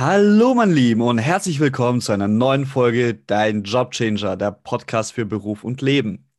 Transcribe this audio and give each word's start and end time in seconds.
Hallo, 0.00 0.54
mein 0.54 0.70
Lieben, 0.70 1.00
und 1.00 1.18
herzlich 1.18 1.58
willkommen 1.58 2.00
zu 2.00 2.12
einer 2.12 2.28
neuen 2.28 2.66
Folge 2.66 3.14
Dein 3.14 3.64
Jobchanger, 3.64 4.36
der 4.36 4.52
Podcast 4.52 5.12
für 5.12 5.26
Beruf 5.26 5.64
und 5.64 5.82
Leben. 5.82 6.30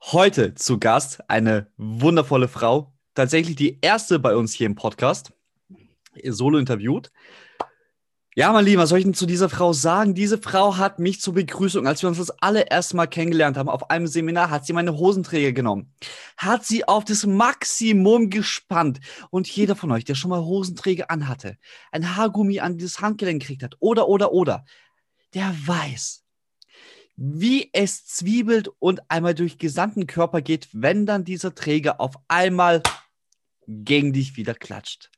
Heute 0.00 0.54
zu 0.54 0.78
Gast 0.78 1.20
eine 1.28 1.70
wundervolle 1.76 2.48
Frau, 2.48 2.94
tatsächlich 3.12 3.56
die 3.56 3.78
erste 3.82 4.18
bei 4.18 4.34
uns 4.34 4.54
hier 4.54 4.64
im 4.64 4.74
Podcast, 4.74 5.34
solo 6.24 6.56
interviewt. 6.56 7.12
Ja, 8.38 8.52
mein 8.52 8.64
Lieber, 8.64 8.82
was 8.82 8.90
soll 8.90 9.00
ich 9.00 9.04
denn 9.04 9.14
zu 9.14 9.26
dieser 9.26 9.48
Frau 9.48 9.72
sagen? 9.72 10.14
Diese 10.14 10.38
Frau 10.38 10.76
hat 10.76 11.00
mich 11.00 11.20
zur 11.20 11.34
Begrüßung, 11.34 11.88
als 11.88 12.02
wir 12.02 12.08
uns 12.08 12.18
das 12.18 12.30
allererste 12.30 12.94
Mal 12.94 13.08
kennengelernt 13.08 13.56
haben, 13.56 13.68
auf 13.68 13.90
einem 13.90 14.06
Seminar, 14.06 14.48
hat 14.48 14.64
sie 14.64 14.72
meine 14.72 14.96
Hosenträger 14.96 15.50
genommen, 15.50 15.92
hat 16.36 16.64
sie 16.64 16.86
auf 16.86 17.04
das 17.04 17.26
Maximum 17.26 18.30
gespannt. 18.30 19.00
Und 19.30 19.48
jeder 19.48 19.74
von 19.74 19.90
euch, 19.90 20.04
der 20.04 20.14
schon 20.14 20.30
mal 20.30 20.44
Hosenträger 20.44 21.10
anhatte, 21.10 21.58
ein 21.90 22.14
Haargummi 22.14 22.60
an 22.60 22.78
dieses 22.78 23.00
Handgelenk 23.00 23.42
gekriegt 23.42 23.64
hat, 23.64 23.74
oder, 23.80 24.06
oder, 24.06 24.30
oder, 24.30 24.64
der 25.34 25.52
weiß, 25.66 26.22
wie 27.16 27.70
es 27.72 28.06
zwiebelt 28.06 28.70
und 28.78 29.00
einmal 29.10 29.34
durch 29.34 29.58
gesamten 29.58 30.06
Körper 30.06 30.42
geht, 30.42 30.68
wenn 30.72 31.06
dann 31.06 31.24
dieser 31.24 31.56
Träger 31.56 32.00
auf 32.00 32.14
einmal 32.28 32.84
gegen 33.66 34.12
dich 34.12 34.36
wieder 34.36 34.54
klatscht. 34.54 35.10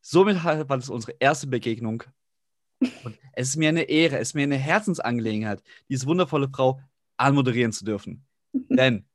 Somit 0.00 0.42
war 0.42 0.64
das 0.64 0.88
unsere 0.88 1.14
erste 1.20 1.48
Begegnung 1.48 2.04
und 3.04 3.18
es 3.32 3.48
ist 3.48 3.56
mir 3.56 3.68
eine 3.68 3.84
Ehre, 3.84 4.18
es 4.18 4.28
ist 4.28 4.34
mir 4.34 4.42
eine 4.42 4.56
Herzensangelegenheit, 4.56 5.62
diese 5.88 6.06
wundervolle 6.06 6.48
Frau 6.48 6.80
anmoderieren 7.16 7.72
zu 7.72 7.84
dürfen. 7.84 8.24
Denn 8.52 9.06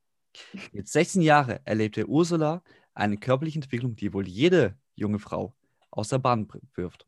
jetzt 0.71 0.93
16 0.93 1.21
Jahre 1.21 1.61
erlebte 1.65 2.07
Ursula 2.07 2.63
eine 2.93 3.17
körperliche 3.17 3.59
Entwicklung, 3.59 3.95
die 3.95 4.13
wohl 4.13 4.27
jede 4.27 4.77
junge 4.95 5.19
Frau 5.19 5.55
aus 5.91 6.09
der 6.09 6.19
Bahn 6.19 6.47
wirft. 6.75 7.07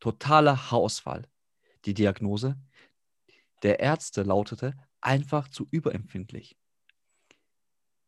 Totaler 0.00 0.70
Haarausfall. 0.70 1.28
Die 1.84 1.94
Diagnose 1.94 2.56
der 3.62 3.80
Ärzte 3.80 4.22
lautete 4.22 4.74
einfach 5.00 5.48
zu 5.48 5.66
überempfindlich. 5.70 6.56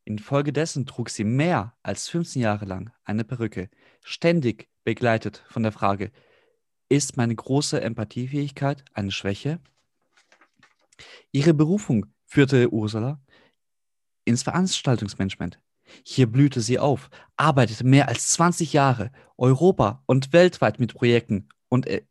Infolgedessen 0.04 0.86
trug 0.86 1.10
sie 1.10 1.24
mehr 1.24 1.76
als 1.82 2.08
15 2.08 2.42
Jahre 2.42 2.64
lang 2.64 2.92
eine 3.04 3.24
Perücke, 3.24 3.68
ständig 4.02 4.68
begleitet 4.84 5.44
von 5.48 5.62
der 5.62 5.72
Frage, 5.72 6.12
ist 6.89 7.17
meine 7.17 7.34
große 7.34 7.81
Empathiefähigkeit 7.81 8.84
eine 8.94 9.11
Schwäche? 9.11 9.61
Ihre 11.33 11.55
Berufung 11.55 12.06
führte 12.27 12.72
Ursula 12.72 13.20
ins 14.25 14.42
Veranstaltungsmanagement. 14.42 15.61
Hier 16.03 16.27
blühte 16.27 16.61
sie 16.61 16.78
auf, 16.78 17.09
arbeitete 17.36 17.84
mehr 17.84 18.09
als 18.09 18.28
20 18.33 18.72
Jahre 18.72 19.11
Europa 19.36 20.03
und 20.06 20.33
weltweit 20.33 20.78
mit 20.78 20.94
Projekten 20.94 21.48
und 21.69 21.86
e 21.86 22.03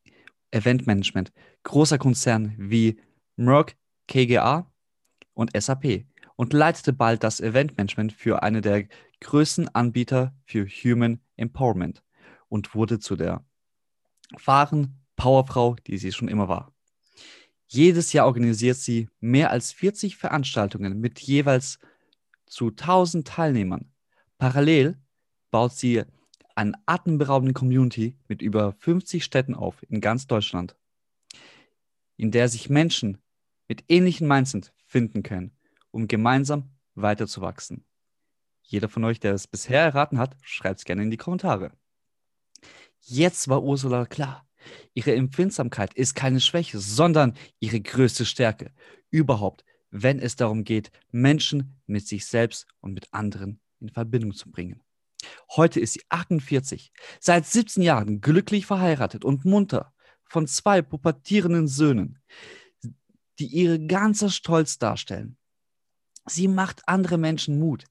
Eventmanagement 0.52 1.33
großer 1.64 1.98
Konzerne 1.98 2.55
wie 2.58 3.02
Merck, 3.36 3.75
KGA 4.08 4.72
und 5.33 5.52
SAP 5.61 6.05
und 6.38 6.53
leitete 6.53 6.94
bald 6.94 7.23
das 7.23 7.42
Eventmanagement 7.42 8.14
für 8.14 8.44
eine 8.44 8.61
der 8.61 8.88
größten 9.20 9.67
Anbieter 9.75 10.33
für 10.45 10.66
Human 10.66 11.20
Empowerment 11.36 12.02
und 12.48 12.73
wurde 12.73 12.99
zu 12.99 13.17
der 13.17 13.43
wahren 14.43 14.99
Powerfrau, 15.15 15.76
die 15.76 15.98
sie 15.98 16.11
schon 16.11 16.27
immer 16.27 16.48
war. 16.48 16.73
Jedes 17.67 18.14
Jahr 18.14 18.27
organisiert 18.27 18.77
sie 18.77 19.10
mehr 19.20 19.52
als 19.52 19.73
40 19.73 20.15
Veranstaltungen 20.15 20.99
mit 20.99 21.20
jeweils 21.20 21.80
zu 22.45 22.70
1000 22.70 23.27
Teilnehmern. 23.27 23.92
Parallel 24.37 24.98
baut 25.52 25.73
sie 25.73 26.04
eine 26.55 26.73
atemberaubende 26.86 27.54
Community 27.54 28.17
mit 28.27 28.42
über 28.42 28.73
50 28.73 29.23
Städten 29.23 29.54
auf 29.54 29.83
in 29.89 30.02
ganz 30.02 30.27
Deutschland, 30.27 30.76
in 32.16 32.32
der 32.32 32.48
sich 32.48 32.70
Menschen 32.70 33.20
mit 33.67 33.83
ähnlichen 33.89 34.27
Mindset 34.27 34.73
finden 34.86 35.23
können, 35.23 35.52
um 35.92 36.08
gemeinsam 36.08 36.71
weiterzuwachsen. 36.95 37.86
Jeder 38.61 38.89
von 38.89 39.04
euch, 39.04 39.20
der 39.20 39.33
es 39.33 39.48
bisher 39.48 39.82
erraten 39.82 40.20
hat, 40.20 40.36
schreibt 40.42 40.80
es 40.80 40.86
gerne 40.86 41.04
in 41.04 41.11
die 41.11 41.17
Kommentare. 41.17 41.71
Jetzt 43.02 43.47
war 43.47 43.63
Ursula 43.63 44.05
klar. 44.05 44.47
Ihre 44.93 45.15
Empfindsamkeit 45.15 45.93
ist 45.93 46.15
keine 46.15 46.41
Schwäche, 46.41 46.80
sondern 46.80 47.35
ihre 47.59 47.80
größte 47.80 48.25
Stärke. 48.25 48.71
Überhaupt, 49.09 49.63
wenn 49.91 50.19
es 50.19 50.35
darum 50.35 50.63
geht, 50.63 50.91
Menschen 51.11 51.80
mit 51.86 52.07
sich 52.07 52.25
selbst 52.25 52.67
und 52.81 52.93
mit 52.93 53.13
anderen 53.13 53.61
in 53.80 53.89
Verbindung 53.89 54.33
zu 54.33 54.52
bringen. 54.52 54.81
Heute 55.55 55.80
ist 55.80 55.93
sie 55.93 56.03
48, 56.09 56.91
seit 57.19 57.45
17 57.45 57.83
Jahren 57.83 58.21
glücklich 58.21 58.65
verheiratet 58.65 59.23
und 59.23 59.45
munter 59.45 59.93
von 60.25 60.47
zwei 60.47 60.81
pubertierenden 60.81 61.67
Söhnen, 61.67 62.19
die 63.39 63.47
ihre 63.47 63.80
ganze 63.80 64.30
Stolz 64.30 64.77
darstellen. 64.77 65.37
Sie 66.25 66.47
macht 66.47 66.87
andere 66.87 67.17
Menschen 67.17 67.59
Mut, 67.59 67.86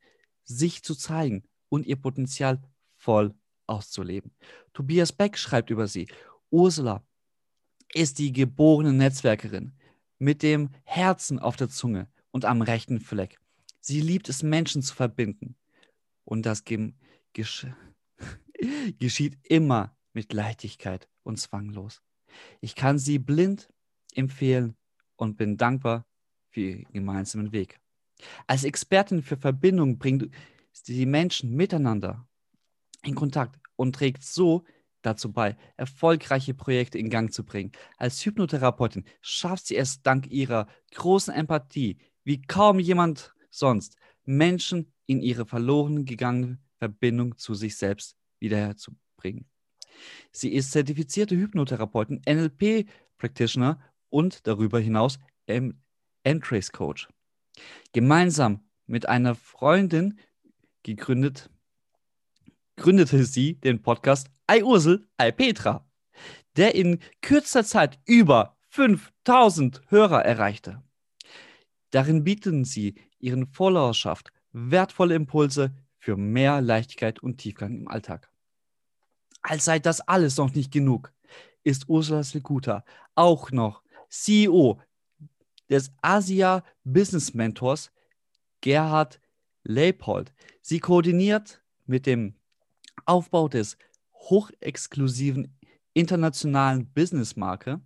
sich 0.44 0.82
zu 0.82 0.94
zeigen 0.94 1.44
und 1.68 1.86
ihr 1.86 1.96
Potenzial 1.96 2.62
voll 2.96 3.34
auszuleben. 3.66 4.32
Tobias 4.72 5.12
Beck 5.12 5.38
schreibt 5.38 5.70
über 5.70 5.86
sie, 5.86 6.08
Ursula 6.50 7.04
ist 7.92 8.18
die 8.18 8.32
geborene 8.32 8.92
Netzwerkerin 8.92 9.72
mit 10.18 10.42
dem 10.42 10.70
Herzen 10.84 11.38
auf 11.38 11.56
der 11.56 11.68
Zunge 11.68 12.08
und 12.30 12.44
am 12.44 12.62
rechten 12.62 13.00
Fleck. 13.00 13.38
Sie 13.80 14.00
liebt 14.00 14.28
es, 14.28 14.42
Menschen 14.42 14.82
zu 14.82 14.94
verbinden. 14.94 15.56
Und 16.24 16.44
das 16.44 16.64
gesch 16.64 17.66
geschieht 18.98 19.38
immer 19.44 19.96
mit 20.12 20.32
Leichtigkeit 20.32 21.08
und 21.22 21.38
zwanglos. 21.38 22.02
Ich 22.60 22.74
kann 22.74 22.98
sie 22.98 23.18
blind 23.18 23.68
empfehlen 24.14 24.76
und 25.16 25.36
bin 25.36 25.56
dankbar 25.56 26.06
für 26.50 26.60
ihren 26.60 26.92
gemeinsamen 26.92 27.52
Weg. 27.52 27.78
Als 28.46 28.64
Expertin 28.64 29.22
für 29.22 29.36
Verbindung 29.36 29.98
bringt 29.98 30.30
sie 30.72 30.94
die 30.94 31.06
Menschen 31.06 31.54
miteinander 31.54 32.26
in 33.06 33.14
Kontakt 33.14 33.58
und 33.76 33.94
trägt 33.94 34.24
so 34.24 34.64
dazu 35.02 35.32
bei, 35.32 35.56
erfolgreiche 35.76 36.54
Projekte 36.54 36.98
in 36.98 37.10
Gang 37.10 37.32
zu 37.32 37.44
bringen. 37.44 37.72
Als 37.96 38.24
Hypnotherapeutin 38.24 39.04
schafft 39.20 39.68
sie 39.68 39.76
es 39.76 40.02
dank 40.02 40.26
ihrer 40.26 40.66
großen 40.94 41.32
Empathie, 41.32 41.98
wie 42.24 42.42
kaum 42.42 42.80
jemand 42.80 43.32
sonst, 43.50 43.96
Menschen 44.24 44.92
in 45.06 45.20
ihre 45.20 45.46
verloren 45.46 46.04
gegangene 46.04 46.58
Verbindung 46.78 47.38
zu 47.38 47.54
sich 47.54 47.76
selbst 47.76 48.16
wiederherzubringen. 48.40 49.46
Sie 50.32 50.52
ist 50.52 50.72
zertifizierte 50.72 51.36
Hypnotherapeutin, 51.36 52.20
NLP-Practitioner 52.28 53.80
und 54.10 54.46
darüber 54.46 54.80
hinaus 54.80 55.18
M-Trace 55.46 56.72
Coach. 56.72 57.08
Gemeinsam 57.92 58.60
mit 58.86 59.08
einer 59.08 59.34
Freundin 59.34 60.18
gegründet 60.82 61.48
gründete 62.76 63.24
sie 63.24 63.54
den 63.54 63.82
Podcast 63.82 64.28
Ei 64.46 64.62
Ursel, 64.62 65.06
Ei 65.16 65.32
Petra, 65.32 65.86
der 66.56 66.74
in 66.74 67.00
kürzester 67.22 67.64
Zeit 67.64 67.98
über 68.04 68.56
5000 68.70 69.82
Hörer 69.88 70.24
erreichte. 70.24 70.82
Darin 71.90 72.24
bieten 72.24 72.64
sie 72.64 72.94
ihren 73.18 73.46
Followerschaft 73.46 74.32
wertvolle 74.52 75.14
Impulse 75.14 75.74
für 75.98 76.16
mehr 76.16 76.60
Leichtigkeit 76.60 77.18
und 77.20 77.38
Tiefgang 77.38 77.80
im 77.80 77.88
Alltag. 77.88 78.30
Als 79.42 79.64
sei 79.64 79.78
das 79.78 80.00
alles 80.00 80.36
noch 80.36 80.54
nicht 80.54 80.72
genug, 80.72 81.12
ist 81.64 81.88
Ursula 81.88 82.22
Silguta 82.22 82.84
auch 83.14 83.50
noch 83.50 83.82
CEO 84.08 84.80
des 85.68 85.90
Asia 86.00 86.62
Business 86.84 87.34
Mentors 87.34 87.90
Gerhard 88.60 89.20
Leipold. 89.64 90.32
Sie 90.62 90.78
koordiniert 90.78 91.60
mit 91.86 92.06
dem 92.06 92.35
Aufbau 93.04 93.48
des 93.48 93.76
hochexklusiven 94.14 95.58
internationalen 95.92 96.92
Businessmarke 96.92 97.80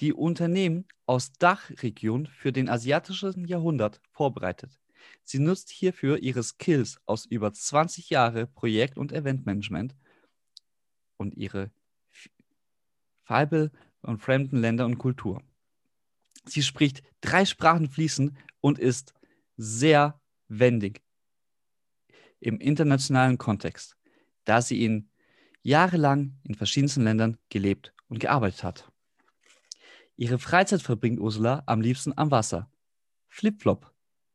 die 0.00 0.12
Unternehmen 0.12 0.86
aus 1.06 1.32
Dachregion 1.32 2.26
für 2.26 2.52
den 2.52 2.68
asiatischen 2.68 3.46
Jahrhundert 3.46 4.00
vorbereitet. 4.10 4.80
Sie 5.22 5.38
nutzt 5.38 5.70
hierfür 5.70 6.18
ihre 6.18 6.42
Skills 6.42 7.00
aus 7.06 7.26
über 7.26 7.52
20 7.52 8.10
Jahre 8.10 8.46
Projekt- 8.46 8.98
und 8.98 9.12
Eventmanagement 9.12 9.94
und 11.16 11.36
ihre 11.36 11.70
Fibel 13.24 13.70
von 14.00 14.18
fremden 14.18 14.58
Ländern 14.58 14.92
und 14.92 14.98
Kultur. 14.98 15.42
Sie 16.44 16.62
spricht 16.62 17.02
drei 17.20 17.44
Sprachen 17.44 17.88
fließend 17.88 18.36
und 18.60 18.78
ist 18.78 19.14
sehr 19.56 20.20
wendig 20.48 21.02
im 22.40 22.58
internationalen 22.60 23.38
Kontext, 23.38 23.96
da 24.44 24.62
sie 24.62 24.84
in 24.84 25.08
jahrelang 25.62 26.34
in 26.44 26.54
verschiedensten 26.54 27.04
Ländern 27.04 27.38
gelebt 27.48 27.92
und 28.08 28.20
gearbeitet 28.20 28.62
hat. 28.62 28.90
Ihre 30.16 30.38
Freizeit 30.38 30.82
verbringt 30.82 31.18
Ursula 31.18 31.62
am 31.66 31.80
liebsten 31.80 32.12
am 32.16 32.30
Wasser. 32.30 32.70
Flipflop 33.28 33.90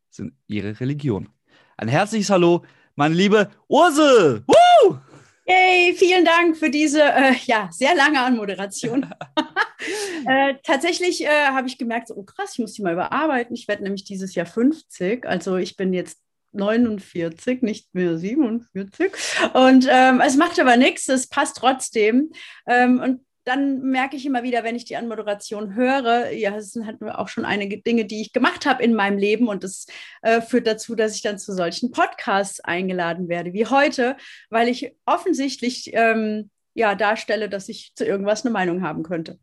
sind 0.10 0.34
ihre 0.48 0.80
Religion. 0.80 1.30
Ein 1.78 1.88
herzliches 1.88 2.30
Hallo, 2.30 2.66
meine 2.96 3.16
liebe 3.16 3.50
Ursel! 3.68 4.44
Woo! 4.48 4.98
Hey, 5.46 5.96
vielen 5.96 6.26
Dank 6.26 6.58
für 6.58 6.70
diese 6.70 7.02
äh, 7.02 7.34
ja, 7.46 7.70
sehr 7.72 7.96
lange 7.96 8.22
Anmoderation. 8.22 9.10
äh, 10.28 10.56
tatsächlich 10.64 11.24
äh, 11.24 11.48
habe 11.48 11.68
ich 11.68 11.78
gemerkt, 11.78 12.10
so, 12.10 12.16
oh 12.16 12.24
krass, 12.24 12.54
ich 12.54 12.60
muss 12.60 12.74
die 12.74 12.82
mal 12.82 12.94
überarbeiten. 12.94 13.56
Ich 13.56 13.68
werde 13.68 13.84
nämlich 13.84 14.04
dieses 14.04 14.36
Jahr 14.36 14.46
50. 14.46 15.26
Also 15.26 15.58
ich 15.58 15.78
bin 15.78 15.94
jetzt 15.94 16.20
49, 16.52 17.62
nicht 17.62 17.94
mehr 17.94 18.18
47. 18.18 19.12
Und 19.54 19.88
ähm, 19.90 20.22
es 20.22 20.36
macht 20.38 20.60
aber 20.60 20.78
nichts, 20.78 21.08
es 21.10 21.28
passt 21.28 21.58
trotzdem. 21.58 22.32
Ähm, 22.68 23.00
und 23.00 23.22
dann 23.50 23.82
merke 23.82 24.16
ich 24.16 24.26
immer 24.26 24.44
wieder, 24.44 24.64
wenn 24.64 24.76
ich 24.76 24.86
die 24.86 24.96
Anmoderation 24.96 25.74
höre, 25.74 26.32
ja, 26.32 26.56
es 26.56 26.72
sind 26.72 26.86
halt 26.86 27.02
auch 27.02 27.30
schon 27.30 27.46
einige 27.46 27.82
Dinge, 27.82 28.06
die 28.06 28.22
ich 28.22 28.32
gemacht 28.32 28.66
habe 28.66 28.84
in 28.84 28.94
meinem 28.94 29.18
Leben 29.18 29.48
und 29.48 29.64
das 29.64 29.88
äh, 30.22 30.40
führt 30.40 30.68
dazu, 30.68 30.96
dass 30.96 31.16
ich 31.16 31.24
dann 31.24 31.40
zu 31.40 31.54
solchen 31.54 31.92
Podcasts 31.92 32.60
eingeladen 32.60 33.28
werde, 33.28 33.54
wie 33.54 33.66
heute, 33.66 34.18
weil 34.50 34.68
ich 34.68 34.94
offensichtlich 35.06 35.92
ähm, 35.94 36.52
ja 36.76 36.94
darstelle, 36.94 37.50
dass 37.50 37.70
ich 37.70 37.94
zu 37.96 38.06
irgendwas 38.06 38.46
eine 38.46 38.54
Meinung 38.54 38.84
haben 38.84 39.04
könnte. 39.04 39.40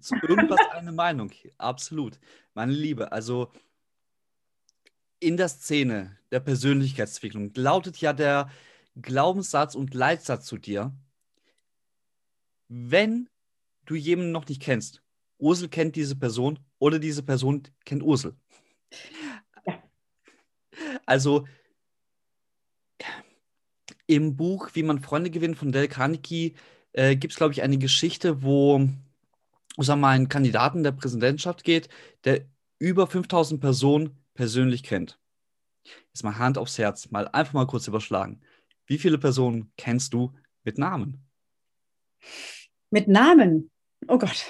Zu 0.00 0.14
irgendwas 0.26 0.60
eine 0.72 0.92
Meinung, 0.92 1.30
absolut. 1.58 2.18
Meine 2.54 2.72
Liebe, 2.72 3.12
also 3.12 3.52
in 5.20 5.36
der 5.36 5.48
Szene 5.48 6.16
der 6.30 6.40
Persönlichkeitsentwicklung 6.40 7.52
lautet 7.54 7.98
ja 7.98 8.12
der 8.12 8.50
Glaubenssatz 9.00 9.74
und 9.74 9.94
Leitsatz 9.94 10.46
zu 10.46 10.56
dir, 10.58 10.92
wenn 12.68 13.28
du 13.84 13.94
jemanden 13.94 14.32
noch 14.32 14.48
nicht 14.48 14.62
kennst, 14.62 15.02
Ursel 15.38 15.68
kennt 15.68 15.96
diese 15.96 16.16
Person 16.16 16.58
oder 16.78 16.98
diese 16.98 17.22
Person 17.22 17.62
kennt 17.84 18.02
Ursel. 18.02 18.34
Ja. 19.66 19.82
Also 21.06 21.46
im 24.06 24.36
Buch 24.36 24.70
Wie 24.74 24.82
man 24.82 25.00
Freunde 25.00 25.30
gewinnt 25.30 25.56
von 25.56 25.70
Del 25.70 25.86
Carnegie 25.86 26.56
äh, 26.92 27.14
gibt 27.14 27.32
es, 27.32 27.36
glaube 27.36 27.52
ich, 27.52 27.62
eine 27.62 27.78
Geschichte, 27.78 28.42
wo 28.42 28.88
es 29.76 29.88
um 29.88 30.02
einen 30.02 30.28
Kandidaten 30.28 30.82
der 30.82 30.92
Präsidentschaft 30.92 31.62
geht, 31.62 31.88
der 32.24 32.44
über 32.78 33.06
5000 33.06 33.60
Personen 33.60 34.19
persönlich 34.40 34.82
kennt. 34.82 35.20
Jetzt 36.14 36.24
mal 36.24 36.38
Hand 36.38 36.56
aufs 36.56 36.78
Herz, 36.78 37.10
mal 37.10 37.28
einfach 37.28 37.52
mal 37.52 37.66
kurz 37.66 37.86
überschlagen. 37.86 38.40
Wie 38.86 38.96
viele 38.96 39.18
Personen 39.18 39.70
kennst 39.76 40.14
du 40.14 40.34
mit 40.64 40.78
Namen? 40.78 41.28
Mit 42.88 43.06
Namen? 43.06 43.70
Oh 44.08 44.16
Gott. 44.16 44.46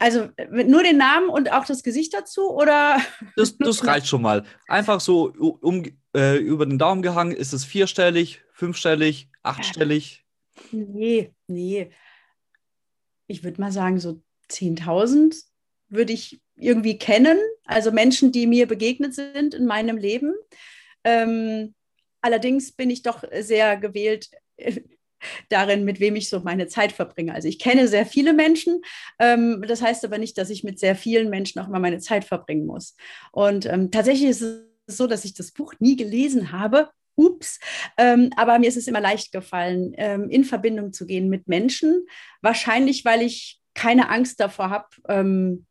Also 0.00 0.28
nur 0.50 0.82
den 0.82 0.96
Namen 0.96 1.28
und 1.28 1.52
auch 1.52 1.64
das 1.64 1.84
Gesicht 1.84 2.14
dazu 2.14 2.50
oder? 2.50 3.00
Das, 3.36 3.56
das 3.58 3.86
reicht 3.86 4.08
schon 4.08 4.22
mal. 4.22 4.44
Einfach 4.66 5.00
so 5.00 5.32
um, 5.60 5.84
äh, 6.12 6.38
über 6.38 6.66
den 6.66 6.78
Daumen 6.80 7.02
gehangen. 7.02 7.30
Ist 7.30 7.52
es 7.52 7.64
vierstellig, 7.64 8.42
fünfstellig, 8.54 9.30
achtstellig? 9.44 10.26
Nee, 10.72 11.32
nee. 11.46 11.92
Ich 13.28 13.44
würde 13.44 13.60
mal 13.60 13.70
sagen, 13.70 14.00
so 14.00 14.20
10.000 14.50 15.44
würde 15.90 16.12
ich 16.12 16.40
irgendwie 16.56 16.98
kennen. 16.98 17.38
Also 17.64 17.92
Menschen, 17.92 18.32
die 18.32 18.46
mir 18.46 18.66
begegnet 18.66 19.14
sind 19.14 19.54
in 19.54 19.66
meinem 19.66 19.96
Leben. 19.96 20.34
Ähm, 21.04 21.74
allerdings 22.20 22.72
bin 22.72 22.90
ich 22.90 23.02
doch 23.02 23.24
sehr 23.40 23.76
gewählt 23.76 24.30
darin, 25.48 25.84
mit 25.84 26.00
wem 26.00 26.16
ich 26.16 26.28
so 26.28 26.40
meine 26.40 26.66
Zeit 26.66 26.92
verbringe. 26.92 27.34
Also 27.34 27.48
ich 27.48 27.58
kenne 27.58 27.88
sehr 27.88 28.06
viele 28.06 28.32
Menschen. 28.32 28.82
Ähm, 29.18 29.64
das 29.66 29.82
heißt 29.82 30.04
aber 30.04 30.18
nicht, 30.18 30.38
dass 30.38 30.50
ich 30.50 30.64
mit 30.64 30.78
sehr 30.78 30.96
vielen 30.96 31.30
Menschen 31.30 31.60
auch 31.60 31.68
immer 31.68 31.80
meine 31.80 32.00
Zeit 32.00 32.24
verbringen 32.24 32.66
muss. 32.66 32.96
Und 33.32 33.66
ähm, 33.66 33.90
tatsächlich 33.90 34.30
ist 34.30 34.42
es 34.42 34.96
so, 34.96 35.06
dass 35.06 35.24
ich 35.24 35.34
das 35.34 35.52
Buch 35.52 35.74
nie 35.78 35.96
gelesen 35.96 36.52
habe. 36.52 36.90
Ups, 37.16 37.60
ähm, 37.96 38.30
aber 38.34 38.58
mir 38.58 38.66
ist 38.66 38.76
es 38.76 38.88
immer 38.88 39.00
leicht 39.00 39.30
gefallen, 39.30 39.94
ähm, 39.98 40.28
in 40.30 40.42
Verbindung 40.42 40.92
zu 40.92 41.06
gehen 41.06 41.28
mit 41.28 41.46
Menschen. 41.46 42.06
Wahrscheinlich, 42.42 43.04
weil 43.04 43.22
ich 43.22 43.60
keine 43.72 44.08
Angst 44.08 44.40
davor 44.40 44.70
habe, 44.70 44.88
ähm, 45.08 45.64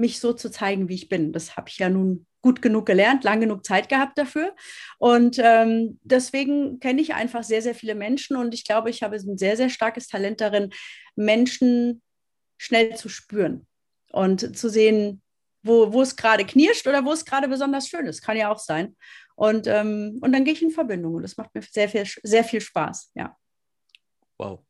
mich 0.00 0.18
so 0.18 0.32
zu 0.32 0.50
zeigen, 0.50 0.88
wie 0.88 0.94
ich 0.94 1.08
bin. 1.08 1.32
Das 1.32 1.56
habe 1.56 1.68
ich 1.68 1.78
ja 1.78 1.88
nun 1.88 2.26
gut 2.42 2.62
genug 2.62 2.86
gelernt, 2.86 3.22
lang 3.22 3.40
genug 3.40 3.64
Zeit 3.64 3.88
gehabt 3.88 4.16
dafür. 4.16 4.56
Und 4.98 5.38
ähm, 5.38 6.00
deswegen 6.02 6.80
kenne 6.80 7.02
ich 7.02 7.14
einfach 7.14 7.44
sehr, 7.44 7.60
sehr 7.60 7.74
viele 7.74 7.94
Menschen 7.94 8.36
und 8.36 8.54
ich 8.54 8.64
glaube, 8.64 8.90
ich 8.90 9.02
habe 9.02 9.16
ein 9.16 9.38
sehr, 9.38 9.56
sehr 9.56 9.68
starkes 9.68 10.08
Talent 10.08 10.40
darin, 10.40 10.70
Menschen 11.16 12.02
schnell 12.56 12.96
zu 12.96 13.08
spüren 13.08 13.66
und 14.10 14.56
zu 14.56 14.70
sehen, 14.70 15.22
wo, 15.62 15.92
wo 15.92 16.00
es 16.00 16.16
gerade 16.16 16.46
knirscht 16.46 16.86
oder 16.86 17.04
wo 17.04 17.12
es 17.12 17.26
gerade 17.26 17.48
besonders 17.48 17.88
schön 17.88 18.06
ist. 18.06 18.22
Kann 18.22 18.38
ja 18.38 18.50
auch 18.50 18.58
sein. 18.58 18.96
Und, 19.34 19.66
ähm, 19.66 20.18
und 20.22 20.32
dann 20.32 20.44
gehe 20.44 20.54
ich 20.54 20.62
in 20.62 20.70
Verbindung 20.70 21.14
und 21.14 21.22
das 21.22 21.36
macht 21.36 21.54
mir 21.54 21.62
sehr 21.62 21.88
viel, 21.88 22.06
sehr 22.22 22.44
viel 22.44 22.60
Spaß, 22.60 23.10
ja. 23.14 23.36
Wow. 24.38 24.64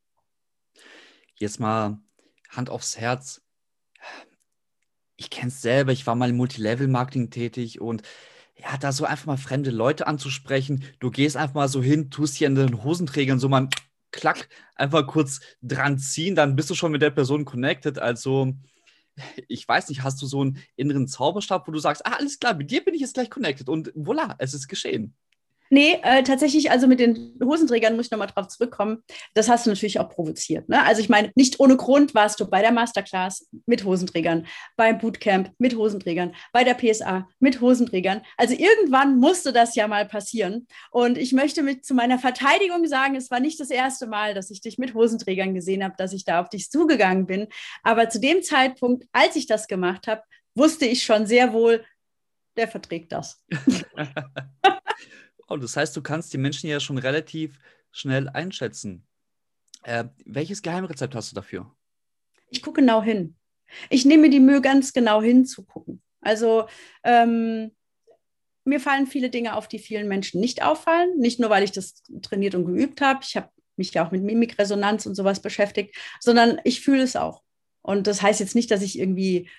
Jetzt 1.36 1.60
mal 1.60 2.00
Hand 2.48 2.68
aufs 2.68 2.98
Herz 2.98 3.40
ich 5.20 5.28
kenne 5.28 5.48
es 5.48 5.60
selber, 5.60 5.92
ich 5.92 6.06
war 6.06 6.14
mal 6.14 6.30
im 6.30 6.36
Multilevel-Marketing 6.38 7.28
tätig 7.30 7.80
und 7.80 8.02
ja, 8.56 8.76
da 8.78 8.90
so 8.90 9.04
einfach 9.04 9.26
mal 9.26 9.36
fremde 9.36 9.70
Leute 9.70 10.06
anzusprechen. 10.06 10.84
Du 10.98 11.10
gehst 11.10 11.36
einfach 11.36 11.54
mal 11.54 11.68
so 11.68 11.82
hin, 11.82 12.10
tust 12.10 12.36
hier 12.36 12.46
in 12.48 12.54
den 12.54 12.82
Hosenträgern 12.82 13.38
so 13.38 13.48
mal 13.48 13.68
klack, 14.12 14.48
einfach 14.76 15.06
kurz 15.06 15.40
dran 15.62 15.98
ziehen, 15.98 16.34
dann 16.34 16.56
bist 16.56 16.70
du 16.70 16.74
schon 16.74 16.90
mit 16.92 17.02
der 17.02 17.10
Person 17.10 17.44
connected. 17.44 17.98
Also, 17.98 18.54
ich 19.46 19.68
weiß 19.68 19.90
nicht, 19.90 20.02
hast 20.02 20.22
du 20.22 20.26
so 20.26 20.40
einen 20.40 20.58
inneren 20.76 21.06
Zauberstab, 21.06 21.68
wo 21.68 21.72
du 21.72 21.78
sagst, 21.78 22.06
ah, 22.06 22.16
alles 22.18 22.38
klar, 22.38 22.54
mit 22.54 22.70
dir 22.70 22.82
bin 22.82 22.94
ich 22.94 23.02
jetzt 23.02 23.14
gleich 23.14 23.28
connected 23.28 23.68
und 23.68 23.92
voilà, 23.94 24.36
es 24.38 24.54
ist 24.54 24.68
geschehen. 24.68 25.14
Nee, 25.72 26.00
äh, 26.02 26.24
tatsächlich, 26.24 26.72
also 26.72 26.88
mit 26.88 26.98
den 26.98 27.38
Hosenträgern 27.40 27.94
muss 27.94 28.06
ich 28.06 28.10
nochmal 28.10 28.26
drauf 28.26 28.48
zurückkommen. 28.48 29.04
Das 29.34 29.48
hast 29.48 29.66
du 29.66 29.70
natürlich 29.70 30.00
auch 30.00 30.08
provoziert. 30.08 30.68
Ne? 30.68 30.84
Also 30.84 31.00
ich 31.00 31.08
meine, 31.08 31.30
nicht 31.36 31.60
ohne 31.60 31.76
Grund 31.76 32.12
warst 32.12 32.40
du 32.40 32.50
bei 32.50 32.60
der 32.60 32.72
Masterclass 32.72 33.48
mit 33.66 33.84
Hosenträgern, 33.84 34.48
beim 34.76 34.98
Bootcamp 34.98 35.52
mit 35.58 35.76
Hosenträgern, 35.76 36.34
bei 36.52 36.64
der 36.64 36.74
PSA 36.74 37.28
mit 37.38 37.60
Hosenträgern. 37.60 38.22
Also 38.36 38.54
irgendwann 38.54 39.18
musste 39.18 39.52
das 39.52 39.76
ja 39.76 39.86
mal 39.86 40.06
passieren. 40.06 40.66
Und 40.90 41.16
ich 41.16 41.32
möchte 41.32 41.62
mit 41.62 41.84
zu 41.84 41.94
meiner 41.94 42.18
Verteidigung 42.18 42.88
sagen, 42.88 43.14
es 43.14 43.30
war 43.30 43.38
nicht 43.38 43.60
das 43.60 43.70
erste 43.70 44.08
Mal, 44.08 44.34
dass 44.34 44.50
ich 44.50 44.60
dich 44.60 44.76
mit 44.76 44.94
Hosenträgern 44.94 45.54
gesehen 45.54 45.84
habe, 45.84 45.94
dass 45.96 46.12
ich 46.12 46.24
da 46.24 46.40
auf 46.40 46.48
dich 46.48 46.68
zugegangen 46.68 47.26
bin. 47.26 47.46
Aber 47.84 48.08
zu 48.08 48.18
dem 48.18 48.42
Zeitpunkt, 48.42 49.06
als 49.12 49.36
ich 49.36 49.46
das 49.46 49.68
gemacht 49.68 50.08
habe, 50.08 50.22
wusste 50.56 50.84
ich 50.84 51.04
schon 51.04 51.26
sehr 51.26 51.52
wohl, 51.52 51.84
der 52.56 52.66
verträgt 52.66 53.12
das. 53.12 53.44
Oh, 55.50 55.56
das 55.56 55.76
heißt, 55.76 55.96
du 55.96 56.00
kannst 56.00 56.32
die 56.32 56.38
Menschen 56.38 56.70
ja 56.70 56.78
schon 56.78 56.96
relativ 56.96 57.58
schnell 57.90 58.28
einschätzen. 58.28 59.04
Äh, 59.82 60.04
welches 60.24 60.62
Geheimrezept 60.62 61.12
hast 61.16 61.32
du 61.32 61.34
dafür? 61.34 61.74
Ich 62.50 62.62
gucke 62.62 62.80
genau 62.80 63.02
hin. 63.02 63.36
Ich 63.88 64.04
nehme 64.04 64.30
die 64.30 64.38
Mühe, 64.38 64.60
ganz 64.60 64.92
genau 64.92 65.20
hinzugucken. 65.20 66.02
Also 66.20 66.68
ähm, 67.02 67.72
mir 68.64 68.78
fallen 68.78 69.08
viele 69.08 69.28
Dinge 69.28 69.56
auf, 69.56 69.66
die 69.66 69.80
vielen 69.80 70.06
Menschen 70.06 70.40
nicht 70.40 70.62
auffallen. 70.62 71.18
Nicht 71.18 71.40
nur, 71.40 71.50
weil 71.50 71.64
ich 71.64 71.72
das 71.72 72.04
trainiert 72.22 72.54
und 72.54 72.66
geübt 72.66 73.00
habe. 73.00 73.20
Ich 73.24 73.36
habe 73.36 73.50
mich 73.74 73.92
ja 73.92 74.06
auch 74.06 74.12
mit 74.12 74.22
Mimikresonanz 74.22 75.04
und 75.06 75.16
sowas 75.16 75.42
beschäftigt, 75.42 75.96
sondern 76.20 76.60
ich 76.62 76.80
fühle 76.80 77.02
es 77.02 77.16
auch. 77.16 77.42
Und 77.82 78.06
das 78.06 78.22
heißt 78.22 78.38
jetzt 78.38 78.54
nicht, 78.54 78.70
dass 78.70 78.82
ich 78.82 78.96
irgendwie 78.96 79.50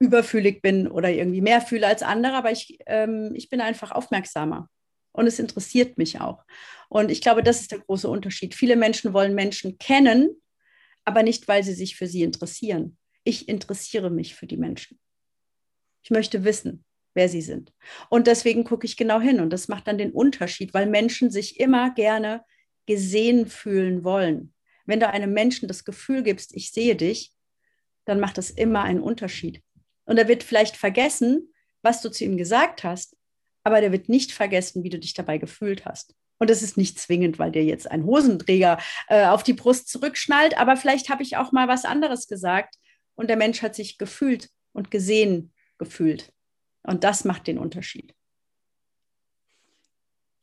überfühlig 0.00 0.60
bin 0.60 0.88
oder 0.88 1.10
irgendwie 1.10 1.40
mehr 1.40 1.60
fühle 1.60 1.86
als 1.86 2.02
andere, 2.02 2.34
aber 2.34 2.50
ich, 2.50 2.78
ähm, 2.86 3.30
ich 3.34 3.48
bin 3.48 3.60
einfach 3.60 3.92
aufmerksamer 3.92 4.68
und 5.16 5.26
es 5.26 5.38
interessiert 5.38 5.98
mich 5.98 6.20
auch. 6.20 6.44
Und 6.88 7.10
ich 7.10 7.20
glaube, 7.20 7.42
das 7.42 7.60
ist 7.60 7.72
der 7.72 7.80
große 7.80 8.08
Unterschied. 8.08 8.54
Viele 8.54 8.76
Menschen 8.76 9.12
wollen 9.12 9.34
Menschen 9.34 9.78
kennen, 9.78 10.40
aber 11.04 11.22
nicht, 11.22 11.48
weil 11.48 11.64
sie 11.64 11.74
sich 11.74 11.96
für 11.96 12.06
sie 12.06 12.22
interessieren. 12.22 12.96
Ich 13.24 13.48
interessiere 13.48 14.10
mich 14.10 14.34
für 14.34 14.46
die 14.46 14.56
Menschen. 14.56 14.98
Ich 16.02 16.10
möchte 16.10 16.44
wissen, 16.44 16.84
wer 17.14 17.28
sie 17.28 17.40
sind. 17.40 17.72
Und 18.10 18.26
deswegen 18.26 18.64
gucke 18.64 18.86
ich 18.86 18.96
genau 18.96 19.20
hin. 19.20 19.40
Und 19.40 19.50
das 19.50 19.68
macht 19.68 19.88
dann 19.88 19.98
den 19.98 20.12
Unterschied, 20.12 20.74
weil 20.74 20.86
Menschen 20.86 21.30
sich 21.30 21.58
immer 21.58 21.92
gerne 21.94 22.44
gesehen 22.86 23.46
fühlen 23.46 24.04
wollen. 24.04 24.52
Wenn 24.84 25.00
du 25.00 25.08
einem 25.08 25.32
Menschen 25.32 25.66
das 25.66 25.84
Gefühl 25.84 26.22
gibst, 26.22 26.54
ich 26.54 26.70
sehe 26.70 26.94
dich, 26.94 27.32
dann 28.04 28.20
macht 28.20 28.38
das 28.38 28.50
immer 28.50 28.82
einen 28.82 29.00
Unterschied. 29.00 29.62
Und 30.04 30.18
er 30.18 30.28
wird 30.28 30.44
vielleicht 30.44 30.76
vergessen, 30.76 31.52
was 31.82 32.02
du 32.02 32.10
zu 32.10 32.24
ihm 32.24 32.36
gesagt 32.36 32.84
hast, 32.84 33.15
aber 33.66 33.80
der 33.80 33.90
wird 33.90 34.08
nicht 34.08 34.30
vergessen, 34.30 34.84
wie 34.84 34.90
du 34.90 34.98
dich 35.00 35.12
dabei 35.12 35.38
gefühlt 35.38 35.86
hast. 35.86 36.14
Und 36.38 36.50
es 36.50 36.62
ist 36.62 36.76
nicht 36.76 37.00
zwingend, 37.00 37.40
weil 37.40 37.50
dir 37.50 37.64
jetzt 37.64 37.90
ein 37.90 38.04
Hosenträger 38.04 38.78
äh, 39.08 39.26
auf 39.26 39.42
die 39.42 39.54
Brust 39.54 39.88
zurückschnallt, 39.88 40.56
aber 40.56 40.76
vielleicht 40.76 41.08
habe 41.08 41.24
ich 41.24 41.36
auch 41.36 41.50
mal 41.50 41.66
was 41.66 41.84
anderes 41.84 42.28
gesagt 42.28 42.76
und 43.16 43.28
der 43.28 43.36
Mensch 43.36 43.62
hat 43.62 43.74
sich 43.74 43.98
gefühlt 43.98 44.50
und 44.72 44.92
gesehen 44.92 45.52
gefühlt. 45.78 46.32
Und 46.84 47.02
das 47.02 47.24
macht 47.24 47.48
den 47.48 47.58
Unterschied. 47.58 48.14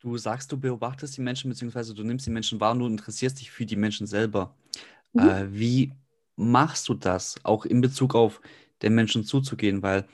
Du 0.00 0.18
sagst, 0.18 0.52
du 0.52 0.60
beobachtest 0.60 1.16
die 1.16 1.22
Menschen, 1.22 1.48
beziehungsweise 1.48 1.94
du 1.94 2.04
nimmst 2.04 2.26
die 2.26 2.30
Menschen 2.30 2.60
wahr 2.60 2.72
und 2.72 2.80
du 2.80 2.86
interessierst 2.86 3.40
dich 3.40 3.50
für 3.50 3.64
die 3.64 3.76
Menschen 3.76 4.06
selber. 4.06 4.54
Mhm. 5.14 5.20
Äh, 5.20 5.50
wie 5.50 5.94
machst 6.36 6.90
du 6.90 6.92
das, 6.92 7.36
auch 7.42 7.64
in 7.64 7.80
Bezug 7.80 8.14
auf 8.14 8.42
den 8.82 8.94
Menschen 8.94 9.24
zuzugehen? 9.24 9.82
Weil 9.82 10.06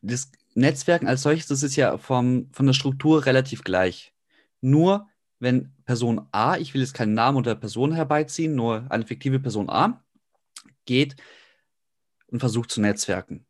das 0.00 0.30
Netzwerken 0.56 1.06
als 1.06 1.22
solches, 1.22 1.46
das 1.46 1.62
ist 1.62 1.76
ja 1.76 1.98
vom, 1.98 2.48
von 2.52 2.66
der 2.66 2.72
Struktur 2.72 3.26
relativ 3.26 3.62
gleich. 3.62 4.14
Nur 4.62 5.08
wenn 5.38 5.74
Person 5.84 6.26
A, 6.32 6.56
ich 6.56 6.72
will 6.72 6.80
jetzt 6.80 6.94
keinen 6.94 7.12
Namen 7.12 7.36
oder 7.36 7.54
Person 7.54 7.92
herbeiziehen, 7.92 8.54
nur 8.54 8.86
eine 8.90 9.06
fiktive 9.06 9.38
Person 9.38 9.68
A, 9.68 10.02
geht 10.86 11.16
und 12.28 12.40
versucht 12.40 12.70
zu 12.70 12.80
netzwerken. 12.80 13.44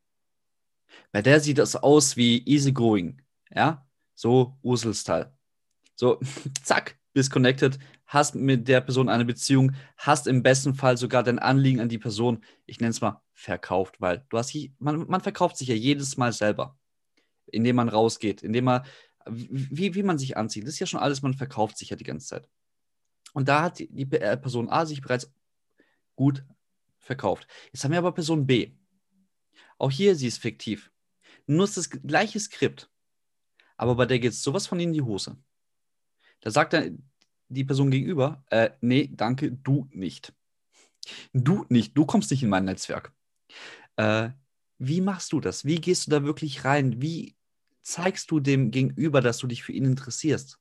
Bei 1.13 1.23
der 1.23 1.41
sieht 1.41 1.59
das 1.59 1.77
aus 1.77 2.17
wie 2.17 2.45
easygoing, 2.45 3.23
ja, 3.55 3.87
so 4.15 4.59
Ursel-Style. 4.63 5.33
So, 5.95 6.19
zack, 6.65 6.99
bist 7.13 7.31
connected, 7.31 7.79
hast 8.07 8.35
mit 8.35 8.67
der 8.67 8.81
Person 8.81 9.09
eine 9.09 9.25
Beziehung, 9.25 9.73
hast 9.97 10.27
im 10.27 10.43
besten 10.43 10.75
Fall 10.75 10.97
sogar 10.97 11.23
dein 11.23 11.39
Anliegen 11.39 11.81
an 11.81 11.89
die 11.89 11.99
Person, 11.99 12.43
ich 12.67 12.81
nenne 12.81 12.91
es 12.91 13.01
mal, 13.01 13.23
verkauft, 13.33 14.01
weil 14.01 14.25
du 14.29 14.39
hast, 14.39 14.57
man, 14.79 15.07
man 15.09 15.21
verkauft 15.21 15.57
sich 15.57 15.69
ja 15.69 15.75
jedes 15.75 16.17
Mal 16.17 16.33
selber, 16.33 16.77
indem 17.47 17.77
man 17.77 17.89
rausgeht, 17.89 18.43
indem 18.43 18.65
man, 18.65 18.85
wie, 19.27 19.95
wie 19.95 20.03
man 20.03 20.19
sich 20.19 20.37
anzieht. 20.37 20.65
Das 20.65 20.75
ist 20.75 20.81
ja 20.81 20.87
schon 20.87 21.01
alles, 21.01 21.23
man 21.23 21.35
verkauft 21.35 21.79
sich 21.79 21.91
ja 21.91 21.97
die 21.97 22.05
ganze 22.05 22.27
Zeit. 22.27 22.49
Und 23.33 23.49
da 23.49 23.63
hat 23.63 23.79
die, 23.79 24.11
äh, 24.13 24.37
Person 24.37 24.69
A 24.69 24.87
sich 24.87 25.01
bereits 25.01 25.33
gut 26.15 26.45
verkauft. 26.99 27.47
Jetzt 27.73 27.85
haben 27.85 27.93
wir 27.93 27.99
aber 27.99 28.13
Person 28.13 28.47
B. 28.47 28.73
Auch 29.79 29.91
hier, 29.91 30.17
sie 30.17 30.27
ist 30.27 30.39
fiktiv. 30.39 30.91
Nutzt 31.47 31.77
das 31.77 31.91
gleiche 31.91 32.41
Skript, 32.41 32.91
aber 33.77 33.95
bei 33.95 34.07
der 34.07 34.19
geht 34.19 34.33
es 34.33 34.43
sowas 34.43 34.67
von 34.67 34.81
in 34.81 34.93
die 34.93 35.03
Hose. 35.03 35.37
Da 36.41 36.51
sagt 36.51 36.73
dann 36.73 37.09
die 37.49 37.65
Person 37.65 37.91
gegenüber, 37.91 38.45
äh, 38.51 38.71
nee, 38.81 39.09
danke, 39.13 39.53
du 39.53 39.89
nicht. 39.93 40.35
Du 41.33 41.65
nicht, 41.69 41.97
du 41.97 42.05
kommst 42.05 42.31
nicht 42.31 42.43
in 42.43 42.49
mein 42.49 42.65
Netzwerk. 42.65 43.13
Äh, 43.97 44.31
wie 44.79 45.01
machst 45.01 45.33
du 45.33 45.41
das? 45.41 45.65
Wie 45.65 45.81
gehst 45.81 46.07
du 46.07 46.11
da 46.11 46.25
wirklich 46.25 46.65
rein? 46.65 47.01
Wie 47.01 47.36
zeigst 47.87 48.31
du 48.31 48.41
dem 48.41 48.71
Gegenüber, 48.71 49.21
dass 49.21 49.39
du 49.39 49.47
dich 49.47 49.63
für 49.63 49.73
ihn 49.73 49.85
interessierst? 49.85 50.59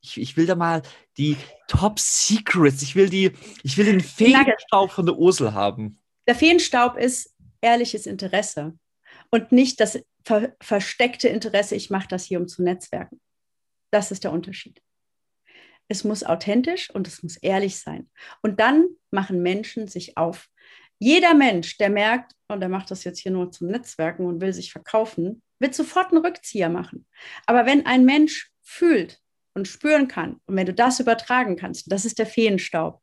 Ich, 0.00 0.20
ich 0.20 0.36
will 0.36 0.46
da 0.46 0.54
mal 0.54 0.82
die 1.16 1.36
Top 1.68 1.98
Secrets, 1.98 2.82
ich 2.82 2.94
will, 2.94 3.08
die, 3.08 3.32
ich 3.62 3.78
will 3.78 3.86
den 3.86 4.00
Feenstaub 4.00 4.90
von 4.90 5.06
der 5.06 5.16
Ursel 5.16 5.54
haben. 5.54 6.00
Der 6.26 6.34
Feenstaub 6.34 6.96
ist 6.96 7.34
ehrliches 7.60 8.06
Interesse 8.06 8.78
und 9.30 9.52
nicht 9.52 9.80
das 9.80 9.98
ver 10.24 10.54
versteckte 10.60 11.28
Interesse, 11.28 11.76
ich 11.76 11.90
mache 11.90 12.08
das 12.08 12.24
hier, 12.24 12.40
um 12.40 12.48
zu 12.48 12.62
netzwerken. 12.62 13.20
Das 13.90 14.10
ist 14.10 14.24
der 14.24 14.32
Unterschied. 14.32 14.82
Es 15.88 16.02
muss 16.02 16.24
authentisch 16.24 16.90
und 16.90 17.06
es 17.06 17.22
muss 17.22 17.36
ehrlich 17.36 17.78
sein. 17.78 18.10
Und 18.42 18.58
dann 18.58 18.88
machen 19.12 19.42
Menschen 19.42 19.86
sich 19.86 20.16
auf. 20.16 20.48
Jeder 20.98 21.34
Mensch, 21.34 21.76
der 21.76 21.90
merkt, 21.90 22.32
und 22.48 22.60
der 22.60 22.68
macht 22.68 22.90
das 22.90 23.04
jetzt 23.04 23.18
hier 23.18 23.32
nur 23.32 23.50
zum 23.50 23.68
Netzwerken 23.68 24.24
und 24.24 24.40
will 24.40 24.52
sich 24.52 24.72
verkaufen, 24.72 25.42
wird 25.58 25.74
sofort 25.74 26.12
einen 26.12 26.24
Rückzieher 26.24 26.68
machen. 26.68 27.06
Aber 27.46 27.66
wenn 27.66 27.86
ein 27.86 28.04
Mensch 28.04 28.50
fühlt 28.62 29.20
und 29.54 29.68
spüren 29.68 30.08
kann, 30.08 30.40
und 30.46 30.56
wenn 30.56 30.66
du 30.66 30.74
das 30.74 31.00
übertragen 31.00 31.56
kannst, 31.56 31.90
das 31.90 32.04
ist 32.04 32.18
der 32.18 32.26
Feenstaub. 32.26 33.02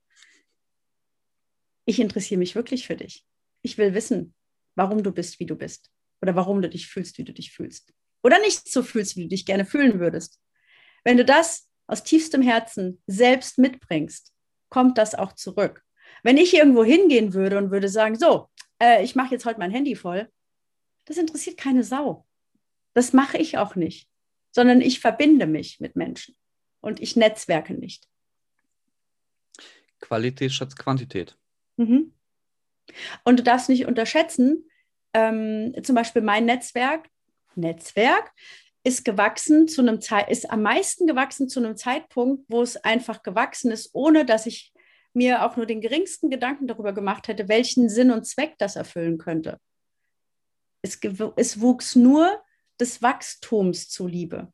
Ich 1.85 1.99
interessiere 1.99 2.39
mich 2.39 2.55
wirklich 2.55 2.87
für 2.87 2.95
dich. 2.95 3.25
Ich 3.61 3.77
will 3.77 3.93
wissen, 3.93 4.33
warum 4.75 5.03
du 5.03 5.11
bist, 5.11 5.39
wie 5.39 5.45
du 5.45 5.55
bist. 5.55 5.91
Oder 6.21 6.35
warum 6.35 6.61
du 6.61 6.69
dich 6.69 6.87
fühlst, 6.87 7.17
wie 7.17 7.25
du 7.25 7.33
dich 7.33 7.51
fühlst. 7.51 7.93
Oder 8.23 8.39
nicht 8.39 8.71
so 8.71 8.81
fühlst, 8.81 9.17
wie 9.17 9.23
du 9.23 9.27
dich 9.27 9.45
gerne 9.45 9.65
fühlen 9.65 9.99
würdest. 9.99 10.39
Wenn 11.03 11.17
du 11.17 11.25
das 11.25 11.67
aus 11.87 12.03
tiefstem 12.03 12.41
Herzen 12.41 13.03
selbst 13.07 13.57
mitbringst, 13.57 14.31
kommt 14.69 14.97
das 14.97 15.15
auch 15.15 15.33
zurück. 15.33 15.83
Wenn 16.23 16.37
ich 16.37 16.53
irgendwo 16.53 16.83
hingehen 16.83 17.33
würde 17.33 17.57
und 17.57 17.69
würde 17.69 17.89
sagen, 17.89 18.15
so, 18.15 18.49
äh, 18.81 19.03
ich 19.03 19.15
mache 19.15 19.31
jetzt 19.31 19.45
heute 19.45 19.59
mein 19.59 19.71
Handy 19.71 19.95
voll, 19.95 20.29
das 21.05 21.17
interessiert 21.17 21.57
keine 21.57 21.83
Sau. 21.83 22.25
Das 22.93 23.13
mache 23.13 23.37
ich 23.37 23.57
auch 23.57 23.75
nicht, 23.75 24.09
sondern 24.51 24.81
ich 24.81 24.99
verbinde 24.99 25.47
mich 25.47 25.79
mit 25.79 25.95
Menschen 25.95 26.35
und 26.81 27.01
ich 27.01 27.15
netzwerke 27.15 27.73
nicht. 27.73 28.07
Qualität 29.99 30.51
statt 30.51 30.77
Quantität. 30.77 31.37
Mhm. 31.77 32.13
Und 33.23 33.39
du 33.39 33.43
darfst 33.43 33.69
nicht 33.69 33.85
unterschätzen, 33.85 34.69
ähm, 35.13 35.73
zum 35.83 35.95
Beispiel 35.95 36.21
mein 36.21 36.45
Netzwerk, 36.45 37.09
Netzwerk 37.55 38.31
ist 38.83 39.05
gewachsen 39.05 39.67
zu 39.67 39.81
einem 39.81 40.01
Zeit, 40.01 40.29
ist 40.29 40.49
am 40.49 40.61
meisten 40.61 41.07
gewachsen 41.07 41.47
zu 41.47 41.59
einem 41.59 41.77
Zeitpunkt, 41.77 42.43
wo 42.49 42.61
es 42.61 42.75
einfach 42.77 43.23
gewachsen 43.23 43.71
ist, 43.71 43.91
ohne 43.93 44.25
dass 44.25 44.45
ich 44.45 44.72
mir 45.15 45.45
auch 45.45 45.55
nur 45.55 45.65
den 45.65 45.81
geringsten 45.81 46.29
Gedanken 46.29 46.67
darüber 46.67 46.93
gemacht 46.93 47.27
hätte, 47.27 47.47
welchen 47.47 47.89
Sinn 47.89 48.11
und 48.11 48.25
Zweck 48.25 48.55
das 48.57 48.75
erfüllen 48.75 49.17
könnte. 49.17 49.59
Es, 50.81 50.99
es 51.37 51.61
wuchs 51.61 51.95
nur 51.95 52.41
des 52.79 53.01
Wachstums 53.01 53.89
zuliebe. 53.89 54.51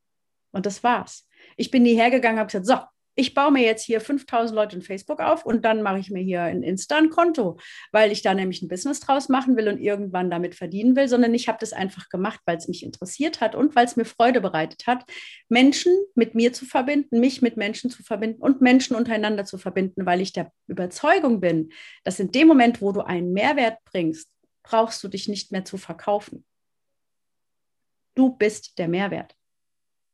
Und 0.52 0.66
das 0.66 0.84
war's. 0.84 1.28
Ich 1.58 1.72
bin 1.72 1.84
nie 1.84 1.96
hergegangen, 1.96 2.40
habe 2.40 2.52
gesagt, 2.52 2.66
so, 2.66 2.99
ich 3.20 3.34
baue 3.34 3.52
mir 3.52 3.64
jetzt 3.64 3.84
hier 3.84 4.00
5000 4.00 4.56
Leute 4.56 4.78
in 4.78 4.82
Facebook 4.82 5.20
auf 5.20 5.46
und 5.46 5.66
dann 5.66 5.82
mache 5.82 6.00
ich 6.00 6.10
mir 6.10 6.24
hier 6.24 6.48
in 6.48 6.64
Insta 6.64 6.96
ein 6.96 7.10
Konto, 7.10 7.60
weil 7.92 8.14
ich 8.14 8.22
da 8.22 8.34
nämlich 8.34 8.62
ein 8.62 8.70
Business 8.70 9.02
draus 9.02 9.28
machen 9.28 9.58
will 9.58 9.68
und 9.68 9.78
irgendwann 9.78 10.32
damit 10.32 10.56
verdienen 10.56 10.96
will, 10.96 11.10
sondern 11.10 11.34
ich 11.34 11.50
habe 11.50 11.58
das 11.60 11.74
einfach 11.74 12.08
gemacht, 12.08 12.40
weil 12.46 12.56
es 12.56 12.70
mich 12.70 12.82
interessiert 12.82 13.42
hat 13.42 13.56
und 13.56 13.76
weil 13.76 13.86
es 13.86 13.98
mir 13.98 14.06
Freude 14.06 14.40
bereitet 14.40 14.88
hat, 14.88 15.04
Menschen 15.50 15.94
mit 16.16 16.34
mir 16.34 16.54
zu 16.54 16.66
verbinden, 16.66 17.20
mich 17.20 17.42
mit 17.42 17.58
Menschen 17.58 17.90
zu 17.90 18.04
verbinden 18.04 18.42
und 18.42 18.62
Menschen 18.62 18.96
untereinander 18.96 19.44
zu 19.44 19.58
verbinden, 19.58 20.06
weil 20.06 20.22
ich 20.22 20.32
der 20.32 20.54
Überzeugung 20.68 21.42
bin, 21.42 21.74
dass 22.06 22.22
in 22.22 22.32
dem 22.32 22.48
Moment, 22.48 22.82
wo 22.82 22.94
du 22.94 23.02
einen 23.02 23.34
Mehrwert 23.34 23.80
bringst, 23.84 24.30
brauchst 24.64 25.04
du 25.04 25.10
dich 25.10 25.28
nicht 25.28 25.52
mehr 25.52 25.66
zu 25.66 25.78
verkaufen. 25.78 26.46
Du 28.16 28.30
bist 28.30 28.78
der 28.78 28.88
Mehrwert. 28.88 29.36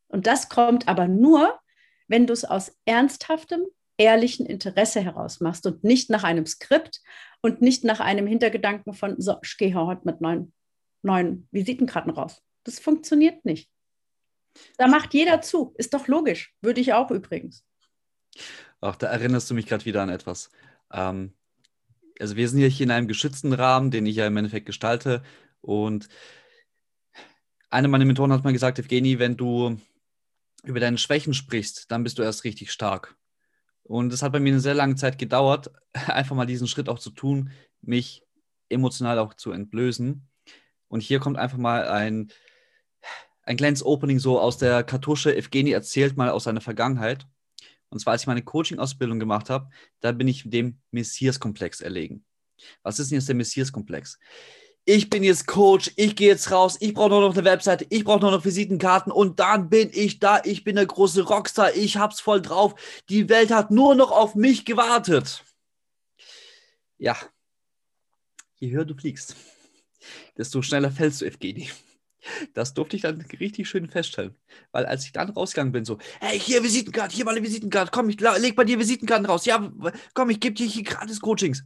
Und 0.08 0.26
das 0.26 0.50
kommt 0.50 0.88
aber 0.88 1.08
nur, 1.08 1.60
wenn 2.08 2.28
du 2.28 2.34
es 2.34 2.46
aus 2.46 2.78
ernsthaftem, 2.86 3.66
ehrlichen 3.98 4.46
Interesse 4.46 5.02
heraus 5.02 5.40
machst 5.40 5.66
und 5.66 5.84
nicht 5.84 6.10
nach 6.10 6.24
einem 6.24 6.46
Skript 6.46 7.02
und 7.42 7.62
nicht 7.62 7.84
nach 7.84 8.00
einem 8.00 8.28
Hintergedanken 8.28 8.94
von, 8.94 9.20
so, 9.20 9.38
ich 9.44 9.58
gehe 9.58 9.74
heute 9.74 10.02
mit 10.04 10.22
neuen, 10.22 10.54
neuen 11.02 11.48
Visitenkarten 11.52 12.12
raus. 12.12 12.42
Das 12.64 12.80
funktioniert 12.80 13.46
nicht. 13.46 13.70
Da 14.78 14.88
macht 14.88 15.14
jeder 15.14 15.42
zu. 15.42 15.74
Ist 15.78 15.94
doch 15.94 16.08
logisch. 16.08 16.54
Würde 16.62 16.82
ich 16.82 16.94
auch 16.94 17.12
übrigens. 17.12 17.64
Ach, 18.82 18.96
da 18.96 19.08
erinnerst 19.08 19.50
du 19.50 19.54
mich 19.54 19.66
gerade 19.66 19.86
wieder 19.86 20.02
an 20.02 20.10
etwas. 20.10 20.50
Ähm, 20.92 21.34
also 22.20 22.36
wir 22.36 22.48
sind 22.48 22.60
hier 22.60 22.84
in 22.84 22.92
einem 22.92 23.08
geschützten 23.08 23.54
Rahmen, 23.54 23.92
den 23.92 24.06
ich 24.06 24.16
ja 24.16 24.28
im 24.28 24.38
Endeffekt 24.38 24.66
gestalte. 24.66 25.24
Und 25.62 26.08
eine 27.70 27.88
meiner 27.88 28.06
Mentoren 28.06 28.32
hat 28.32 28.44
mal 28.44 28.54
gesagt, 28.54 28.80
Evgeni, 28.80 29.20
wenn 29.20 29.38
du 29.38 29.78
über 30.68 30.80
deine 30.80 30.98
Schwächen 30.98 31.34
sprichst, 31.34 31.92
dann 31.92 32.04
bist 32.04 32.18
du 32.18 32.24
erst 32.24 32.44
richtig 32.44 32.72
stark. 32.72 33.16
Und 33.84 34.12
es 34.12 34.24
hat 34.24 34.32
bei 34.32 34.40
mir 34.40 34.52
eine 34.52 34.62
sehr 34.62 34.74
lange 34.74 34.96
Zeit 34.96 35.20
gedauert, 35.20 35.72
einfach 35.94 36.36
mal 36.36 36.46
diesen 36.46 36.68
Schritt 36.68 36.90
auch 36.90 37.00
zu 37.00 37.12
tun, 37.12 37.52
mich 37.82 38.24
emotional 38.70 39.20
auch 39.20 39.34
zu 39.34 39.52
entblößen. 39.52 40.28
Und 40.88 41.02
hier 41.02 41.20
kommt 41.20 41.38
einfach 41.38 41.58
mal 41.58 41.88
ein, 41.88 42.32
ein 43.44 43.58
kleines 43.58 43.86
Opening 43.86 44.20
so 44.20 44.40
aus 44.40 44.58
der 44.58 44.84
Kartusche. 44.84 45.36
Evgeni 45.36 45.72
erzählt 45.72 46.18
mal 46.18 46.30
aus 46.30 46.46
seiner 46.46 46.62
Vergangenheit. 46.62 47.28
Und 47.90 48.00
zwar, 48.00 48.14
als 48.14 48.24
ich 48.24 48.28
meine 48.28 48.44
Coaching-Ausbildung 48.44 49.20
gemacht 49.20 49.50
habe, 49.50 49.70
da 50.00 50.12
bin 50.12 50.28
ich 50.28 50.50
dem 50.50 50.80
Messias-Komplex 50.92 51.82
erlegen. 51.82 52.26
Was 52.82 53.00
ist 53.00 53.12
denn 53.12 53.20
jetzt 53.20 53.28
der 53.28 53.36
Messias-Komplex? 53.36 54.20
Ich 54.86 55.10
bin 55.10 55.24
jetzt 55.24 55.48
Coach, 55.48 55.92
ich 55.96 56.16
gehe 56.16 56.28
jetzt 56.28 56.52
raus, 56.52 56.78
ich 56.80 56.94
brauche 56.94 57.10
nur 57.10 57.22
noch 57.22 57.34
eine 57.34 57.44
Webseite, 57.44 57.88
ich 57.90 58.04
brauche 58.04 58.20
nur 58.20 58.32
noch 58.32 58.46
Visitenkarten 58.46 59.12
und 59.12 59.40
dann 59.40 59.70
bin 59.70 59.90
ich 59.92 60.20
da, 60.20 60.42
ich 60.44 60.64
bin 60.64 60.76
der 60.76 60.86
große 60.86 61.24
Rockstar, 61.24 61.76
ich 61.76 61.98
hab's 61.98 62.22
voll 62.22 62.42
drauf. 62.42 62.76
Die 63.10 63.28
Welt 63.28 63.52
hat 63.52 63.72
nur 63.72 63.96
noch 63.96 64.12
auf 64.12 64.36
mich 64.36 64.64
gewartet. 64.64 65.44
Ja, 66.98 67.18
je 68.58 68.72
höher 68.72 68.86
du 68.86 68.96
fliegst, 68.96 69.36
desto 70.38 70.62
schneller 70.62 70.92
fällst 70.92 71.22
du, 71.22 71.26
Evgeni. 71.26 71.70
Das 72.54 72.74
durfte 72.74 72.96
ich 72.96 73.04
dann 73.04 73.22
richtig 73.40 73.70
schön 73.70 73.88
feststellen. 73.88 74.36
Weil 74.72 74.86
als 74.86 75.06
ich 75.06 75.12
dann 75.12 75.30
rausgegangen 75.30 75.72
bin, 75.72 75.86
so, 75.86 76.00
hey, 76.20 76.40
hier 76.40 76.64
Visitenkarte, 76.64 77.16
hier 77.16 77.26
mal 77.26 77.36
eine 77.36 77.44
Visitenkarte, 77.44 77.92
komm, 77.92 78.10
ich 78.10 78.20
leg 78.20 78.56
bei 78.56 78.64
dir 78.64 78.80
Visitenkarten 78.80 79.28
raus. 79.28 79.46
Ja, 79.46 79.72
komm, 80.14 80.30
ich 80.32 80.40
gebe 80.40 80.56
dir 80.56 80.66
hier 80.66 80.84
gratis 80.84 81.20
Coachings. 81.20 81.64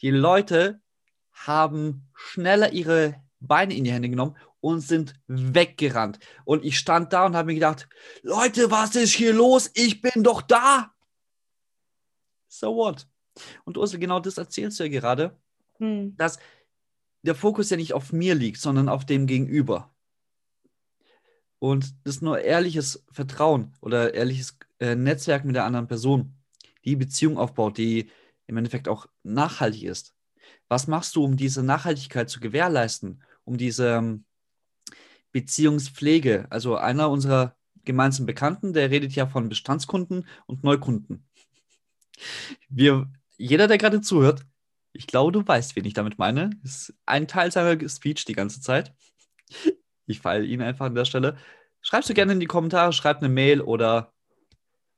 Die 0.00 0.10
Leute 0.10 0.80
haben 1.44 2.08
schneller 2.14 2.72
ihre 2.72 3.22
Beine 3.40 3.74
in 3.74 3.84
die 3.84 3.92
Hände 3.92 4.08
genommen 4.08 4.36
und 4.60 4.80
sind 4.80 5.14
weggerannt. 5.26 6.18
Und 6.44 6.64
ich 6.64 6.78
stand 6.78 7.12
da 7.12 7.26
und 7.26 7.36
habe 7.36 7.46
mir 7.46 7.54
gedacht, 7.54 7.88
Leute, 8.22 8.70
was 8.70 8.96
ist 8.96 9.14
hier 9.14 9.32
los? 9.32 9.70
Ich 9.74 10.00
bin 10.00 10.22
doch 10.22 10.42
da. 10.42 10.92
So 12.48 12.74
what? 12.74 13.06
Und 13.64 13.76
Ursel, 13.76 14.00
genau 14.00 14.18
das 14.18 14.38
erzählst 14.38 14.80
du 14.80 14.84
ja 14.84 14.90
gerade, 14.90 15.38
hm. 15.78 16.16
dass 16.16 16.38
der 17.22 17.34
Fokus 17.34 17.70
ja 17.70 17.76
nicht 17.76 17.92
auf 17.92 18.12
mir 18.12 18.34
liegt, 18.34 18.60
sondern 18.60 18.88
auf 18.88 19.04
dem 19.04 19.26
Gegenüber. 19.26 19.94
Und 21.58 21.94
das 22.04 22.16
ist 22.16 22.22
nur 22.22 22.40
ehrliches 22.40 23.04
Vertrauen 23.10 23.74
oder 23.80 24.14
ehrliches 24.14 24.58
äh, 24.78 24.94
Netzwerk 24.94 25.44
mit 25.44 25.56
der 25.56 25.64
anderen 25.64 25.88
Person, 25.88 26.34
die 26.84 26.96
Beziehung 26.96 27.38
aufbaut, 27.38 27.78
die 27.78 28.10
im 28.46 28.56
Endeffekt 28.56 28.88
auch 28.88 29.06
nachhaltig 29.22 29.84
ist. 29.84 30.15
Was 30.68 30.86
machst 30.86 31.16
du, 31.16 31.24
um 31.24 31.36
diese 31.36 31.62
Nachhaltigkeit 31.62 32.28
zu 32.28 32.40
gewährleisten, 32.40 33.22
um 33.44 33.56
diese 33.56 33.96
ähm, 33.96 34.24
Beziehungspflege? 35.32 36.46
Also 36.50 36.76
einer 36.76 37.10
unserer 37.10 37.56
gemeinsamen 37.84 38.26
Bekannten, 38.26 38.72
der 38.72 38.90
redet 38.90 39.12
ja 39.14 39.26
von 39.26 39.48
Bestandskunden 39.48 40.26
und 40.46 40.64
Neukunden. 40.64 41.26
Wir, 42.68 43.10
jeder, 43.36 43.68
der 43.68 43.78
gerade 43.78 44.00
zuhört, 44.00 44.44
ich 44.92 45.06
glaube, 45.06 45.32
du 45.32 45.46
weißt, 45.46 45.76
wen 45.76 45.84
ich 45.84 45.94
damit 45.94 46.18
meine. 46.18 46.50
Das 46.62 46.72
ist 46.72 46.94
ein 47.04 47.28
Teil 47.28 47.52
seiner 47.52 47.88
Speech 47.88 48.24
die 48.24 48.32
ganze 48.32 48.60
Zeit. 48.60 48.94
Ich 50.06 50.20
feile 50.20 50.44
ihn 50.44 50.62
einfach 50.62 50.86
an 50.86 50.94
der 50.94 51.04
Stelle. 51.04 51.36
Schreibst 51.80 52.08
du 52.08 52.14
gerne 52.14 52.32
in 52.32 52.40
die 52.40 52.46
Kommentare, 52.46 52.92
schreib 52.92 53.18
eine 53.18 53.28
Mail 53.28 53.60
oder 53.60 54.12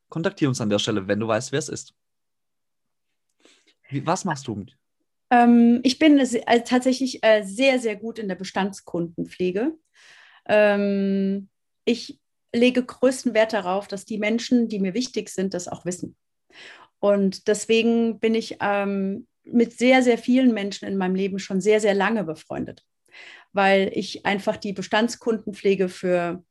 kontaktiere 0.08 0.48
uns 0.48 0.60
an 0.60 0.70
der 0.70 0.78
Stelle, 0.78 1.08
wenn 1.08 1.20
du 1.20 1.28
weißt, 1.28 1.52
wer 1.52 1.58
es 1.58 1.68
ist. 1.68 1.94
Wie, 3.90 4.06
was 4.06 4.24
machst 4.24 4.46
du? 4.46 4.64
Ähm, 5.30 5.80
ich 5.82 5.98
bin 5.98 6.18
äh, 6.18 6.62
tatsächlich 6.62 7.22
äh, 7.22 7.42
sehr, 7.42 7.78
sehr 7.78 7.96
gut 7.96 8.18
in 8.18 8.28
der 8.28 8.36
Bestandskundenpflege. 8.36 9.72
Ähm, 10.46 11.48
ich 11.84 12.20
lege 12.54 12.82
größten 12.82 13.34
Wert 13.34 13.52
darauf, 13.52 13.88
dass 13.88 14.04
die 14.04 14.18
Menschen, 14.18 14.68
die 14.68 14.78
mir 14.78 14.94
wichtig 14.94 15.28
sind, 15.28 15.54
das 15.54 15.68
auch 15.68 15.84
wissen. 15.84 16.16
Und 17.00 17.46
deswegen 17.46 18.18
bin 18.18 18.34
ich 18.34 18.56
ähm, 18.60 19.26
mit 19.44 19.78
sehr, 19.78 20.02
sehr 20.02 20.18
vielen 20.18 20.52
Menschen 20.52 20.88
in 20.88 20.96
meinem 20.96 21.14
Leben 21.14 21.38
schon 21.38 21.60
sehr, 21.60 21.80
sehr 21.80 21.94
lange 21.94 22.24
befreundet, 22.24 22.84
weil 23.52 23.90
ich 23.94 24.26
einfach 24.26 24.56
die 24.56 24.72
Bestandskundenpflege 24.72 25.88
für 25.88 26.44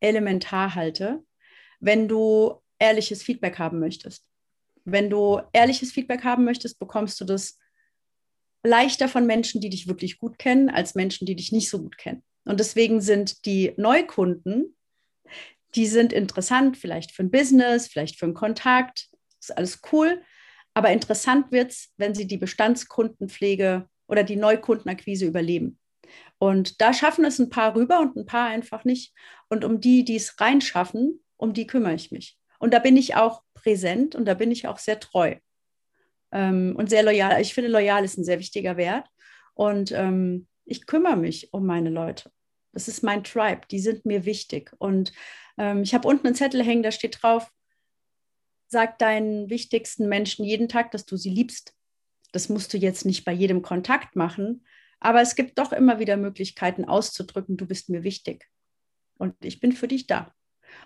elementar 0.00 0.74
halte, 0.74 1.22
wenn 1.80 2.08
du 2.08 2.60
ehrliches 2.78 3.22
Feedback 3.22 3.58
haben 3.58 3.78
möchtest. 3.78 4.24
Wenn 4.84 5.10
du 5.10 5.40
ehrliches 5.52 5.92
Feedback 5.92 6.24
haben 6.24 6.44
möchtest, 6.44 6.78
bekommst 6.78 7.20
du 7.20 7.24
das 7.24 7.59
leichter 8.62 9.08
von 9.08 9.26
Menschen, 9.26 9.60
die 9.60 9.70
dich 9.70 9.88
wirklich 9.88 10.18
gut 10.18 10.38
kennen, 10.38 10.70
als 10.70 10.94
Menschen, 10.94 11.26
die 11.26 11.36
dich 11.36 11.52
nicht 11.52 11.70
so 11.70 11.80
gut 11.80 11.96
kennen. 11.96 12.22
Und 12.44 12.60
deswegen 12.60 13.00
sind 13.00 13.44
die 13.46 13.72
Neukunden, 13.76 14.76
die 15.74 15.86
sind 15.86 16.12
interessant, 16.12 16.76
vielleicht 16.76 17.12
für 17.12 17.22
ein 17.22 17.30
Business, 17.30 17.86
vielleicht 17.86 18.18
für 18.18 18.26
einen 18.26 18.34
Kontakt, 18.34 19.08
ist 19.40 19.56
alles 19.56 19.80
cool. 19.92 20.22
Aber 20.74 20.90
interessant 20.90 21.52
wird 21.52 21.72
es, 21.72 21.92
wenn 21.96 22.14
sie 22.14 22.26
die 22.26 22.36
Bestandskundenpflege 22.36 23.88
oder 24.06 24.24
die 24.24 24.36
Neukundenakquise 24.36 25.26
überleben. 25.26 25.78
Und 26.38 26.80
da 26.80 26.92
schaffen 26.92 27.24
es 27.24 27.38
ein 27.38 27.50
paar 27.50 27.74
rüber 27.74 28.00
und 28.00 28.16
ein 28.16 28.26
paar 28.26 28.48
einfach 28.48 28.84
nicht. 28.84 29.14
Und 29.48 29.64
um 29.64 29.80
die, 29.80 30.04
die 30.04 30.16
es 30.16 30.40
reinschaffen, 30.40 31.22
um 31.36 31.52
die 31.52 31.66
kümmere 31.66 31.94
ich 31.94 32.10
mich. 32.10 32.36
Und 32.58 32.74
da 32.74 32.78
bin 32.78 32.96
ich 32.96 33.14
auch 33.14 33.42
präsent 33.54 34.14
und 34.14 34.24
da 34.24 34.34
bin 34.34 34.50
ich 34.50 34.66
auch 34.66 34.78
sehr 34.78 35.00
treu 35.00 35.36
ähm, 36.32 36.74
und 36.76 36.90
sehr 36.90 37.02
loyal. 37.02 37.40
Ich 37.40 37.54
finde, 37.54 37.70
loyal 37.70 38.04
ist 38.04 38.18
ein 38.18 38.24
sehr 38.24 38.38
wichtiger 38.38 38.76
Wert. 38.76 39.06
Und 39.54 39.92
ähm, 39.92 40.46
ich 40.64 40.86
kümmere 40.86 41.16
mich 41.16 41.52
um 41.52 41.66
meine 41.66 41.90
Leute. 41.90 42.30
Das 42.72 42.88
ist 42.88 43.02
mein 43.02 43.24
Tribe, 43.24 43.62
die 43.70 43.80
sind 43.80 44.06
mir 44.06 44.24
wichtig. 44.24 44.72
Und 44.78 45.12
ähm, 45.58 45.82
ich 45.82 45.94
habe 45.94 46.06
unten 46.06 46.28
einen 46.28 46.36
Zettel 46.36 46.64
hängen, 46.64 46.82
da 46.82 46.92
steht 46.92 47.22
drauf, 47.22 47.50
sag 48.68 48.98
deinen 48.98 49.50
wichtigsten 49.50 50.08
Menschen 50.08 50.44
jeden 50.44 50.68
Tag, 50.68 50.92
dass 50.92 51.04
du 51.04 51.16
sie 51.16 51.30
liebst. 51.30 51.74
Das 52.32 52.48
musst 52.48 52.72
du 52.72 52.78
jetzt 52.78 53.04
nicht 53.04 53.24
bei 53.24 53.32
jedem 53.32 53.62
Kontakt 53.62 54.14
machen, 54.14 54.64
aber 55.00 55.20
es 55.20 55.34
gibt 55.34 55.58
doch 55.58 55.72
immer 55.72 55.98
wieder 55.98 56.16
Möglichkeiten 56.16 56.84
auszudrücken, 56.84 57.56
du 57.56 57.66
bist 57.66 57.88
mir 57.88 58.04
wichtig 58.04 58.48
und 59.18 59.34
ich 59.44 59.58
bin 59.58 59.72
für 59.72 59.88
dich 59.88 60.06
da. 60.06 60.32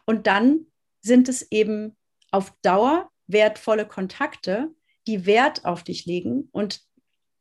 Und 0.06 0.26
dann 0.26 0.66
sind 1.02 1.28
es 1.28 1.50
eben 1.52 1.96
auf 2.30 2.54
Dauer 2.62 3.10
wertvolle 3.26 3.86
Kontakte, 3.86 4.74
die 5.06 5.26
Wert 5.26 5.64
auf 5.64 5.82
dich 5.82 6.06
legen 6.06 6.48
und 6.52 6.82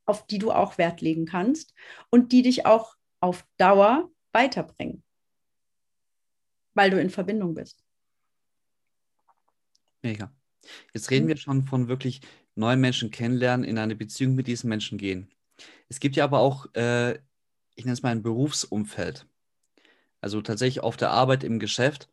auf 0.06 0.26
die 0.28 0.40
du 0.40 0.52
auch 0.52 0.78
Wert 0.78 1.02
legen 1.02 1.26
kannst 1.26 1.74
und 2.10 2.32
die 2.32 2.42
dich 2.42 2.66
auch 2.66 2.96
auf 3.20 3.46
Dauer 3.58 4.12
weiterbringen, 4.34 5.04
weil 6.74 6.90
du 6.90 7.00
in 7.00 7.10
Verbindung 7.10 7.54
bist. 7.54 7.84
Mega. 10.02 10.32
Jetzt 10.94 11.10
reden 11.12 11.26
mhm. 11.26 11.30
wir 11.30 11.38
schon 11.38 11.64
von 11.64 11.88
wirklich 11.88 12.22
neuen 12.56 12.82
Menschen 12.82 13.12
kennenlernen, 13.12 13.66
in 13.66 13.78
eine 13.78 13.96
Beziehung 13.96 14.36
mit 14.36 14.48
diesen 14.48 14.70
Menschen 14.70 14.98
gehen. 14.98 15.32
Es 15.90 16.00
gibt 16.00 16.16
ja 16.16 16.24
aber 16.24 16.40
auch, 16.40 16.74
äh, 16.76 17.14
ich 17.76 17.86
nenne 17.86 17.94
es 17.94 18.04
mal 18.04 18.12
ein 18.12 18.24
Berufsumfeld. 18.24 19.26
Also 20.22 20.42
tatsächlich 20.42 20.82
auf 20.82 20.98
der 20.98 21.12
Arbeit 21.12 21.44
im 21.44 21.60
Geschäft. 21.60 22.10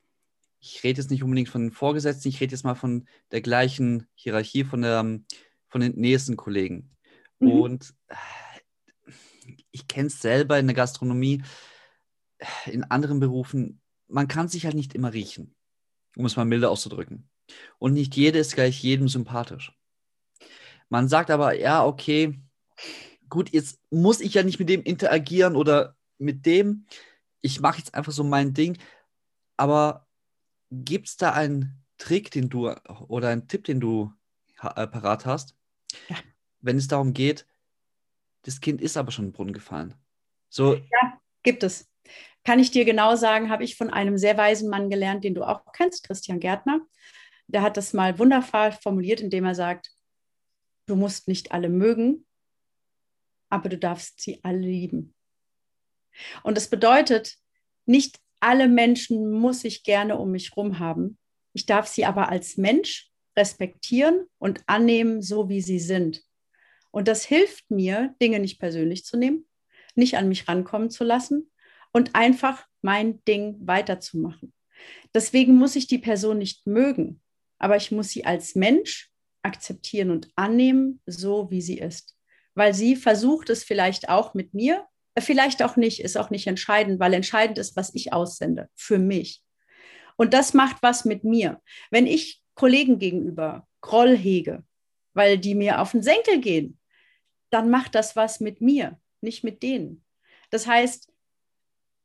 Ich 0.61 0.85
rede 0.85 1.01
jetzt 1.01 1.11
nicht 1.11 1.23
unbedingt 1.23 1.49
von 1.49 1.63
den 1.63 1.73
Vorgesetzten, 1.73 2.29
ich 2.29 2.41
rede 2.41 2.53
jetzt 2.53 2.65
mal 2.65 2.75
von 2.75 3.09
der 3.33 3.41
gleichen 3.41 4.07
Hierarchie, 4.15 4.65
von, 4.65 4.83
der, 4.83 5.21
von 5.69 5.81
den 5.81 5.97
nächsten 5.97 6.37
Kollegen. 6.37 6.91
Mhm. 7.39 7.53
Und 7.53 7.95
äh, 8.09 9.13
ich 9.71 9.89
kenne 9.89 10.09
es 10.09 10.21
selber 10.21 10.59
in 10.59 10.67
der 10.67 10.77
Gastronomie, 10.77 11.43
in 12.67 12.85
anderen 12.85 13.21
Berufen, 13.21 13.81
man 14.09 14.29
kann 14.29 14.49
sich 14.49 14.65
halt 14.65 14.75
nicht 14.75 14.95
immer 14.95 15.13
riechen, 15.13 15.55
um 16.17 16.27
es 16.27 16.37
mal 16.37 16.45
milde 16.45 16.69
auszudrücken. 16.69 17.29
Und 17.79 17.95
nicht 17.95 18.17
jede 18.17 18.39
ist 18.39 18.55
gleich 18.55 18.83
jedem 18.83 19.09
sympathisch. 19.09 19.73
Man 20.89 21.09
sagt 21.09 21.31
aber, 21.31 21.59
ja, 21.59 21.85
okay, 21.85 22.41
gut, 23.29 23.51
jetzt 23.51 23.81
muss 23.91 24.21
ich 24.21 24.35
ja 24.35 24.43
nicht 24.43 24.59
mit 24.59 24.69
dem 24.69 24.83
interagieren 24.83 25.57
oder 25.57 25.97
mit 26.19 26.47
dem. 26.47 26.87
Ich 27.41 27.61
mache 27.61 27.79
jetzt 27.79 27.95
einfach 27.95 28.13
so 28.13 28.25
mein 28.25 28.55
Ding. 28.55 28.77
Aber 29.57 30.07
gibt 30.71 31.09
es 31.09 31.17
da 31.17 31.33
einen 31.33 31.85
Trick, 31.99 32.31
den 32.31 32.49
du 32.49 32.71
oder 33.09 33.29
einen 33.29 33.49
Tipp, 33.49 33.65
den 33.65 33.81
du 33.81 34.13
äh, 34.63 34.87
parat 34.87 35.27
hast, 35.27 35.55
ja. 36.09 36.17
wenn 36.61 36.77
es 36.77 36.89
darum 36.89 37.13
geht, 37.13 37.47
das 38.43 38.61
Kind 38.61 38.81
ist 38.81 38.97
aber 38.97 39.11
schon 39.11 39.27
in 39.27 39.31
den 39.31 39.37
Brunnen 39.37 39.53
gefallen? 39.53 39.95
So, 40.49 40.75
ja, 40.75 41.21
gibt 41.43 41.63
es. 41.63 41.89
Kann 42.45 42.59
ich 42.59 42.71
dir 42.71 42.87
genau 42.87 43.17
sagen, 43.17 43.51
habe 43.51 43.65
ich 43.65 43.77
von 43.77 43.91
einem 43.91 44.17
sehr 44.17 44.37
weisen 44.39 44.71
Mann 44.71 44.89
gelernt, 44.89 45.25
den 45.25 45.35
du 45.35 45.45
auch 45.45 45.61
kennst, 45.73 46.05
Christian 46.05 46.41
Gärtner 46.41 46.81
der 47.51 47.63
hat 47.63 47.77
das 47.77 47.93
mal 47.93 48.19
wundervoll 48.19 48.73
formuliert, 48.73 49.21
indem 49.21 49.45
er 49.45 49.55
sagt, 49.55 49.91
du 50.87 50.97
musst 50.97 51.29
nicht 51.29 51.53
alle 51.53 51.69
mögen, 51.69 52.27
aber 53.49 53.69
du 53.69 53.79
darfst 53.79 54.21
sie 54.21 54.41
alle 54.43 54.59
lieben. 54.59 55.15
Und 56.43 56.57
das 56.57 56.69
bedeutet, 56.69 57.37
nicht 57.87 58.21
alle 58.41 58.69
Menschen 58.69 59.31
muss 59.31 59.65
ich 59.65 59.85
gerne 59.85 60.19
um 60.19 60.31
mich 60.31 60.51
herum 60.51 60.79
haben. 60.79 61.19
Ich 61.53 61.67
darf 61.67 61.87
sie 61.87 62.05
aber 62.05 62.29
als 62.29 62.57
Mensch 62.57 63.11
respektieren 63.37 64.27
und 64.39 64.63
annehmen, 64.67 65.23
so 65.23 65.49
wie 65.49 65.61
sie 65.61 65.79
sind. 65.79 66.23
Und 66.91 67.07
das 67.09 67.25
hilft 67.25 67.71
mir, 67.71 68.15
Dinge 68.21 68.41
nicht 68.41 68.59
persönlich 68.59 69.05
zu 69.05 69.17
nehmen, 69.17 69.47
nicht 69.95 70.17
an 70.17 70.29
mich 70.29 70.49
rankommen 70.49 70.91
zu 70.91 71.05
lassen 71.05 71.51
und 71.93 72.15
einfach 72.15 72.67
mein 72.83 73.23
Ding 73.25 73.57
weiterzumachen. 73.61 74.53
Deswegen 75.15 75.55
muss 75.55 75.77
ich 75.77 75.87
die 75.87 75.99
Person 75.99 76.39
nicht 76.39 76.67
mögen 76.67 77.21
aber 77.61 77.77
ich 77.77 77.93
muss 77.93 78.09
sie 78.09 78.25
als 78.25 78.57
Mensch 78.57 79.13
akzeptieren 79.43 80.11
und 80.11 80.29
annehmen, 80.35 81.01
so 81.07 81.51
wie 81.51 81.63
sie 81.63 81.79
ist. 81.79 82.17
Weil 82.55 82.75
sie 82.75 82.97
versucht 82.97 83.51
es 83.51 83.63
vielleicht 83.63 84.09
auch 84.09 84.35
mit 84.35 84.55
mir, 84.55 84.87
vielleicht 85.21 85.63
auch 85.63 85.77
nicht, 85.77 86.01
ist 86.01 86.17
auch 86.17 86.31
nicht 86.31 86.47
entscheidend, 86.47 87.01
weil 87.01 87.15
entscheidend 87.15 87.59
ist, 87.59 87.77
was 87.77 87.95
ich 87.95 88.13
aussende 88.13 88.69
für 88.75 88.99
mich. 88.99 89.43
Und 90.17 90.35
das 90.35 90.55
macht 90.55 90.83
was 90.83 91.05
mit 91.05 91.25
mir. 91.25 91.63
Wenn 91.91 92.07
ich 92.07 92.43
Kollegen 92.55 92.99
gegenüber 92.99 93.67
Groll 93.81 94.17
hege, 94.17 94.65
weil 95.15 95.39
die 95.39 95.55
mir 95.55 95.81
auf 95.81 95.93
den 95.93 96.03
Senkel 96.03 96.41
gehen, 96.41 96.79
dann 97.51 97.71
macht 97.71 97.95
das 97.95 98.17
was 98.17 98.41
mit 98.41 98.61
mir, 98.61 99.01
nicht 99.21 99.45
mit 99.45 99.63
denen. 99.63 100.05
Das 100.51 100.67
heißt, 100.67 101.11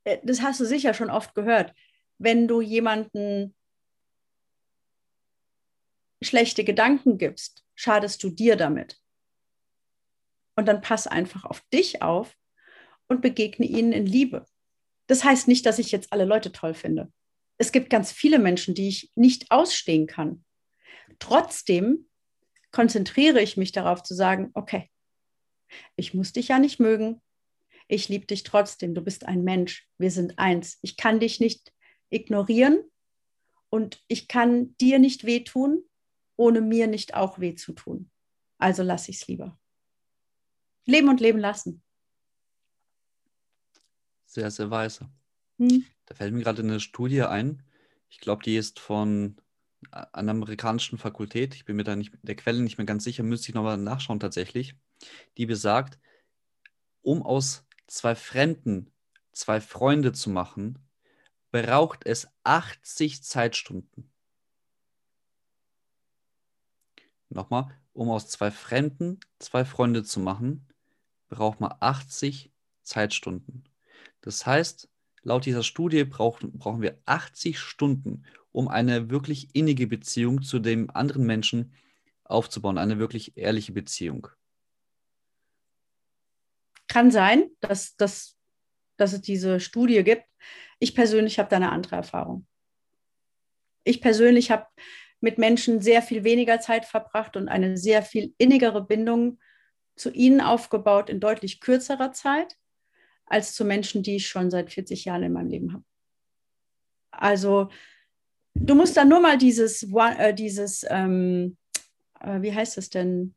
äh, 0.06 0.20
das 0.24 0.42
hast 0.42 0.60
du 0.60 0.66
sicher 0.66 0.94
schon 0.94 1.10
oft 1.10 1.36
gehört, 1.36 1.74
wenn 2.18 2.48
du 2.48 2.62
jemanden 2.62 3.56
schlechte 6.22 6.64
Gedanken 6.64 7.18
gibst, 7.18 7.66
schadest 7.76 8.24
du 8.24 8.30
dir 8.30 8.56
damit. 8.56 9.00
Und 10.56 10.68
dann 10.68 10.82
pass 10.82 11.06
einfach 11.06 11.44
auf 11.44 11.62
dich 11.74 12.02
auf 12.02 12.36
und 13.08 13.22
begegne 13.22 13.66
ihnen 13.66 13.92
in 13.92 14.06
Liebe. 14.06 14.46
Das 15.08 15.24
heißt 15.24 15.48
nicht, 15.48 15.66
dass 15.66 15.80
ich 15.80 15.92
jetzt 15.92 16.12
alle 16.12 16.26
Leute 16.26 16.52
toll 16.52 16.74
finde. 16.74 17.12
Es 17.58 17.72
gibt 17.72 17.90
ganz 17.90 18.12
viele 18.12 18.40
Menschen, 18.40 18.76
die 18.76 18.88
ich 18.88 19.12
nicht 19.16 19.52
ausstehen 19.52 20.08
kann. 20.08 20.44
Trotzdem 21.20 22.10
konzentriere 22.72 23.42
ich 23.42 23.56
mich 23.56 23.72
darauf 23.72 24.04
zu 24.04 24.14
sagen, 24.14 24.52
okay, 24.54 24.90
ich 25.96 26.14
muss 26.14 26.34
dich 26.34 26.50
ja 26.50 26.60
nicht 26.60 26.80
mögen. 26.80 27.22
Ich 27.88 28.10
liebe 28.10 28.26
dich 28.26 28.44
trotzdem. 28.44 28.94
Du 28.94 29.02
bist 29.02 29.26
ein 29.26 29.44
Mensch. 29.44 29.88
Wir 29.98 30.12
sind 30.12 30.40
eins. 30.40 30.80
Ich 30.82 30.98
kann 30.98 31.20
dich 31.20 31.40
nicht 31.40 31.72
ignorieren 32.10 32.84
und 33.70 34.04
ich 34.08 34.28
kann 34.28 34.76
dir 34.78 35.00
nicht 35.00 35.26
wehtun 35.26 35.84
ohne 36.38 36.62
mir 36.62 36.88
nicht 36.88 37.14
auch 37.16 37.40
weh 37.40 37.56
zu 37.56 37.74
tun. 37.74 38.12
Also 38.58 38.84
lasse 38.84 39.12
ich 39.12 39.22
es 39.22 39.28
lieber. 39.28 39.60
Leben 40.86 41.10
und 41.10 41.20
leben 41.20 41.40
lassen. 41.40 41.84
Sehr, 44.36 44.52
sehr 44.52 44.70
weise. 44.70 45.08
Hm. 45.60 45.86
Da 46.08 46.14
fällt 46.14 46.34
mir 46.34 46.44
gerade 46.44 46.62
eine 46.62 46.82
Studie 46.82 47.22
ein. 47.22 47.64
Ich 48.10 48.20
glaube, 48.20 48.44
die 48.44 48.58
ist 48.58 48.82
von 48.82 49.38
einer 49.92 50.32
amerikanischen 50.32 50.98
Fakultät. 50.98 51.56
Ich 51.56 51.64
bin 51.64 51.78
mir 51.78 51.86
da 51.86 51.96
nicht 51.96 52.12
der 52.22 52.36
Quelle 52.36 52.62
nicht 52.62 52.78
mehr 52.78 52.86
ganz 52.86 53.06
sicher, 53.06 53.24
müsste 53.24 53.48
ich 53.48 53.56
nochmal 53.56 53.78
nachschauen 53.78 54.20
tatsächlich. 54.20 54.76
Die 55.38 55.46
besagt, 55.46 55.98
um 57.02 57.24
aus 57.24 57.66
zwei 57.88 58.14
Fremden 58.14 58.92
zwei 59.32 59.62
Freunde 59.62 60.12
zu 60.12 60.30
machen, 60.30 60.80
braucht 61.52 62.06
es 62.06 62.28
80 62.44 63.24
Zeitstunden. 63.24 64.12
Nochmal, 67.30 67.74
um 67.94 68.10
aus 68.10 68.28
zwei 68.28 68.52
Fremden 68.52 69.22
zwei 69.40 69.64
Freunde 69.64 70.04
zu 70.04 70.20
machen, 70.20 70.68
braucht 71.30 71.62
man 71.62 71.74
80 71.80 72.52
Zeitstunden. 72.82 73.64
Das 74.26 74.46
heißt, 74.46 74.90
laut 75.22 75.46
dieser 75.46 75.64
Studie 75.64 76.04
brauchen, 76.04 76.58
brauchen 76.58 76.82
wir 76.82 77.00
80 77.06 77.60
Stunden, 77.60 78.26
um 78.52 78.68
eine 78.68 79.10
wirklich 79.10 79.56
innige 79.56 79.88
Beziehung 79.88 80.42
zu 80.42 80.60
dem 80.60 80.90
anderen 80.90 81.26
Menschen 81.26 81.74
aufzubauen, 82.24 82.80
eine 82.80 82.98
wirklich 82.98 83.38
ehrliche 83.38 83.72
Beziehung. 83.72 84.28
Kann 86.88 87.12
sein, 87.12 87.52
dass, 87.60 87.96
dass, 87.98 88.36
dass 88.98 89.14
es 89.14 89.22
diese 89.22 89.60
Studie 89.60 90.04
gibt. 90.04 90.26
Ich 90.80 90.96
persönlich 90.96 91.38
habe 91.38 91.50
da 91.50 91.58
eine 91.58 91.72
andere 91.72 91.98
Erfahrung. 91.98 92.48
Ich 93.84 94.02
persönlich 94.02 94.50
habe 94.50 94.66
mit 95.20 95.38
Menschen 95.38 95.82
sehr 95.82 96.02
viel 96.02 96.24
weniger 96.24 96.60
Zeit 96.60 96.86
verbracht 96.86 97.38
und 97.38 97.48
eine 97.48 97.78
sehr 97.78 98.02
viel 98.02 98.34
innigere 98.40 98.84
Bindung 98.84 99.40
zu 99.96 100.10
ihnen 100.12 100.42
aufgebaut 100.42 101.10
in 101.10 101.20
deutlich 101.20 101.60
kürzerer 101.60 102.12
Zeit 102.12 102.58
als 103.26 103.54
zu 103.54 103.66
Menschen, 103.66 104.04
die 104.04 104.18
ich 104.18 104.28
schon 104.28 104.52
seit 104.52 104.72
40 104.72 105.06
Jahren 105.06 105.24
in 105.24 105.34
meinem 105.34 105.50
Leben 105.50 105.74
habe. 105.74 105.84
Also 107.12 107.70
du 108.54 108.76
musst 108.76 108.98
dann 108.98 109.10
nur 109.10 109.20
mal 109.20 109.38
dieses, 109.38 109.84
äh, 109.84 110.34
dieses 110.34 110.86
ähm, 110.90 111.58
äh, 112.26 112.42
wie 112.42 112.54
heißt 112.54 112.78
es 112.78 112.90
denn, 112.90 113.36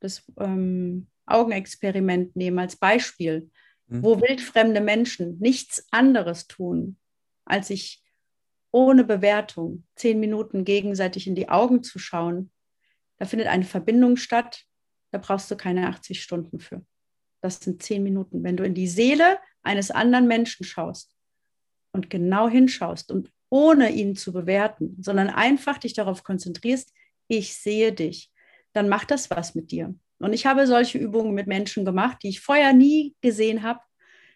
das 0.00 0.24
ähm, 0.38 1.08
Augenexperiment 1.26 2.36
nehmen 2.36 2.58
als 2.58 2.76
Beispiel, 2.76 3.50
mhm. 3.88 4.02
wo 4.02 4.20
wildfremde 4.20 4.80
Menschen 4.80 5.38
nichts 5.38 5.86
anderes 5.90 6.46
tun, 6.46 6.96
als 7.44 7.68
sich 7.68 8.02
ohne 8.70 9.04
Bewertung 9.04 9.84
zehn 9.96 10.20
Minuten 10.20 10.64
gegenseitig 10.64 11.26
in 11.26 11.34
die 11.34 11.48
Augen 11.48 11.82
zu 11.82 11.98
schauen. 11.98 12.50
Da 13.16 13.24
findet 13.24 13.48
eine 13.48 13.64
Verbindung 13.64 14.16
statt, 14.16 14.64
da 15.10 15.18
brauchst 15.18 15.50
du 15.50 15.56
keine 15.56 15.88
80 15.88 16.22
Stunden 16.22 16.60
für. 16.60 16.84
Das 17.40 17.60
sind 17.60 17.82
zehn 17.82 18.02
Minuten. 18.02 18.42
Wenn 18.42 18.56
du 18.56 18.64
in 18.64 18.74
die 18.74 18.88
Seele 18.88 19.38
eines 19.62 19.90
anderen 19.90 20.26
Menschen 20.26 20.64
schaust 20.64 21.14
und 21.92 22.10
genau 22.10 22.48
hinschaust 22.48 23.10
und 23.10 23.30
ohne 23.50 23.90
ihn 23.90 24.16
zu 24.16 24.32
bewerten, 24.32 24.96
sondern 25.00 25.30
einfach 25.30 25.78
dich 25.78 25.94
darauf 25.94 26.22
konzentrierst, 26.22 26.92
ich 27.28 27.54
sehe 27.54 27.92
dich, 27.92 28.30
dann 28.72 28.88
macht 28.88 29.10
das 29.10 29.30
was 29.30 29.54
mit 29.54 29.70
dir. 29.70 29.94
Und 30.18 30.32
ich 30.32 30.46
habe 30.46 30.66
solche 30.66 30.98
Übungen 30.98 31.34
mit 31.34 31.46
Menschen 31.46 31.84
gemacht, 31.84 32.18
die 32.22 32.28
ich 32.28 32.40
vorher 32.40 32.72
nie 32.72 33.14
gesehen 33.20 33.62
habe, 33.62 33.80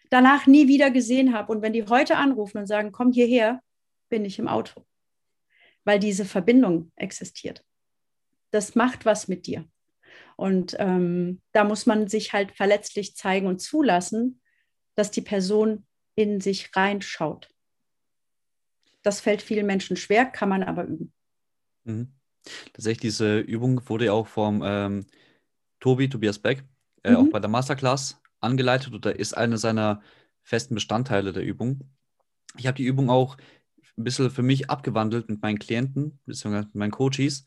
danach 0.09 0.47
nie 0.47 0.67
wieder 0.67 0.91
gesehen 0.91 1.33
habe. 1.33 1.51
Und 1.51 1.61
wenn 1.61 1.73
die 1.73 1.85
heute 1.85 2.17
anrufen 2.17 2.59
und 2.59 2.67
sagen, 2.67 2.91
komm 2.91 3.11
hierher, 3.11 3.61
bin 4.09 4.25
ich 4.25 4.39
im 4.39 4.47
Auto, 4.47 4.85
weil 5.83 5.99
diese 5.99 6.25
Verbindung 6.25 6.91
existiert. 6.95 7.63
Das 8.51 8.75
macht 8.75 9.05
was 9.05 9.27
mit 9.27 9.47
dir. 9.47 9.67
Und 10.35 10.75
ähm, 10.79 11.41
da 11.51 11.63
muss 11.63 11.85
man 11.85 12.07
sich 12.07 12.33
halt 12.33 12.51
verletzlich 12.51 13.15
zeigen 13.15 13.47
und 13.47 13.59
zulassen, 13.59 14.41
dass 14.95 15.11
die 15.11 15.21
Person 15.21 15.85
in 16.15 16.41
sich 16.41 16.75
reinschaut. 16.75 17.49
Das 19.01 19.19
fällt 19.19 19.41
vielen 19.41 19.65
Menschen 19.65 19.97
schwer, 19.97 20.25
kann 20.25 20.49
man 20.49 20.63
aber 20.63 20.85
üben. 20.85 21.13
Mhm. 21.83 22.13
Tatsächlich, 22.73 23.01
diese 23.01 23.39
Übung 23.39 23.87
wurde 23.87 24.11
auch 24.11 24.27
vom 24.27 24.61
ähm, 24.65 25.05
Tobi, 25.79 26.09
Tobias 26.09 26.39
Beck, 26.39 26.63
äh, 27.03 27.11
mhm. 27.11 27.17
auch 27.17 27.31
bei 27.31 27.39
der 27.39 27.49
Masterclass 27.49 28.21
angeleitet 28.39 28.93
oder 28.93 29.17
ist 29.17 29.35
eine 29.35 29.57
seiner 29.57 30.01
festen 30.41 30.75
Bestandteile 30.75 31.33
der 31.33 31.43
Übung. 31.43 31.89
Ich 32.57 32.67
habe 32.67 32.75
die 32.75 32.85
Übung 32.85 33.09
auch 33.09 33.37
ein 33.97 34.03
bisschen 34.03 34.29
für 34.31 34.43
mich 34.43 34.69
abgewandelt 34.69 35.29
mit 35.29 35.41
meinen 35.41 35.59
Klienten, 35.59 36.19
beziehungsweise 36.25 36.67
mit 36.67 36.75
meinen 36.75 36.91
Coaches. 36.91 37.45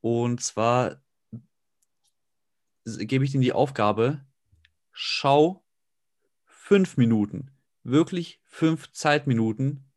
Und 0.00 0.42
zwar 0.42 1.00
gebe 2.86 3.24
ich 3.24 3.34
ihnen 3.34 3.42
die 3.42 3.52
Aufgabe, 3.52 4.24
schau 4.92 5.64
fünf 6.44 6.96
Minuten, 6.96 7.50
wirklich 7.82 8.40
fünf 8.44 8.92
Zeitminuten 8.92 9.90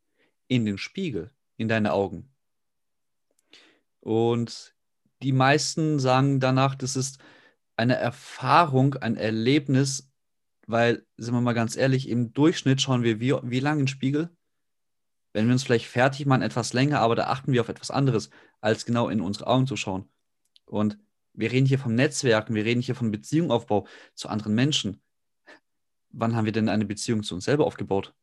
in 0.48 0.66
den 0.66 0.78
Spiegel, 0.78 1.32
in 1.58 1.68
deine 1.68 1.94
Augen. 1.94 2.34
Und 4.00 4.76
die 5.22 5.34
meisten 5.34 6.00
sagen 6.00 6.40
danach, 6.40 6.76
das 6.76 6.96
ist 6.96 7.20
eine 7.76 7.96
Erfahrung, 7.96 8.96
ein 8.96 9.16
Erlebnis, 9.16 10.12
weil, 10.66 11.06
sind 11.18 11.34
wir 11.34 11.42
mal 11.42 11.54
ganz 11.54 11.76
ehrlich, 11.76 12.10
im 12.10 12.34
Durchschnitt 12.34 12.82
schauen 12.82 13.04
wir 13.04 13.20
wie, 13.20 13.34
wie 13.44 13.60
lange 13.60 13.82
in 13.82 13.86
den 13.86 13.88
Spiegel? 13.88 14.30
Wenn 15.34 15.46
wir 15.46 15.54
uns 15.54 15.64
vielleicht 15.64 15.86
fertig 15.86 16.26
machen, 16.26 16.42
etwas 16.42 16.74
länger, 16.74 17.00
aber 17.00 17.16
da 17.16 17.28
achten 17.28 17.52
wir 17.52 17.62
auf 17.62 17.70
etwas 17.70 17.92
anderes, 17.92 18.30
als 18.62 18.86
genau 18.86 19.10
in 19.10 19.22
unsere 19.22 19.48
Augen 19.48 19.68
zu 19.68 19.76
schauen. 19.76 20.10
Und 20.66 20.98
wir 21.34 21.52
reden 21.52 21.66
hier 21.66 21.80
vom 21.80 21.96
Netzwerken, 21.96 22.56
wir 22.56 22.66
reden 22.66 22.82
hier 22.82 22.96
von 22.96 23.12
Beziehungsaufbau 23.12 23.88
zu 24.14 24.30
anderen 24.30 24.56
Menschen. 24.56 25.02
Wann 26.10 26.36
haben 26.36 26.46
wir 26.46 26.52
denn 26.52 26.70
eine 26.70 26.86
Beziehung 26.86 27.24
zu 27.24 27.36
uns 27.36 27.46
selber 27.46 27.66
aufgebaut? 27.66 28.14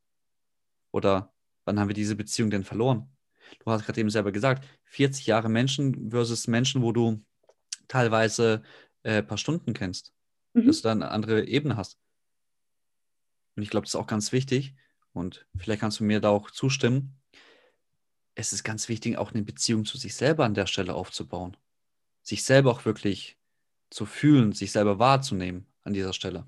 Oder 0.91 1.33
wann 1.65 1.79
haben 1.79 1.89
wir 1.89 1.95
diese 1.95 2.17
Beziehung 2.17 2.51
denn 2.51 2.65
verloren? 2.65 3.09
Du 3.61 3.71
hast 3.71 3.85
gerade 3.85 4.01
eben 4.01 4.11
selber 4.11 4.33
gesagt, 4.33 4.67
40 4.85 5.27
Jahre 5.27 5.49
Menschen 5.49 6.11
versus 6.11 6.49
Menschen, 6.49 6.83
wo 6.83 6.93
du 6.93 7.25
teilweise 7.87 8.63
ein 9.05 9.13
äh, 9.13 9.23
paar 9.23 9.39
Stunden 9.39 9.73
kennst, 9.73 10.13
mhm. 10.55 10.67
dass 10.67 10.79
du 10.79 10.83
da 10.85 10.93
eine 10.93 11.11
andere 11.11 11.47
Ebene 11.47 11.77
hast. 11.77 11.99
Und 13.55 13.63
ich 13.63 13.71
glaube, 13.71 13.85
das 13.85 13.95
ist 13.95 14.01
auch 14.01 14.09
ganz 14.09 14.33
wichtig. 14.33 14.75
Und 15.13 15.47
vielleicht 15.57 15.81
kannst 15.81 16.01
du 16.01 16.05
mir 16.05 16.21
da 16.21 16.31
auch 16.31 16.51
zustimmen. 16.51 17.21
Es 18.35 18.53
ist 18.53 18.65
ganz 18.65 18.89
wichtig, 18.89 19.17
auch 19.17 19.33
eine 19.33 19.43
Beziehung 19.43 19.85
zu 19.85 19.97
sich 19.97 20.15
selber 20.15 20.45
an 20.45 20.55
der 20.55 20.67
Stelle 20.67 20.95
aufzubauen 20.95 21.57
sich 22.27 22.45
selber 22.45 22.73
auch 22.73 22.85
wirklich 22.85 23.39
zu 23.91 24.05
fühlen, 24.05 24.53
sich 24.53 24.73
selber 24.73 24.99
wahrzunehmen 24.99 25.67
an 25.85 25.93
dieser 25.93 26.13
Stelle. 26.13 26.47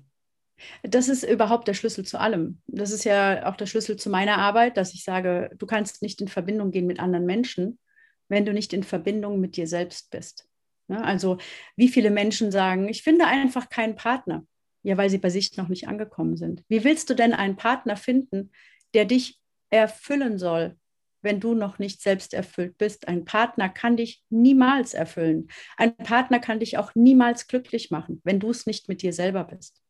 Das 0.83 1.07
ist 1.07 1.23
überhaupt 1.23 1.69
der 1.69 1.73
Schlüssel 1.73 2.05
zu 2.05 2.19
allem. 2.19 2.61
Das 2.67 2.91
ist 2.91 3.05
ja 3.05 3.49
auch 3.49 3.55
der 3.55 3.65
Schlüssel 3.65 3.95
zu 3.95 4.09
meiner 4.09 4.37
Arbeit, 4.37 4.75
dass 4.75 4.93
ich 4.93 5.05
sage, 5.05 5.49
du 5.57 5.65
kannst 5.65 6.01
nicht 6.01 6.19
in 6.19 6.27
Verbindung 6.27 6.71
gehen 6.71 6.85
mit 6.85 6.99
anderen 6.99 7.25
Menschen, 7.25 7.79
wenn 8.27 8.45
du 8.45 8.51
nicht 8.51 8.73
in 8.73 8.83
Verbindung 8.83 9.39
mit 9.39 9.55
dir 9.55 9.67
selbst 9.67 10.11
bist. 10.11 10.49
Ne? 10.89 11.01
Also 11.01 11.37
wie 11.77 11.87
viele 11.87 12.11
Menschen 12.11 12.51
sagen, 12.51 12.89
ich 12.89 13.03
finde 13.03 13.25
einfach 13.25 13.69
keinen 13.69 13.95
Partner, 13.95 14.45
ja, 14.83 14.97
weil 14.97 15.09
sie 15.09 15.17
bei 15.17 15.29
sich 15.29 15.55
noch 15.55 15.69
nicht 15.69 15.87
angekommen 15.87 16.35
sind. 16.35 16.63
Wie 16.67 16.83
willst 16.83 17.09
du 17.09 17.13
denn 17.13 17.33
einen 17.33 17.55
Partner 17.55 17.95
finden, 17.95 18.51
der 18.93 19.05
dich 19.05 19.39
erfüllen 19.69 20.37
soll, 20.37 20.77
wenn 21.21 21.39
du 21.39 21.53
noch 21.53 21.79
nicht 21.79 22.01
selbst 22.01 22.33
erfüllt 22.33 22.77
bist. 22.77 23.07
Ein 23.07 23.25
Partner 23.25 23.69
kann 23.69 23.97
dich 23.97 24.23
niemals 24.29 24.93
erfüllen. 24.93 25.49
Ein 25.77 25.95
Partner 25.97 26.39
kann 26.39 26.59
dich 26.59 26.77
auch 26.77 26.95
niemals 26.95 27.47
glücklich 27.47 27.91
machen, 27.91 28.21
wenn 28.23 28.39
du 28.39 28.49
es 28.49 28.65
nicht 28.65 28.87
mit 28.87 29.01
dir 29.01 29.13
selber 29.13 29.43
bist. 29.43 29.81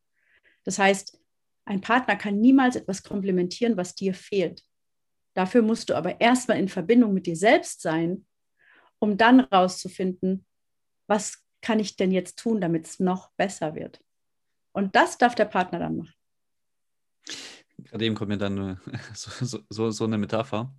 Das 0.63 0.79
heißt, 0.79 1.19
ein 1.65 1.81
Partner 1.81 2.15
kann 2.15 2.39
niemals 2.39 2.75
etwas 2.75 3.03
komplementieren, 3.03 3.77
was 3.77 3.95
dir 3.95 4.13
fehlt. 4.13 4.63
Dafür 5.35 5.61
musst 5.61 5.89
du 5.89 5.95
aber 5.95 6.19
erstmal 6.19 6.57
in 6.57 6.67
Verbindung 6.67 7.13
mit 7.13 7.27
dir 7.27 7.35
selbst 7.35 7.81
sein, 7.81 8.25
um 8.97 9.17
dann 9.17 9.39
rauszufinden, 9.39 10.45
was 11.07 11.45
kann 11.61 11.79
ich 11.79 11.95
denn 11.95 12.11
jetzt 12.11 12.39
tun, 12.39 12.59
damit 12.61 12.87
es 12.87 12.99
noch 12.99 13.31
besser 13.33 13.75
wird. 13.75 14.01
Und 14.71 14.95
das 14.95 15.17
darf 15.17 15.35
der 15.35 15.45
Partner 15.45 15.79
dann 15.79 15.97
machen. 15.97 16.13
Gerade 17.83 18.05
eben 18.05 18.15
kommt 18.15 18.29
mir 18.29 18.37
dann 18.37 18.79
so, 19.13 19.61
so, 19.69 19.91
so 19.91 20.03
eine 20.03 20.17
Metapher 20.17 20.73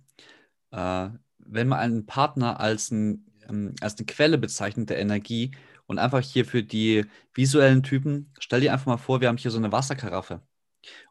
äh, 0.71 1.09
wenn 1.39 1.67
man 1.67 1.79
einen 1.79 2.05
Partner 2.05 2.59
als, 2.59 2.91
ein, 2.91 3.25
ähm, 3.47 3.75
als 3.81 3.97
eine 3.97 4.05
Quelle 4.05 4.37
bezeichnet 4.37 4.89
der 4.89 4.99
Energie 4.99 5.51
und 5.85 5.99
einfach 5.99 6.21
hier 6.21 6.45
für 6.45 6.63
die 6.63 7.05
visuellen 7.33 7.83
Typen, 7.83 8.33
stell 8.39 8.61
dir 8.61 8.73
einfach 8.73 8.85
mal 8.85 8.97
vor, 8.97 9.21
wir 9.21 9.27
haben 9.27 9.37
hier 9.37 9.51
so 9.51 9.57
eine 9.57 9.71
Wasserkaraffe. 9.71 10.41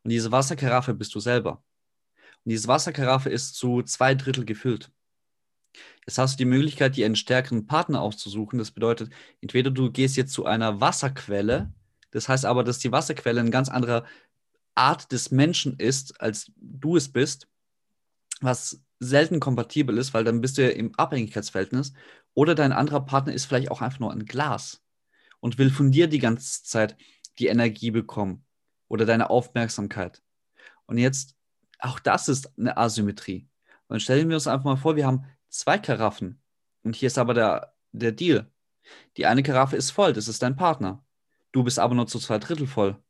Und 0.03 0.11
diese 0.11 0.33
Wasserkaraffe 0.33 0.95
bist 0.95 1.15
du 1.15 1.21
selber. 1.21 1.63
Und 2.45 2.51
diese 2.51 2.69
Wasserkaraffe 2.69 3.29
ist 3.29 3.55
zu 3.55 3.83
zwei 3.83 4.15
Drittel 4.15 4.45
gefüllt. 4.45 4.91
Jetzt 6.07 6.19
hast 6.19 6.35
du 6.35 6.39
die 6.39 6.51
Möglichkeit, 6.51 6.97
dir 6.97 7.07
einen 7.07 7.17
stärkeren 7.17 7.67
Partner 7.67 8.01
auszusuchen. 8.01 8.59
Das 8.59 8.71
bedeutet, 8.71 9.13
entweder 9.41 9.71
du 9.71 9.93
gehst 9.93 10.17
jetzt 10.17 10.33
zu 10.33 10.47
einer 10.47 10.81
Wasserquelle, 10.81 11.73
das 12.11 12.29
heißt 12.29 12.45
aber, 12.45 12.65
dass 12.65 12.79
die 12.79 12.91
Wasserquelle 12.91 13.41
eine 13.41 13.51
ganz 13.51 13.69
andere 13.69 14.05
Art 14.75 15.13
des 15.13 15.31
Menschen 15.31 15.79
ist, 15.79 16.21
als 16.21 16.51
du 16.57 16.97
es 16.97 17.13
bist, 17.13 17.49
was 18.41 18.83
selten 19.01 19.41
kompatibel 19.41 19.99
ist, 19.99 20.15
weil 20.15 20.25
dann 20.25 20.41
bist 20.41 20.59
du 20.59 20.63
ja 20.63 20.71
im 20.71 20.95
Abhängigkeitsverhältnis. 20.97 21.93
Oder 22.35 22.55
dein 22.55 22.73
anderer 22.73 23.05
Partner 23.05 23.33
ist 23.33 23.47
vielleicht 23.47 23.71
auch 23.71 23.83
einfach 23.83 23.99
nur 24.01 24.13
ein 24.13 24.27
Glas 24.27 24.83
und 25.41 25.59
will 25.59 25.71
von 25.71 25.91
dir 25.91 26.07
die 26.07 26.19
ganze 26.21 26.63
Zeit 26.65 26.97
die 27.39 27.49
Energie 27.49 27.91
bekommen 27.91 28.45
oder 28.89 29.07
deine 29.07 29.31
Aufmerksamkeit. 29.31 30.23
Und 30.87 30.99
jetzt 30.99 31.37
Auch 31.81 31.99
das 31.99 32.29
ist 32.29 32.53
eine 32.59 32.77
Asymmetrie. 32.77 33.49
Und 33.89 34.03
stellen 34.03 34.29
wir 34.29 34.37
uns 34.37 34.47
einfach 34.47 34.65
mal 34.65 34.77
vor, 34.77 34.97
wir 34.97 35.07
haben 35.07 35.25
zwei 35.49 35.79
Karaffen. 35.79 36.43
Und 36.83 36.97
hier 36.97 37.09
ist 37.09 37.19
aber 37.19 37.35
der, 37.35 37.75
der 37.93 38.13
Deal. 38.13 38.51
Die 39.17 39.27
eine 39.27 39.43
Karaffe 39.43 39.77
ist 39.77 39.91
voll, 39.91 40.13
das 40.13 40.29
ist 40.29 40.43
dein 40.43 40.57
Partner. 40.57 41.05
Du 41.53 41.65
bist 41.65 41.79
aber 41.79 41.95
nur 41.95 42.07
zu 42.07 42.19
zwei 42.19 42.39
Drittel 42.39 42.67
voll. 42.67 43.03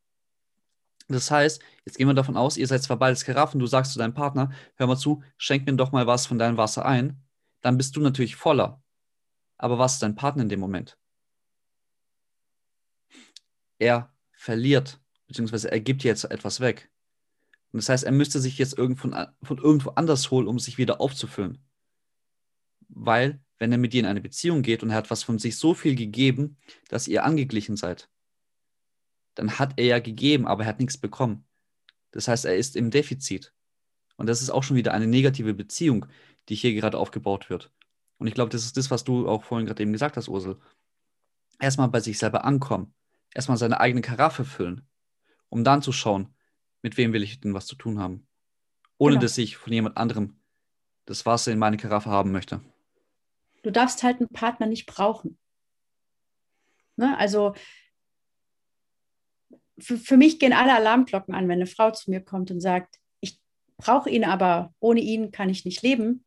Das 1.14 1.30
heißt, 1.30 1.60
jetzt 1.84 1.98
gehen 1.98 2.06
wir 2.06 2.14
davon 2.14 2.36
aus, 2.36 2.56
ihr 2.56 2.66
seid 2.66 2.82
zwar 2.82 2.98
beides 2.98 3.24
Karaffen, 3.24 3.58
du 3.58 3.66
sagst 3.66 3.92
zu 3.92 3.98
deinem 3.98 4.14
Partner, 4.14 4.52
hör 4.76 4.86
mal 4.86 4.96
zu, 4.96 5.22
schenk 5.36 5.66
mir 5.66 5.74
doch 5.74 5.92
mal 5.92 6.06
was 6.06 6.26
von 6.26 6.38
deinem 6.38 6.56
Wasser 6.56 6.84
ein. 6.84 7.22
Dann 7.62 7.76
bist 7.76 7.96
du 7.96 8.00
natürlich 8.00 8.36
voller. 8.36 8.82
Aber 9.58 9.78
was 9.78 9.94
ist 9.94 10.02
dein 10.02 10.14
Partner 10.14 10.42
in 10.42 10.48
dem 10.48 10.60
Moment? 10.60 10.98
Er 13.78 14.12
verliert, 14.32 15.00
beziehungsweise 15.26 15.70
er 15.70 15.80
gibt 15.80 16.04
jetzt 16.04 16.24
etwas 16.24 16.60
weg. 16.60 16.90
Und 17.72 17.78
das 17.78 17.88
heißt, 17.88 18.04
er 18.04 18.12
müsste 18.12 18.40
sich 18.40 18.58
jetzt 18.58 18.76
irgend 18.76 18.98
von, 18.98 19.14
irgendwo 19.48 19.90
anders 19.90 20.30
holen, 20.30 20.48
um 20.48 20.58
sich 20.58 20.76
wieder 20.76 21.00
aufzufüllen. 21.00 21.64
Weil, 22.88 23.40
wenn 23.58 23.72
er 23.72 23.78
mit 23.78 23.92
dir 23.92 24.00
in 24.00 24.06
eine 24.06 24.20
Beziehung 24.20 24.62
geht 24.62 24.82
und 24.82 24.90
er 24.90 24.96
hat 24.96 25.10
was 25.10 25.22
von 25.22 25.38
sich 25.38 25.56
so 25.56 25.74
viel 25.74 25.94
gegeben, 25.94 26.58
dass 26.88 27.08
ihr 27.08 27.24
angeglichen 27.24 27.76
seid, 27.76 28.09
dann 29.34 29.58
hat 29.58 29.74
er 29.76 29.86
ja 29.86 29.98
gegeben, 29.98 30.46
aber 30.46 30.64
er 30.64 30.68
hat 30.68 30.80
nichts 30.80 30.98
bekommen. 30.98 31.44
Das 32.10 32.28
heißt, 32.28 32.44
er 32.44 32.56
ist 32.56 32.76
im 32.76 32.90
Defizit. 32.90 33.54
Und 34.16 34.26
das 34.26 34.42
ist 34.42 34.50
auch 34.50 34.62
schon 34.62 34.76
wieder 34.76 34.92
eine 34.92 35.06
negative 35.06 35.54
Beziehung, 35.54 36.06
die 36.48 36.54
hier 36.54 36.74
gerade 36.74 36.98
aufgebaut 36.98 37.48
wird. 37.48 37.72
Und 38.18 38.26
ich 38.26 38.34
glaube, 38.34 38.50
das 38.50 38.64
ist 38.64 38.76
das, 38.76 38.90
was 38.90 39.04
du 39.04 39.28
auch 39.28 39.44
vorhin 39.44 39.66
gerade 39.66 39.82
eben 39.82 39.92
gesagt 39.92 40.16
hast, 40.16 40.28
Ursel. 40.28 40.58
Erstmal 41.58 41.88
bei 41.88 42.00
sich 42.00 42.18
selber 42.18 42.44
ankommen, 42.44 42.94
erstmal 43.34 43.56
seine 43.56 43.80
eigene 43.80 44.02
Karaffe 44.02 44.44
füllen, 44.44 44.86
um 45.48 45.64
dann 45.64 45.82
zu 45.82 45.92
schauen, 45.92 46.34
mit 46.82 46.96
wem 46.96 47.12
will 47.12 47.22
ich 47.22 47.40
denn 47.40 47.54
was 47.54 47.66
zu 47.66 47.76
tun 47.76 47.98
haben. 47.98 48.26
Ohne 48.98 49.14
genau. 49.14 49.22
dass 49.22 49.38
ich 49.38 49.56
von 49.56 49.72
jemand 49.72 49.96
anderem 49.96 50.40
das 51.06 51.24
Wasser 51.24 51.52
in 51.52 51.58
meine 51.58 51.76
Karaffe 51.76 52.10
haben 52.10 52.32
möchte. 52.32 52.60
Du 53.62 53.70
darfst 53.70 54.02
halt 54.02 54.18
einen 54.18 54.28
Partner 54.28 54.66
nicht 54.66 54.86
brauchen. 54.86 55.38
Ne? 56.96 57.16
Also 57.18 57.54
für, 59.80 59.98
für 59.98 60.16
mich 60.16 60.38
gehen 60.38 60.52
alle 60.52 60.74
Alarmglocken 60.74 61.34
an, 61.34 61.48
wenn 61.48 61.58
eine 61.58 61.66
Frau 61.66 61.90
zu 61.90 62.10
mir 62.10 62.20
kommt 62.20 62.50
und 62.50 62.60
sagt, 62.60 62.96
ich 63.20 63.38
brauche 63.76 64.10
ihn, 64.10 64.24
aber 64.24 64.74
ohne 64.80 65.00
ihn 65.00 65.32
kann 65.32 65.48
ich 65.48 65.64
nicht 65.64 65.82
leben. 65.82 66.24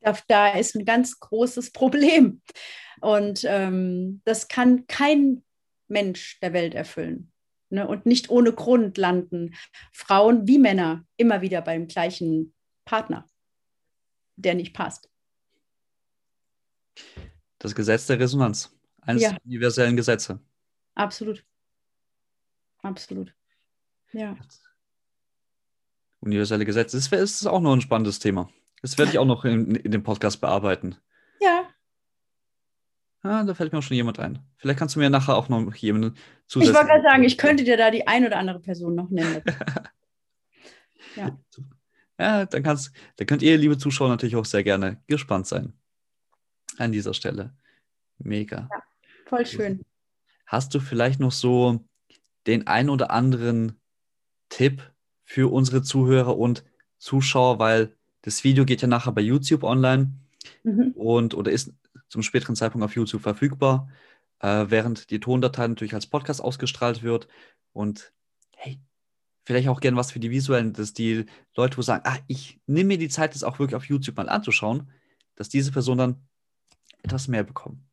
Da, 0.00 0.16
da 0.28 0.48
ist 0.50 0.74
ein 0.76 0.84
ganz 0.84 1.20
großes 1.20 1.72
Problem. 1.72 2.40
Und 3.00 3.44
ähm, 3.44 4.20
das 4.24 4.48
kann 4.48 4.86
kein 4.86 5.42
Mensch 5.88 6.38
der 6.40 6.52
Welt 6.52 6.74
erfüllen. 6.74 7.32
Ne? 7.70 7.86
Und 7.86 8.06
nicht 8.06 8.30
ohne 8.30 8.52
Grund 8.52 8.98
landen 8.98 9.54
Frauen 9.92 10.46
wie 10.46 10.58
Männer 10.58 11.04
immer 11.16 11.40
wieder 11.40 11.62
beim 11.62 11.86
gleichen 11.86 12.54
Partner, 12.84 13.26
der 14.36 14.54
nicht 14.54 14.74
passt. 14.74 15.08
Das 17.58 17.74
Gesetz 17.74 18.06
der 18.06 18.18
Resonanz, 18.18 18.74
eines 19.02 19.22
ja. 19.22 19.36
universellen 19.44 19.96
Gesetze. 19.96 20.40
Absolut. 20.94 21.44
Absolut. 22.82 23.34
Ja. 24.12 24.36
Universelle 26.20 26.64
Gesetze. 26.64 26.96
Das 26.96 27.10
ist 27.12 27.46
auch 27.46 27.60
noch 27.60 27.72
ein 27.72 27.80
spannendes 27.80 28.18
Thema. 28.18 28.50
Das 28.82 28.98
werde 28.98 29.12
ich 29.12 29.18
auch 29.18 29.26
noch 29.26 29.44
in, 29.44 29.74
in 29.74 29.90
dem 29.90 30.02
Podcast 30.02 30.40
bearbeiten. 30.40 30.96
Ja. 31.40 31.68
Ah, 33.22 33.44
da 33.44 33.54
fällt 33.54 33.72
mir 33.72 33.78
auch 33.78 33.82
schon 33.82 33.96
jemand 33.96 34.18
ein. 34.18 34.38
Vielleicht 34.56 34.78
kannst 34.78 34.96
du 34.96 35.00
mir 35.00 35.10
nachher 35.10 35.36
auch 35.36 35.48
noch 35.48 35.74
jemanden 35.74 36.16
zusätzlich. 36.46 36.70
Ich 36.70 36.74
wollte 36.74 36.88
gerade 36.88 37.02
sagen, 37.02 37.22
ich 37.22 37.36
könnte 37.36 37.64
dir 37.64 37.76
da 37.76 37.90
die 37.90 38.06
ein 38.06 38.24
oder 38.24 38.38
andere 38.38 38.60
Person 38.60 38.94
noch 38.94 39.10
nennen. 39.10 39.42
ja. 41.16 41.38
Ja, 42.18 42.44
dann, 42.44 42.62
kannst, 42.62 42.92
dann 43.16 43.26
könnt 43.26 43.42
ihr, 43.42 43.56
liebe 43.56 43.78
Zuschauer, 43.78 44.08
natürlich 44.08 44.36
auch 44.36 44.44
sehr 44.44 44.62
gerne 44.62 45.02
gespannt 45.06 45.46
sein. 45.46 45.72
An 46.76 46.92
dieser 46.92 47.14
Stelle. 47.14 47.54
Mega. 48.18 48.68
Ja, 48.70 48.82
voll 49.26 49.46
schön. 49.46 49.84
Hast 50.50 50.74
du 50.74 50.80
vielleicht 50.80 51.20
noch 51.20 51.30
so 51.30 51.78
den 52.48 52.66
ein 52.66 52.90
oder 52.90 53.12
anderen 53.12 53.80
Tipp 54.48 54.82
für 55.22 55.52
unsere 55.52 55.80
Zuhörer 55.80 56.36
und 56.36 56.64
Zuschauer, 56.98 57.60
weil 57.60 57.96
das 58.22 58.42
Video 58.42 58.64
geht 58.64 58.82
ja 58.82 58.88
nachher 58.88 59.12
bei 59.12 59.20
YouTube 59.20 59.62
online 59.62 60.12
mhm. 60.64 60.90
und 60.96 61.34
oder 61.34 61.52
ist 61.52 61.72
zum 62.08 62.24
späteren 62.24 62.56
Zeitpunkt 62.56 62.84
auf 62.84 62.96
YouTube 62.96 63.22
verfügbar, 63.22 63.88
äh, 64.40 64.66
während 64.68 65.10
die 65.10 65.20
Tondatei 65.20 65.68
natürlich 65.68 65.94
als 65.94 66.08
Podcast 66.08 66.42
ausgestrahlt 66.42 67.04
wird. 67.04 67.28
Und 67.72 68.12
hey, 68.56 68.80
vielleicht 69.44 69.68
auch 69.68 69.78
gerne 69.78 69.96
was 69.96 70.10
für 70.10 70.18
die 70.18 70.32
visuellen, 70.32 70.72
dass 70.72 70.94
die 70.94 71.26
Leute, 71.54 71.78
wo 71.78 71.82
sagen, 71.82 72.02
ah, 72.08 72.18
ich 72.26 72.58
nehme 72.66 72.88
mir 72.88 72.98
die 72.98 73.08
Zeit, 73.08 73.36
das 73.36 73.44
auch 73.44 73.60
wirklich 73.60 73.76
auf 73.76 73.84
YouTube 73.84 74.16
mal 74.16 74.28
anzuschauen, 74.28 74.90
dass 75.36 75.48
diese 75.48 75.70
Person 75.70 75.98
dann 75.98 76.16
etwas 77.04 77.28
mehr 77.28 77.44
bekommen. 77.44 77.88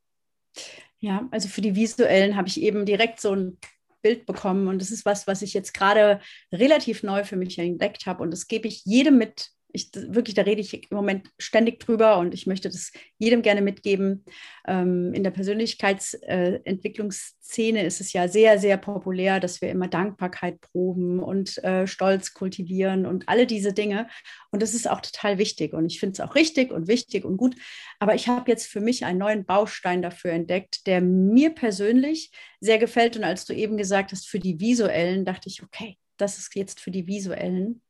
Ja, 0.99 1.27
also 1.31 1.47
für 1.47 1.61
die 1.61 1.75
visuellen 1.75 2.35
habe 2.35 2.47
ich 2.47 2.61
eben 2.61 2.85
direkt 2.85 3.19
so 3.19 3.33
ein 3.35 3.57
Bild 4.01 4.25
bekommen 4.25 4.67
und 4.67 4.81
das 4.81 4.91
ist 4.91 5.05
was, 5.05 5.27
was 5.27 5.41
ich 5.41 5.53
jetzt 5.53 5.73
gerade 5.73 6.21
relativ 6.51 7.03
neu 7.03 7.23
für 7.23 7.35
mich 7.35 7.57
entdeckt 7.59 8.05
habe 8.05 8.23
und 8.23 8.31
das 8.31 8.47
gebe 8.47 8.67
ich 8.67 8.85
jedem 8.85 9.17
mit, 9.17 9.49
ich, 9.73 9.89
wirklich, 9.93 10.35
da 10.35 10.43
rede 10.43 10.61
ich 10.61 10.89
im 10.89 10.95
Moment 10.95 11.29
ständig 11.37 11.79
drüber 11.79 12.17
und 12.17 12.33
ich 12.33 12.47
möchte 12.47 12.69
das 12.69 12.91
jedem 13.17 13.41
gerne 13.41 13.61
mitgeben. 13.61 14.23
Ähm, 14.65 15.13
in 15.13 15.23
der 15.23 15.31
Persönlichkeitsentwicklungsszene 15.31 17.83
ist 17.83 17.99
es 18.01 18.13
ja 18.13 18.27
sehr, 18.27 18.59
sehr 18.59 18.77
populär, 18.77 19.39
dass 19.39 19.61
wir 19.61 19.69
immer 19.69 19.87
Dankbarkeit 19.87 20.61
proben 20.61 21.19
und 21.19 21.63
äh, 21.63 21.85
Stolz 21.85 22.33
kultivieren 22.33 23.05
und 23.05 23.29
alle 23.29 23.45
diese 23.45 23.73
Dinge. 23.73 24.07
Und 24.51 24.61
das 24.61 24.73
ist 24.73 24.89
auch 24.89 25.01
total 25.01 25.37
wichtig 25.37 25.73
und 25.73 25.91
ich 25.91 25.99
finde 25.99 26.13
es 26.13 26.21
auch 26.21 26.35
richtig 26.35 26.71
und 26.71 26.87
wichtig 26.87 27.25
und 27.25 27.37
gut. 27.37 27.55
Aber 27.99 28.15
ich 28.15 28.27
habe 28.27 28.49
jetzt 28.49 28.67
für 28.67 28.81
mich 28.81 29.05
einen 29.05 29.19
neuen 29.19 29.45
Baustein 29.45 30.01
dafür 30.01 30.31
entdeckt, 30.31 30.87
der 30.87 31.01
mir 31.01 31.51
persönlich 31.51 32.31
sehr 32.59 32.77
gefällt. 32.77 33.17
Und 33.17 33.23
als 33.23 33.45
du 33.45 33.53
eben 33.53 33.77
gesagt 33.77 34.11
hast, 34.11 34.27
für 34.27 34.39
die 34.39 34.59
visuellen, 34.59 35.25
dachte 35.25 35.49
ich, 35.49 35.61
okay, 35.61 35.97
das 36.17 36.37
ist 36.37 36.55
jetzt 36.55 36.79
für 36.79 36.91
die 36.91 37.07
visuellen 37.07 37.81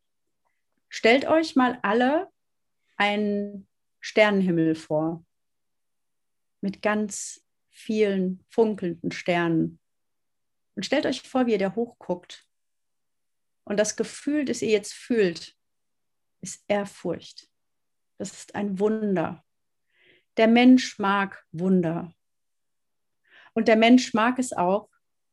Stellt 0.89 1.25
euch 1.25 1.55
mal 1.55 1.79
alle 1.81 2.29
einen 2.95 3.67
Sternenhimmel 3.99 4.75
vor 4.75 5.25
mit 6.61 6.81
ganz 6.81 7.43
vielen 7.69 8.43
funkelnden 8.49 9.11
Sternen. 9.11 9.79
Und 10.75 10.85
stellt 10.85 11.05
euch 11.05 11.21
vor, 11.21 11.45
wie 11.45 11.51
ihr 11.51 11.59
da 11.59 11.75
hochguckt. 11.75 12.47
Und 13.63 13.77
das 13.77 13.95
Gefühl, 13.95 14.45
das 14.45 14.61
ihr 14.61 14.69
jetzt 14.69 14.93
fühlt, 14.93 15.55
ist 16.41 16.63
Ehrfurcht. 16.67 17.49
Das 18.17 18.31
ist 18.31 18.55
ein 18.55 18.79
Wunder. 18.79 19.43
Der 20.37 20.47
Mensch 20.47 20.99
mag 20.99 21.45
Wunder. 21.51 22.13
Und 23.53 23.67
der 23.67 23.75
Mensch 23.75 24.13
mag 24.13 24.39
es 24.39 24.53
auch, 24.53 24.89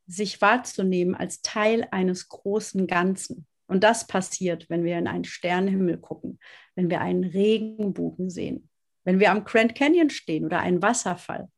sich 0.07 0.41
wahrzunehmen 0.41 1.15
als 1.15 1.43
Teil 1.43 1.87
eines 1.91 2.29
großen 2.29 2.87
Ganzen. 2.87 3.47
Und 3.67 3.83
das 3.83 4.07
passiert, 4.07 4.69
wenn 4.69 4.85
wir 4.85 4.99
in 4.99 5.07
einen 5.07 5.25
Sternenhimmel 5.25 5.99
gucken, 5.99 6.39
wenn 6.75 6.91
wir 6.91 7.01
einen 7.01 7.25
Regenbogen 7.25 8.31
sehen, 8.31 8.69
wenn 9.05 9.21
wir 9.21 9.31
am 9.31 9.45
Grand 9.45 9.75
Canyon 9.75 10.11
stehen 10.11 10.45
oder 10.45 10.61
einen 10.61 10.83
Wasserfall. 10.83 11.49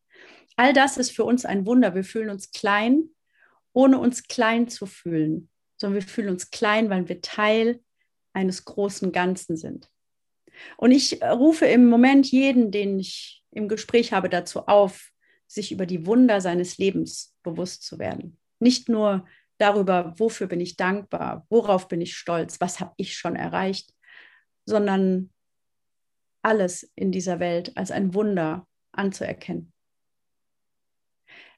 All 0.56 0.72
das 0.72 0.96
ist 0.96 1.10
für 1.10 1.24
uns 1.24 1.44
ein 1.44 1.66
Wunder. 1.66 1.94
Wir 1.94 2.04
fühlen 2.04 2.30
uns 2.30 2.50
klein, 2.50 3.10
ohne 3.72 3.98
uns 3.98 4.24
klein 4.24 4.68
zu 4.68 4.86
fühlen, 4.86 5.50
sondern 5.76 6.00
wir 6.00 6.08
fühlen 6.08 6.30
uns 6.30 6.50
klein, 6.50 6.88
weil 6.88 7.08
wir 7.08 7.20
Teil 7.20 7.80
eines 8.32 8.64
großen 8.64 9.12
Ganzen 9.12 9.56
sind. 9.56 9.90
Und 10.76 10.92
ich 10.92 11.22
rufe 11.22 11.66
im 11.66 11.88
Moment 11.88 12.30
jeden, 12.30 12.70
den 12.70 12.98
ich 12.98 13.44
im 13.50 13.68
Gespräch 13.68 14.12
habe, 14.12 14.28
dazu 14.28 14.66
auf, 14.66 15.10
sich 15.46 15.72
über 15.72 15.86
die 15.86 16.06
Wunder 16.06 16.40
seines 16.40 16.78
Lebens 16.78 17.34
bewusst 17.42 17.82
zu 17.84 17.98
werden. 17.98 18.38
Nicht 18.58 18.88
nur 18.88 19.26
darüber, 19.58 20.14
wofür 20.18 20.46
bin 20.46 20.60
ich 20.60 20.76
dankbar, 20.76 21.46
worauf 21.48 21.88
bin 21.88 22.00
ich 22.00 22.16
stolz, 22.16 22.60
was 22.60 22.80
habe 22.80 22.94
ich 22.96 23.16
schon 23.16 23.36
erreicht, 23.36 23.92
sondern 24.64 25.30
alles 26.42 26.90
in 26.94 27.12
dieser 27.12 27.40
Welt 27.40 27.76
als 27.76 27.90
ein 27.90 28.14
Wunder 28.14 28.66
anzuerkennen. 28.92 29.72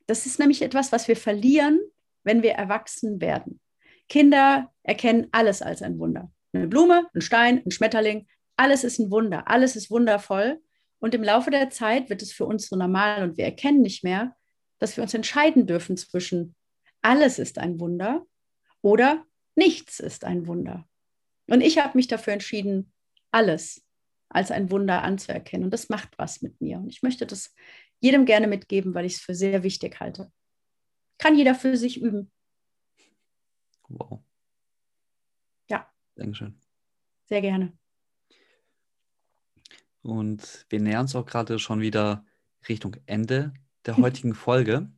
Das 0.06 0.24
ist 0.24 0.38
nämlich 0.38 0.62
etwas, 0.62 0.92
was 0.92 1.08
wir 1.08 1.16
verlieren, 1.16 1.80
wenn 2.24 2.42
wir 2.42 2.52
erwachsen 2.52 3.20
werden. 3.20 3.60
Kinder 4.08 4.72
erkennen 4.82 5.28
alles 5.32 5.60
als 5.60 5.82
ein 5.82 5.98
Wunder. 5.98 6.32
Eine 6.52 6.66
Blume, 6.66 7.06
ein 7.14 7.20
Stein, 7.20 7.62
ein 7.64 7.70
Schmetterling, 7.70 8.26
alles 8.56 8.84
ist 8.84 8.98
ein 8.98 9.10
Wunder, 9.10 9.48
alles 9.48 9.76
ist 9.76 9.90
wundervoll. 9.90 10.60
Und 10.98 11.14
im 11.14 11.22
Laufe 11.22 11.50
der 11.50 11.70
Zeit 11.70 12.08
wird 12.10 12.22
es 12.22 12.32
für 12.32 12.46
uns 12.46 12.68
so 12.68 12.76
normal 12.76 13.22
und 13.22 13.36
wir 13.36 13.44
erkennen 13.44 13.82
nicht 13.82 14.02
mehr, 14.02 14.34
dass 14.78 14.96
wir 14.96 15.02
uns 15.02 15.14
entscheiden 15.14 15.66
dürfen 15.66 15.96
zwischen 15.96 16.56
alles 17.02 17.38
ist 17.38 17.58
ein 17.58 17.80
Wunder 17.80 18.26
oder 18.82 19.26
nichts 19.56 20.00
ist 20.00 20.24
ein 20.24 20.46
Wunder. 20.46 20.88
Und 21.48 21.60
ich 21.60 21.78
habe 21.78 21.96
mich 21.96 22.08
dafür 22.08 22.32
entschieden, 22.32 22.92
alles 23.30 23.84
als 24.28 24.50
ein 24.50 24.70
Wunder 24.70 25.02
anzuerkennen. 25.02 25.64
Und 25.64 25.70
das 25.72 25.88
macht 25.88 26.18
was 26.18 26.42
mit 26.42 26.60
mir. 26.60 26.78
Und 26.78 26.88
ich 26.88 27.02
möchte 27.02 27.26
das 27.26 27.54
jedem 28.00 28.26
gerne 28.26 28.46
mitgeben, 28.46 28.94
weil 28.94 29.06
ich 29.06 29.14
es 29.14 29.20
für 29.20 29.34
sehr 29.34 29.62
wichtig 29.62 30.00
halte. 30.00 30.30
Kann 31.18 31.36
jeder 31.36 31.54
für 31.54 31.76
sich 31.76 32.00
üben. 32.00 32.30
Wow. 33.88 34.22
Dankeschön. 36.18 36.60
Sehr 37.26 37.40
gerne. 37.40 37.78
Und 40.02 40.66
wir 40.68 40.80
nähern 40.80 41.02
uns 41.02 41.14
auch 41.14 41.24
gerade 41.24 41.58
schon 41.58 41.80
wieder 41.80 42.26
Richtung 42.68 42.96
Ende 43.06 43.54
der 43.86 43.96
heutigen 43.98 44.34
Folge. 44.34 44.90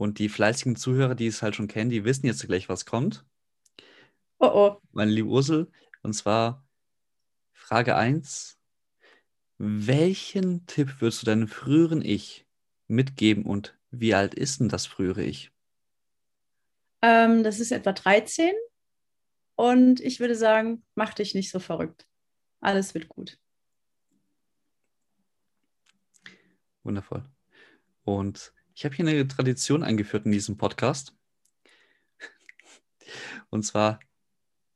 Und 0.00 0.18
die 0.18 0.30
fleißigen 0.30 0.76
Zuhörer, 0.76 1.14
die 1.14 1.26
es 1.26 1.42
halt 1.42 1.54
schon 1.54 1.68
kennen, 1.68 1.90
die 1.90 2.06
wissen 2.06 2.24
jetzt 2.24 2.46
gleich, 2.46 2.70
was 2.70 2.86
kommt. 2.86 3.22
Oh 4.38 4.46
oh. 4.46 4.80
Meine 4.92 5.10
liebe 5.10 5.28
Ursel. 5.28 5.70
Und 6.02 6.14
zwar 6.14 6.66
Frage 7.52 7.94
1. 7.96 8.58
Welchen 9.58 10.64
Tipp 10.64 11.02
würdest 11.02 11.20
du 11.20 11.26
deinem 11.26 11.48
früheren 11.48 12.00
Ich 12.00 12.46
mitgeben 12.86 13.44
und 13.44 13.78
wie 13.90 14.14
alt 14.14 14.32
ist 14.32 14.60
denn 14.60 14.70
das 14.70 14.86
frühere 14.86 15.22
Ich? 15.22 15.52
Ähm, 17.02 17.42
das 17.42 17.60
ist 17.60 17.70
etwa 17.70 17.92
13. 17.92 18.54
Und 19.54 20.00
ich 20.00 20.18
würde 20.18 20.34
sagen, 20.34 20.82
mach 20.94 21.12
dich 21.12 21.34
nicht 21.34 21.50
so 21.50 21.58
verrückt. 21.58 22.08
Alles 22.62 22.94
wird 22.94 23.10
gut. 23.10 23.38
Wundervoll. 26.84 27.22
Und 28.04 28.54
ich 28.80 28.84
habe 28.86 28.94
hier 28.94 29.06
eine 29.06 29.28
Tradition 29.28 29.82
eingeführt 29.82 30.24
in 30.24 30.32
diesem 30.32 30.56
Podcast. 30.56 31.14
Und 33.50 33.62
zwar, 33.62 34.00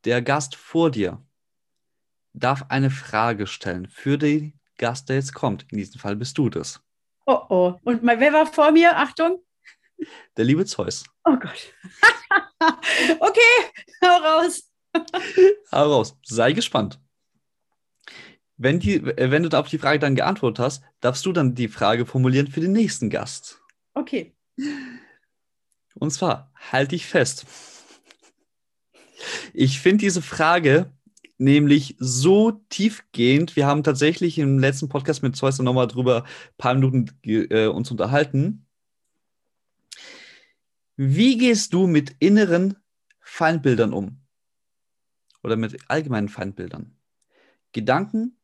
der 0.05 0.21
Gast 0.21 0.57
vor 0.57 0.91
dir 0.91 1.25
darf 2.35 2.67
eine 2.69 2.91
Frage 2.91 3.47
stellen 3.47 3.89
für 3.89 4.19
den 4.19 4.61
Gast, 4.77 5.09
der 5.09 5.17
jetzt 5.17 5.33
kommt. 5.33 5.65
In 5.73 5.79
diesem 5.79 5.99
Fall 5.99 6.17
bist 6.17 6.37
du 6.37 6.51
das. 6.51 6.83
Oh 7.25 7.47
oh. 7.49 7.81
Und 7.83 8.03
mal, 8.03 8.21
wer 8.21 8.35
war 8.35 8.45
vor 8.45 8.73
mir? 8.73 8.95
Achtung. 8.95 9.43
Der 10.37 10.45
liebe 10.45 10.67
Zeus. 10.67 11.05
Oh 11.25 11.39
Gott. 11.39 11.73
okay, 13.21 13.41
hau 14.05 14.19
raus. 14.19 14.71
Hau 15.73 15.93
raus. 15.95 16.15
Sei 16.25 16.53
gespannt. 16.53 17.01
Wenn, 18.59 18.81
die, 18.81 18.97
äh, 18.97 19.31
wenn 19.31 19.45
du 19.45 19.59
auf 19.59 19.69
die 19.69 19.79
Frage 19.79 19.99
dann 19.99 20.15
geantwortet 20.15 20.63
hast, 20.63 20.85
darfst 21.01 21.25
du 21.25 21.33
dann 21.33 21.55
die 21.55 21.69
Frage 21.69 22.05
formulieren 22.05 22.49
für 22.49 22.61
den 22.61 22.73
nächsten 22.73 23.09
Gast. 23.09 23.64
Okay. 23.95 24.35
Und 25.95 26.11
zwar, 26.11 26.53
halt 26.55 26.93
dich 26.93 27.07
fest. 27.07 27.47
Ich 29.53 29.81
finde 29.81 29.99
diese 30.05 30.23
Frage 30.23 30.93
nämlich 31.39 31.97
so 31.99 32.53
tiefgehend. 32.69 33.57
Wir 33.57 33.67
haben 33.67 33.83
tatsächlich 33.83 34.39
im 34.39 34.59
letzten 34.59 34.89
Podcast 34.89 35.23
mit 35.23 35.37
Zeus 35.37 35.59
nochmal 35.59 35.87
drüber 35.87 36.25
ein 36.25 36.55
paar 36.59 36.75
Minuten 36.75 37.11
äh, 37.25 37.67
uns 37.67 37.91
unterhalten. 37.91 38.67
Wie 40.97 41.39
gehst 41.39 41.73
du 41.73 41.87
mit 41.87 42.15
inneren 42.21 42.77
Feindbildern 43.21 43.93
um? 43.93 44.21
Oder 45.43 45.57
mit 45.57 45.79
allgemeinen 45.89 46.29
Feindbildern? 46.29 46.97
Gedanken, 47.73 48.37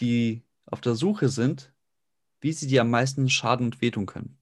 die 0.00 0.44
auf 0.66 0.80
der 0.80 0.94
Suche 0.94 1.28
sind, 1.28 1.72
wie 2.40 2.52
sie 2.52 2.66
dir 2.66 2.82
am 2.82 2.90
meisten 2.90 3.28
schaden 3.28 3.66
und 3.66 3.80
wehtun 3.80 4.06
können. 4.06 4.38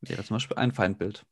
Wäre 0.00 0.24
zum 0.24 0.36
Beispiel 0.36 0.56
ein 0.56 0.72
Feindbild. 0.72 1.24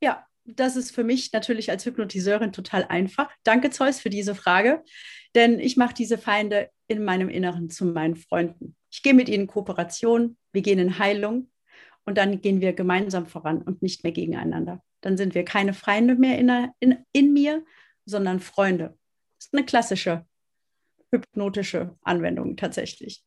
Ja, 0.00 0.26
das 0.44 0.76
ist 0.76 0.90
für 0.90 1.04
mich 1.04 1.32
natürlich 1.32 1.70
als 1.70 1.86
Hypnotiseurin 1.86 2.52
total 2.52 2.84
einfach. 2.84 3.30
Danke, 3.44 3.70
Zeus, 3.70 4.00
für 4.00 4.10
diese 4.10 4.34
Frage. 4.34 4.82
Denn 5.34 5.60
ich 5.60 5.76
mache 5.76 5.94
diese 5.94 6.18
Feinde 6.18 6.70
in 6.88 7.04
meinem 7.04 7.28
Inneren 7.28 7.70
zu 7.70 7.84
meinen 7.84 8.16
Freunden. 8.16 8.76
Ich 8.90 9.02
gehe 9.02 9.14
mit 9.14 9.28
ihnen 9.28 9.42
in 9.42 9.46
Kooperation, 9.46 10.36
wir 10.52 10.62
gehen 10.62 10.78
in 10.78 10.98
Heilung 10.98 11.50
und 12.04 12.18
dann 12.18 12.40
gehen 12.40 12.60
wir 12.60 12.72
gemeinsam 12.72 13.26
voran 13.26 13.62
und 13.62 13.82
nicht 13.82 14.02
mehr 14.02 14.12
gegeneinander. 14.12 14.82
Dann 15.00 15.16
sind 15.16 15.34
wir 15.34 15.44
keine 15.44 15.72
Feinde 15.72 16.16
mehr 16.16 16.38
in, 16.38 16.70
in, 16.80 17.04
in 17.12 17.32
mir, 17.32 17.64
sondern 18.04 18.40
Freunde. 18.40 18.98
Das 19.38 19.46
ist 19.46 19.54
eine 19.54 19.64
klassische 19.64 20.26
hypnotische 21.10 21.96
Anwendung 22.02 22.56
tatsächlich. 22.56 23.24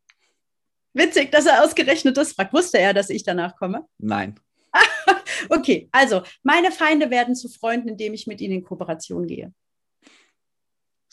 Witzig, 0.95 1.29
dass 1.31 1.45
er 1.45 1.63
ausgerechnet 1.63 2.15
das 2.15 2.31
fragt. 2.31 2.53
Wusste 2.53 2.79
er, 2.79 2.93
dass 2.93 3.10
ich 3.10 3.23
danach 3.23 3.58
komme? 3.58 3.86
Nein. 3.97 4.39
okay, 5.49 5.89
also 5.91 6.23
meine 6.41 6.71
Feinde 6.71 7.10
werden 7.10 7.36
zu 7.36 7.49
Freunden, 7.49 7.89
indem 7.89 8.13
ich 8.13 8.27
mit 8.27 8.39
ihnen 8.39 8.55
in 8.55 8.63
Kooperation 8.63 9.27
gehe. 9.27 9.53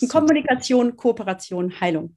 In 0.00 0.08
Kommunikation, 0.08 0.96
Kooperation, 0.96 1.80
Heilung. 1.80 2.16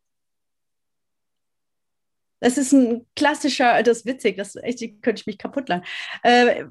Das 2.40 2.60
ist 2.60 2.72
ein 2.72 3.08
klassischer, 3.16 3.82
das 3.82 4.00
ist 4.00 4.06
witzig, 4.06 4.38
das 4.38 4.56
echt, 4.56 4.80
könnte 5.02 5.22
ich 5.22 5.26
mich 5.26 5.40
kaputt 5.40 5.68
lachen. 5.68 5.86
Äh, 6.22 6.66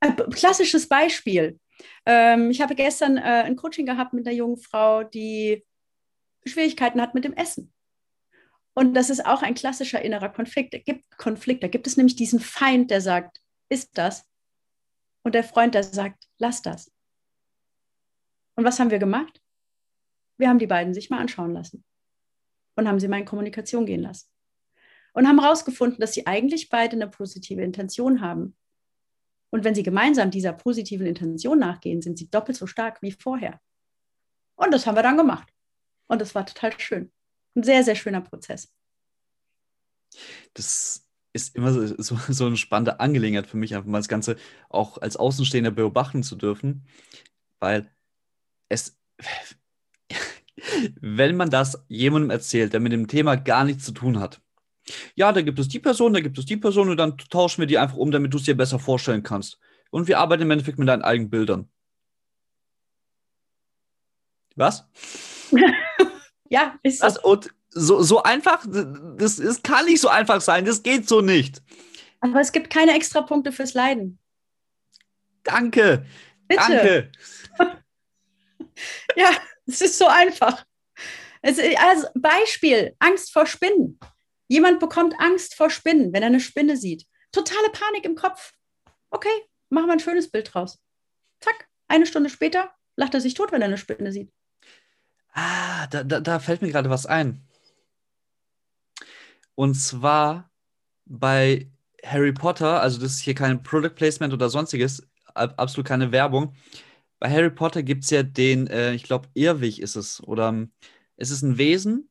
ein 0.00 0.16
klassisches 0.30 0.88
Beispiel. 0.88 1.60
Ähm, 2.06 2.50
ich 2.50 2.62
habe 2.62 2.74
gestern 2.74 3.18
äh, 3.18 3.42
ein 3.44 3.56
Coaching 3.56 3.84
gehabt 3.84 4.14
mit 4.14 4.26
einer 4.26 4.34
jungen 4.34 4.56
Frau, 4.56 5.02
die 5.02 5.62
Schwierigkeiten 6.46 7.02
hat 7.02 7.12
mit 7.12 7.24
dem 7.24 7.34
Essen. 7.34 7.70
Und 8.78 8.92
das 8.92 9.08
ist 9.08 9.24
auch 9.24 9.42
ein 9.42 9.54
klassischer 9.54 10.02
innerer 10.02 10.28
Konflikt. 10.28 10.74
Da 10.74 10.78
gibt 10.78 11.16
Konflikt. 11.16 11.62
Da 11.62 11.68
gibt 11.68 11.86
es 11.86 11.96
nämlich 11.96 12.14
diesen 12.14 12.40
Feind, 12.40 12.90
der 12.90 13.00
sagt, 13.00 13.40
ist 13.70 13.96
das? 13.96 14.28
Und 15.22 15.34
der 15.34 15.44
Freund, 15.44 15.74
der 15.74 15.82
sagt, 15.82 16.28
lass 16.38 16.60
das. 16.60 16.92
Und 18.54 18.64
was 18.64 18.78
haben 18.78 18.90
wir 18.90 18.98
gemacht? 18.98 19.40
Wir 20.36 20.50
haben 20.50 20.58
die 20.58 20.66
beiden 20.66 20.92
sich 20.92 21.08
mal 21.08 21.20
anschauen 21.20 21.54
lassen 21.54 21.84
und 22.74 22.86
haben 22.86 23.00
sie 23.00 23.08
mal 23.08 23.18
in 23.18 23.24
Kommunikation 23.24 23.86
gehen 23.86 24.02
lassen. 24.02 24.28
Und 25.14 25.26
haben 25.26 25.40
herausgefunden, 25.40 25.98
dass 25.98 26.12
sie 26.12 26.26
eigentlich 26.26 26.68
beide 26.68 26.96
eine 26.96 27.08
positive 27.08 27.62
Intention 27.62 28.20
haben. 28.20 28.54
Und 29.48 29.64
wenn 29.64 29.74
sie 29.74 29.84
gemeinsam 29.84 30.30
dieser 30.30 30.52
positiven 30.52 31.06
Intention 31.06 31.58
nachgehen, 31.58 32.02
sind 32.02 32.18
sie 32.18 32.28
doppelt 32.28 32.58
so 32.58 32.66
stark 32.66 33.00
wie 33.00 33.12
vorher. 33.12 33.58
Und 34.54 34.74
das 34.74 34.86
haben 34.86 34.96
wir 34.96 35.02
dann 35.02 35.16
gemacht. 35.16 35.50
Und 36.08 36.20
das 36.20 36.34
war 36.34 36.44
total 36.44 36.78
schön. 36.78 37.10
Ein 37.56 37.62
sehr, 37.62 37.82
sehr 37.82 37.96
schöner 37.96 38.20
Prozess. 38.20 38.72
Das 40.54 41.06
ist 41.32 41.56
immer 41.56 41.72
so, 41.72 41.86
so, 42.00 42.16
so 42.28 42.46
eine 42.46 42.56
spannende 42.56 43.00
Angelegenheit 43.00 43.46
für 43.46 43.56
mich, 43.56 43.74
einfach 43.74 43.88
mal 43.88 43.98
das 43.98 44.08
Ganze 44.08 44.36
auch 44.68 44.98
als 44.98 45.16
Außenstehender 45.16 45.70
beobachten 45.70 46.22
zu 46.22 46.36
dürfen, 46.36 46.86
weil 47.58 47.90
es, 48.68 48.98
wenn 51.00 51.36
man 51.36 51.50
das 51.50 51.84
jemandem 51.88 52.30
erzählt, 52.30 52.72
der 52.72 52.80
mit 52.80 52.92
dem 52.92 53.08
Thema 53.08 53.36
gar 53.36 53.64
nichts 53.64 53.84
zu 53.84 53.92
tun 53.92 54.20
hat, 54.20 54.40
ja, 55.14 55.32
da 55.32 55.42
gibt 55.42 55.58
es 55.58 55.68
die 55.68 55.80
Person, 55.80 56.12
da 56.12 56.20
gibt 56.20 56.38
es 56.38 56.46
die 56.46 56.56
Person 56.56 56.90
und 56.90 56.96
dann 56.98 57.18
tauschen 57.18 57.62
wir 57.62 57.66
die 57.66 57.78
einfach 57.78 57.96
um, 57.96 58.10
damit 58.10 58.32
du 58.32 58.38
es 58.38 58.44
dir 58.44 58.56
besser 58.56 58.78
vorstellen 58.78 59.22
kannst. 59.22 59.58
Und 59.90 60.08
wir 60.08 60.18
arbeiten 60.18 60.42
im 60.42 60.50
Endeffekt 60.50 60.78
mit 60.78 60.88
deinen 60.88 61.02
eigenen 61.02 61.30
Bildern. 61.30 61.68
Was? 64.56 64.86
ja, 66.50 66.78
ist 66.82 67.00
so. 67.00 67.22
Und 67.22 67.50
so, 67.70 68.02
so 68.02 68.22
einfach, 68.22 68.64
das, 68.66 69.36
das 69.36 69.62
kann 69.62 69.84
nicht 69.84 70.00
so 70.00 70.08
einfach 70.08 70.40
sein, 70.40 70.64
das 70.64 70.82
geht 70.82 71.08
so 71.08 71.20
nicht. 71.20 71.62
Aber 72.20 72.40
es 72.40 72.52
gibt 72.52 72.70
keine 72.70 72.94
extra 72.94 73.22
Punkte 73.22 73.52
fürs 73.52 73.74
Leiden. 73.74 74.18
Danke. 75.42 76.06
Bitte. 76.48 76.62
Danke. 76.68 77.12
ja, 79.16 79.30
es 79.66 79.80
ist 79.80 79.98
so 79.98 80.06
einfach. 80.06 80.64
Es, 81.42 81.58
also 81.78 82.08
Beispiel, 82.14 82.96
Angst 82.98 83.32
vor 83.32 83.46
Spinnen. 83.46 83.98
Jemand 84.48 84.80
bekommt 84.80 85.14
Angst 85.18 85.54
vor 85.54 85.70
Spinnen, 85.70 86.12
wenn 86.12 86.22
er 86.22 86.28
eine 86.28 86.40
Spinne 86.40 86.76
sieht. 86.76 87.06
Totale 87.32 87.70
Panik 87.70 88.04
im 88.04 88.14
Kopf. 88.14 88.52
Okay, 89.10 89.28
machen 89.68 89.86
wir 89.86 89.92
ein 89.92 90.00
schönes 90.00 90.30
Bild 90.30 90.52
draus. 90.52 90.78
Zack, 91.40 91.68
eine 91.88 92.06
Stunde 92.06 92.30
später 92.30 92.72
lacht 92.96 93.14
er 93.14 93.20
sich 93.20 93.34
tot, 93.34 93.52
wenn 93.52 93.62
er 93.62 93.66
eine 93.66 93.78
Spinne 93.78 94.12
sieht. 94.12 94.32
Ah, 95.36 95.86
da, 95.88 96.02
da, 96.02 96.20
da 96.20 96.38
fällt 96.38 96.62
mir 96.62 96.70
gerade 96.70 96.88
was 96.88 97.04
ein. 97.04 97.46
Und 99.54 99.74
zwar 99.74 100.50
bei 101.04 101.70
Harry 102.04 102.32
Potter, 102.32 102.80
also 102.80 102.98
das 102.98 103.12
ist 103.12 103.20
hier 103.20 103.34
kein 103.34 103.62
Product 103.62 103.94
Placement 103.94 104.32
oder 104.32 104.48
sonstiges, 104.48 105.06
absolut 105.34 105.86
keine 105.86 106.10
Werbung. 106.10 106.54
Bei 107.18 107.30
Harry 107.30 107.50
Potter 107.50 107.82
gibt 107.82 108.04
es 108.04 108.10
ja 108.10 108.22
den, 108.22 108.66
äh, 108.68 108.94
ich 108.94 109.02
glaube, 109.02 109.28
Irrwig 109.34 109.80
ist 109.80 109.96
es, 109.96 110.22
oder 110.22 110.48
ähm, 110.48 110.72
es 111.16 111.30
ist 111.30 111.42
ein 111.42 111.58
Wesen, 111.58 112.08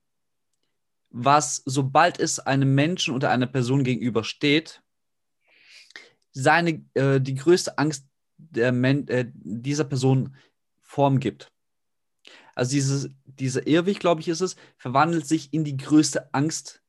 was, 1.09 1.63
sobald 1.65 2.19
es 2.19 2.39
einem 2.39 2.75
Menschen 2.75 3.15
oder 3.15 3.31
einer 3.31 3.47
Person 3.47 3.83
gegenübersteht, 3.83 4.83
seine, 6.31 6.85
äh, 6.93 7.19
die 7.19 7.35
größte 7.35 7.77
Angst 7.79 8.07
der 8.37 8.71
Men 8.71 9.07
äh, 9.07 9.25
dieser 9.33 9.85
Person 9.85 10.35
Form 10.83 11.19
gibt. 11.19 11.54
Also 12.55 12.71
dieses, 12.71 13.09
dieser 13.25 13.67
Irrwig, 13.67 13.99
glaube 13.99 14.21
ich, 14.21 14.29
ist 14.29 14.41
es, 14.41 14.55
verwandelt 14.77 15.27
sich 15.27 15.53
in 15.53 15.63
die 15.63 15.77
größte 15.77 16.33
Angst 16.33 16.81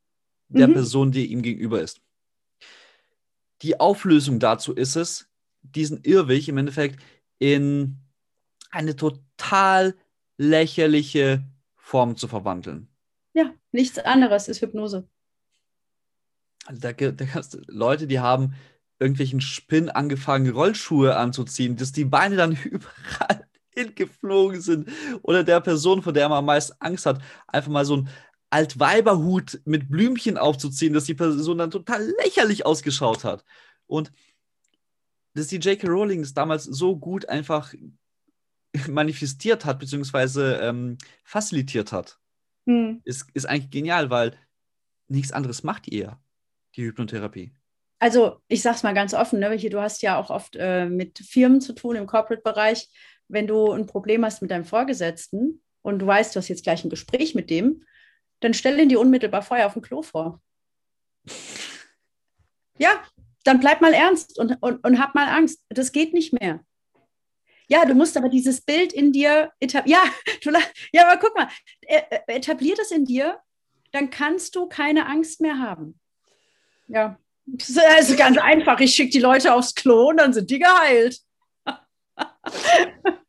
der 0.49 0.69
mhm. 0.69 0.75
Person, 0.75 1.13
die 1.13 1.27
ihm 1.27 1.43
gegenüber 1.43 1.83
ist. 1.83 2.01
Die 3.63 3.81
Auflösung 3.81 4.39
dazu 4.39 4.73
ist 4.73 4.97
es, 4.97 5.29
diesen 5.63 6.03
Irrweg 6.05 6.47
im 6.49 6.59
Endeffekt 6.59 7.03
in 7.39 7.99
eine 8.71 8.95
total 8.95 9.95
lächerliche 10.39 11.45
Form 11.75 12.17
zu 12.17 12.29
verwandeln. 12.29 12.89
Ja, 13.33 13.53
nichts 13.73 13.99
anderes 13.99 14.49
ist 14.49 14.61
Hypnose. 14.61 15.09
Also 16.67 16.81
da, 16.81 16.93
da 16.93 17.27
hast 17.35 17.55
du 17.55 17.59
Leute, 17.67 18.07
die 18.07 18.21
haben 18.21 18.55
irgendwelchen 18.99 19.41
Spinnen 19.41 19.91
angefangen, 19.91 20.51
Rollschuhe 20.51 21.17
anzuziehen, 21.17 21.77
dass 21.77 21.93
die 21.93 22.05
Beine 22.05 22.37
dann 22.37 22.53
überall 22.65 23.46
hingeflogen 23.77 24.61
sind 24.61 24.89
oder 25.23 25.45
der 25.45 25.61
Person, 25.61 26.03
von 26.03 26.15
der 26.15 26.29
man 26.29 26.39
am 26.39 26.47
meisten 26.47 26.75
Angst 26.81 27.07
hat, 27.07 27.21
einfach 27.47 27.71
mal 27.71 27.85
so 27.85 27.99
ein 27.99 28.09
Altweiberhut 28.51 29.61
mit 29.65 29.91
Blümchen 29.91 30.39
aufzuziehen, 30.39 30.93
dass 30.93 31.05
die 31.05 31.15
Person 31.15 31.59
dann 31.59 31.71
total 31.71 32.07
lächerlich 32.23 32.65
ausgeschaut 32.65 33.25
hat. 33.25 33.45
Und 33.87 34.13
dass 35.35 35.49
die 35.49 35.57
J.K. 35.57 35.87
Rowling 35.89 36.21
es 36.21 36.33
damals 36.33 36.65
so 36.65 36.97
gut 36.97 37.29
einfach 37.29 37.75
manifestiert 38.89 39.65
hat, 39.65 39.79
beziehungsweise 39.79 40.57
ähm, 40.63 40.97
facilitiert 41.25 41.93
hat, 41.93 42.19
hm. 42.67 43.01
ist, 43.05 43.27
ist 43.35 43.47
eigentlich 43.47 43.71
genial, 43.71 44.11
weil 44.11 44.39
nichts 45.09 45.33
anderes 45.33 45.63
macht 45.63 45.89
ihr 45.89 46.19
die 46.75 46.85
Hypnotherapie. 46.85 47.53
Also, 47.99 48.43
ich 48.49 48.61
sag's 48.61 48.83
mal 48.83 48.93
ganz 48.93 49.15
offen, 49.15 49.41
ne? 49.41 49.57
du 49.57 49.81
hast 49.81 50.03
ja 50.03 50.19
auch 50.19 50.29
oft 50.31 50.57
äh, 50.57 50.87
mit 50.87 51.19
Firmen 51.19 51.61
zu 51.61 51.73
tun 51.73 51.97
im 51.97 52.07
Corporate-Bereich. 52.07 52.89
Wenn 53.29 53.47
du 53.47 53.73
ein 53.73 53.87
Problem 53.87 54.25
hast 54.25 54.43
mit 54.43 54.51
deinem 54.51 54.65
Vorgesetzten 54.65 55.63
und 55.83 55.99
du 55.99 56.07
weißt, 56.07 56.35
du 56.35 56.39
hast 56.39 56.49
jetzt 56.49 56.65
gleich 56.65 56.85
ein 56.85 56.91
Gespräch 56.91 57.35
mit 57.35 57.51
dem, 57.51 57.85
dann 58.41 58.55
stell 58.55 58.79
ihn 58.79 58.89
dir 58.89 59.01
unmittelbar 59.01 59.43
vorher 59.43 59.67
auf 59.67 59.73
dem 59.73 59.83
Klo 59.83 60.03
vor. 60.03 60.41
Ja, 62.79 63.03
dann 63.45 63.61
bleib 63.61 63.81
mal 63.81 63.95
ernst 63.95 64.39
und, 64.39 64.57
und, 64.61 64.85
und 64.85 64.99
hab 65.01 65.15
mal 65.15 65.29
Angst. 65.29 65.63
Das 65.69 65.93
geht 65.93 66.13
nicht 66.13 66.33
mehr. 66.33 66.61
Ja, 67.69 67.85
du 67.85 67.95
musst 67.95 68.17
aber 68.17 68.29
dieses 68.29 68.61
Bild 68.61 68.93
in 68.93 69.13
dir 69.13 69.51
etablieren. 69.61 70.03
Ja, 70.45 70.53
ja, 70.93 71.09
aber 71.09 71.21
guck 71.21 71.37
mal, 71.37 71.49
e, 71.83 71.97
e, 71.97 72.21
etablier 72.29 72.77
das 72.77 72.91
in 72.91 73.05
dir, 73.05 73.41
dann 73.93 74.11
kannst 74.11 74.55
du 74.55 74.69
keine 74.69 75.07
Angst 75.07 75.41
mehr 75.41 75.59
haben. 75.59 75.99
Ja, 76.89 77.19
das 77.47 77.71
ist 77.71 77.79
also 77.79 78.17
ganz 78.17 78.39
einfach. 78.39 78.79
Ich 78.81 78.95
schicke 78.95 79.11
die 79.11 79.21
Leute 79.21 79.55
aufs 79.55 79.75
Klo 79.75 80.11
und 80.11 80.19
dann 80.19 80.33
sind 80.33 80.51
die 80.51 80.59
geheilt. 80.59 81.21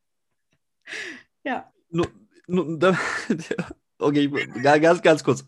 ja. 1.44 1.72
Nur, 1.90 2.08
nur, 2.46 2.96
okay, 3.98 4.28
ganz, 4.62 5.02
ganz 5.02 5.24
kurz. 5.24 5.44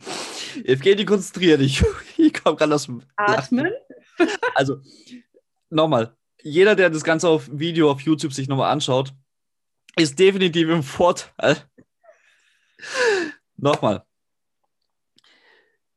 Evgeny, 0.64 1.04
konzentriere 1.04 1.58
dich. 1.58 1.84
Ich 2.16 2.34
komme 2.34 2.56
gerade 2.56 2.74
aus 2.74 2.84
dem. 2.84 3.02
Atmen. 3.16 3.72
Also, 4.54 4.82
nochmal 5.70 6.14
jeder, 6.42 6.76
der 6.76 6.90
das 6.90 7.04
Ganze 7.04 7.28
auf 7.28 7.48
Video 7.52 7.90
auf 7.90 8.00
YouTube 8.00 8.32
sich 8.32 8.48
nochmal 8.48 8.72
anschaut, 8.72 9.14
ist 9.96 10.18
definitiv 10.18 10.68
im 10.68 10.82
Vorteil. 10.82 11.56
nochmal. 13.56 14.04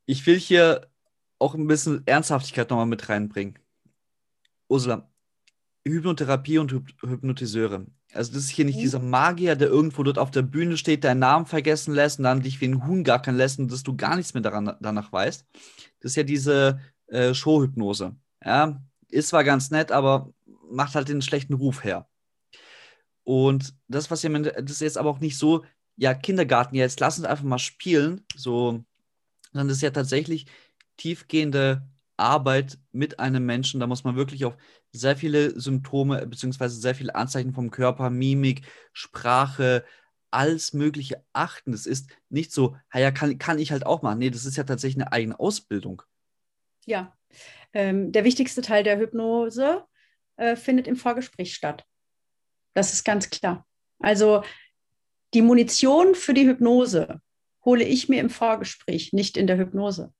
Ich 0.05 0.25
will 0.25 0.37
hier 0.37 0.89
auch 1.39 1.55
ein 1.55 1.67
bisschen 1.67 2.05
Ernsthaftigkeit 2.05 2.69
nochmal 2.69 2.85
mit 2.85 3.07
reinbringen. 3.07 3.57
Ursula, 4.67 5.09
Hypnotherapie 5.85 6.59
und 6.59 6.71
Hyp 6.71 6.93
Hypnotiseure. 7.01 7.85
Also 8.13 8.33
das 8.33 8.43
ist 8.43 8.49
hier 8.49 8.65
nicht 8.65 8.77
mhm. 8.77 8.81
dieser 8.81 8.99
Magier, 8.99 9.55
der 9.55 9.67
irgendwo 9.67 10.03
dort 10.03 10.17
auf 10.17 10.31
der 10.31 10.43
Bühne 10.43 10.77
steht, 10.77 11.03
deinen 11.03 11.19
Namen 11.19 11.45
vergessen 11.45 11.93
lässt 11.93 12.19
und 12.19 12.23
dann 12.23 12.41
dich 12.41 12.61
wie 12.61 12.67
ein 12.67 12.85
Huhn 12.85 13.03
gackern 13.03 13.35
lässt 13.35 13.59
und 13.59 13.71
dass 13.71 13.83
du 13.83 13.95
gar 13.95 14.15
nichts 14.15 14.33
mehr 14.33 14.43
daran, 14.43 14.75
danach 14.79 15.11
weißt. 15.11 15.45
Das 15.99 16.11
ist 16.11 16.15
ja 16.15 16.23
diese 16.23 16.79
äh, 17.07 17.33
Showhypnose. 17.33 18.15
Ja, 18.43 18.81
ist 19.09 19.29
zwar 19.29 19.43
ganz 19.43 19.71
nett, 19.71 19.91
aber 19.91 20.33
macht 20.69 20.95
halt 20.95 21.09
den 21.09 21.21
schlechten 21.21 21.53
Ruf 21.53 21.83
her. 21.83 22.07
Und 23.23 23.75
das, 23.87 24.11
was 24.11 24.23
ihr, 24.23 24.41
das 24.41 24.71
ist 24.71 24.81
jetzt 24.81 24.97
aber 24.97 25.09
auch 25.09 25.19
nicht 25.19 25.37
so, 25.37 25.63
ja, 25.95 26.13
Kindergarten, 26.13 26.75
jetzt 26.75 26.99
lass 26.99 27.17
uns 27.17 27.27
einfach 27.27 27.43
mal 27.43 27.59
spielen, 27.59 28.25
so, 28.35 28.83
sondern 29.51 29.67
das 29.67 29.77
ist 29.77 29.83
ja 29.83 29.91
tatsächlich 29.91 30.47
tiefgehende 30.97 31.87
Arbeit 32.23 32.79
mit 32.91 33.19
einem 33.19 33.45
Menschen. 33.45 33.79
Da 33.79 33.87
muss 33.87 34.03
man 34.03 34.15
wirklich 34.15 34.45
auf 34.45 34.55
sehr 34.91 35.17
viele 35.17 35.59
Symptome 35.59 36.25
beziehungsweise 36.25 36.79
sehr 36.79 36.95
viele 36.95 37.15
Anzeichen 37.15 37.53
vom 37.53 37.69
Körper, 37.69 38.09
Mimik, 38.09 38.61
Sprache, 38.93 39.83
alles 40.31 40.73
Mögliche 40.73 41.23
achten. 41.33 41.73
Das 41.73 41.85
ist 41.85 42.09
nicht 42.29 42.51
so, 42.51 42.77
ja, 42.93 43.11
kann, 43.11 43.37
kann 43.37 43.59
ich 43.59 43.71
halt 43.71 43.85
auch 43.85 44.01
machen. 44.01 44.19
Nee, 44.19 44.29
das 44.29 44.45
ist 44.45 44.57
ja 44.57 44.63
tatsächlich 44.63 45.03
eine 45.03 45.11
eigene 45.11 45.39
Ausbildung. 45.39 46.01
Ja, 46.85 47.15
ähm, 47.73 48.11
der 48.11 48.23
wichtigste 48.23 48.61
Teil 48.61 48.83
der 48.83 48.97
Hypnose 48.97 49.83
äh, 50.37 50.55
findet 50.55 50.87
im 50.87 50.95
Vorgespräch 50.95 51.53
statt. 51.53 51.85
Das 52.73 52.93
ist 52.93 53.03
ganz 53.03 53.29
klar. 53.29 53.67
Also 53.99 54.43
die 55.33 55.41
Munition 55.41 56.15
für 56.15 56.33
die 56.33 56.47
Hypnose 56.47 57.21
hole 57.65 57.83
ich 57.83 58.09
mir 58.09 58.19
im 58.19 58.29
Vorgespräch, 58.29 59.13
nicht 59.13 59.37
in 59.37 59.47
der 59.47 59.57
Hypnose. 59.57 60.13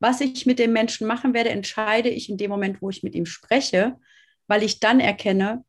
Was 0.00 0.20
ich 0.20 0.46
mit 0.46 0.58
dem 0.58 0.72
Menschen 0.72 1.06
machen 1.06 1.34
werde, 1.34 1.50
entscheide 1.50 2.08
ich 2.08 2.28
in 2.28 2.38
dem 2.38 2.50
Moment, 2.50 2.82
wo 2.82 2.90
ich 2.90 3.02
mit 3.02 3.14
ihm 3.14 3.26
spreche, 3.26 3.96
weil 4.46 4.62
ich 4.62 4.80
dann 4.80 4.98
erkenne, 4.98 5.64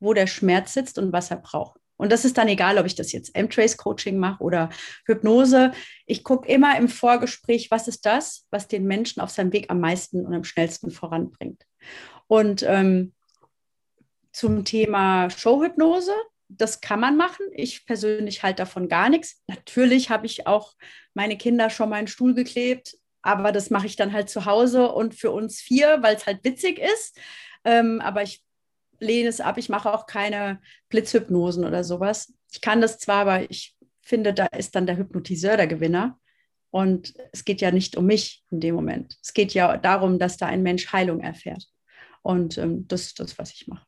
wo 0.00 0.14
der 0.14 0.26
Schmerz 0.26 0.74
sitzt 0.74 0.98
und 0.98 1.12
was 1.12 1.30
er 1.30 1.36
braucht. 1.36 1.78
Und 1.98 2.12
das 2.12 2.24
ist 2.24 2.38
dann 2.38 2.48
egal, 2.48 2.78
ob 2.78 2.86
ich 2.86 2.94
das 2.94 3.12
jetzt 3.12 3.34
M-Trace-Coaching 3.34 4.16
mache 4.18 4.42
oder 4.42 4.70
Hypnose. 5.04 5.72
Ich 6.06 6.22
gucke 6.22 6.48
immer 6.48 6.78
im 6.78 6.88
Vorgespräch, 6.88 7.70
was 7.70 7.88
ist 7.88 8.06
das, 8.06 8.46
was 8.50 8.68
den 8.68 8.86
Menschen 8.86 9.20
auf 9.20 9.30
seinem 9.30 9.52
Weg 9.52 9.68
am 9.68 9.80
meisten 9.80 10.24
und 10.24 10.32
am 10.32 10.44
schnellsten 10.44 10.90
voranbringt. 10.90 11.64
Und 12.28 12.62
ähm, 12.62 13.14
zum 14.32 14.64
Thema 14.64 15.28
Showhypnose, 15.28 16.14
das 16.48 16.80
kann 16.80 17.00
man 17.00 17.16
machen. 17.16 17.46
Ich 17.52 17.84
persönlich 17.84 18.44
halte 18.44 18.62
davon 18.62 18.88
gar 18.88 19.08
nichts. 19.08 19.42
Natürlich 19.48 20.08
habe 20.08 20.26
ich 20.26 20.46
auch 20.46 20.74
meine 21.14 21.36
Kinder 21.36 21.68
schon 21.68 21.90
mal 21.90 21.96
einen 21.96 22.06
Stuhl 22.06 22.34
geklebt, 22.34 22.96
aber 23.22 23.52
das 23.52 23.70
mache 23.70 23.86
ich 23.86 23.96
dann 23.96 24.12
halt 24.12 24.30
zu 24.30 24.44
Hause 24.44 24.92
und 24.92 25.14
für 25.14 25.30
uns 25.30 25.60
vier, 25.60 25.98
weil 26.02 26.16
es 26.16 26.26
halt 26.26 26.44
witzig 26.44 26.78
ist. 26.78 27.18
Ähm, 27.64 28.00
aber 28.00 28.22
ich 28.22 28.42
lehne 29.00 29.28
es 29.28 29.40
ab. 29.40 29.58
Ich 29.58 29.68
mache 29.68 29.92
auch 29.92 30.06
keine 30.06 30.60
Blitzhypnosen 30.88 31.64
oder 31.64 31.84
sowas. 31.84 32.32
Ich 32.52 32.60
kann 32.60 32.80
das 32.80 32.98
zwar, 32.98 33.22
aber 33.22 33.50
ich 33.50 33.76
finde, 34.02 34.32
da 34.32 34.46
ist 34.46 34.74
dann 34.74 34.86
der 34.86 34.96
Hypnotiseur 34.96 35.56
der 35.56 35.66
Gewinner. 35.66 36.18
Und 36.70 37.14
es 37.32 37.44
geht 37.44 37.60
ja 37.60 37.70
nicht 37.70 37.96
um 37.96 38.06
mich 38.06 38.44
in 38.50 38.60
dem 38.60 38.74
Moment. 38.74 39.16
Es 39.22 39.32
geht 39.32 39.54
ja 39.54 39.76
darum, 39.78 40.18
dass 40.18 40.36
da 40.36 40.46
ein 40.46 40.62
Mensch 40.62 40.92
Heilung 40.92 41.20
erfährt. 41.20 41.66
Und 42.22 42.58
ähm, 42.58 42.86
das 42.88 43.06
ist 43.06 43.20
das, 43.20 43.38
was 43.38 43.52
ich 43.52 43.68
mache. 43.68 43.86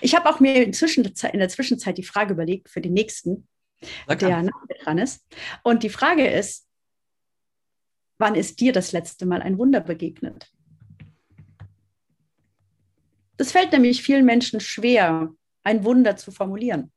Ich 0.00 0.14
habe 0.14 0.28
auch 0.28 0.40
mir 0.40 0.64
inzwischen 0.64 1.04
in 1.04 1.38
der 1.38 1.48
Zwischenzeit 1.48 1.96
die 1.98 2.02
Frage 2.02 2.34
überlegt 2.34 2.68
für 2.68 2.80
den 2.80 2.92
nächsten, 2.92 3.48
der 4.08 4.42
nach 4.42 4.66
dran 4.82 4.98
ist. 4.98 5.24
Und 5.62 5.82
die 5.82 5.88
Frage 5.88 6.26
ist, 6.26 6.67
wann 8.18 8.34
ist 8.34 8.60
dir 8.60 8.72
das 8.72 8.92
letzte 8.92 9.26
Mal 9.26 9.42
ein 9.42 9.58
Wunder 9.58 9.80
begegnet? 9.80 10.52
Das 13.36 13.52
fällt 13.52 13.72
nämlich 13.72 14.02
vielen 14.02 14.24
Menschen 14.24 14.60
schwer, 14.60 15.32
ein 15.62 15.84
Wunder 15.84 16.16
zu 16.16 16.32
formulieren. 16.32 16.92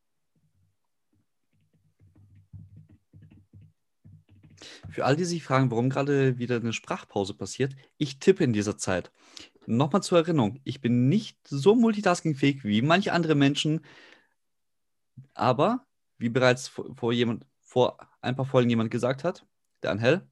Für 4.89 5.05
all 5.05 5.15
die 5.15 5.24
sich 5.24 5.43
fragen, 5.43 5.72
warum 5.72 5.89
gerade 5.89 6.38
wieder 6.38 6.57
eine 6.57 6.74
Sprachpause 6.74 7.34
passiert, 7.34 7.76
ich 7.97 8.19
tippe 8.19 8.43
in 8.43 8.51
dieser 8.51 8.78
Zeit. 8.78 9.11
Nochmal 9.65 10.03
zur 10.03 10.17
Erinnerung, 10.17 10.59
ich 10.63 10.82
bin 10.82 11.07
nicht 11.07 11.38
so 11.47 11.76
multitaskingfähig 11.76 12.63
wie 12.63 12.82
manche 12.82 13.13
andere 13.13 13.36
Menschen, 13.36 13.86
aber 15.34 15.86
wie 16.17 16.30
bereits 16.30 16.67
vor, 16.67 17.13
jemand, 17.13 17.45
vor 17.61 17.97
ein 18.22 18.36
paar 18.36 18.45
Folgen 18.45 18.69
jemand 18.69 18.91
gesagt 18.91 19.24
hat, 19.24 19.45
der 19.84 19.91
Anhel, 19.91 20.28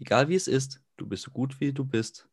egal 0.00 0.28
wie 0.28 0.34
es 0.34 0.48
ist, 0.48 0.82
du 0.96 1.06
bist 1.06 1.22
so 1.24 1.30
gut 1.30 1.60
wie 1.60 1.72
du 1.72 1.84
bist. 1.84 2.28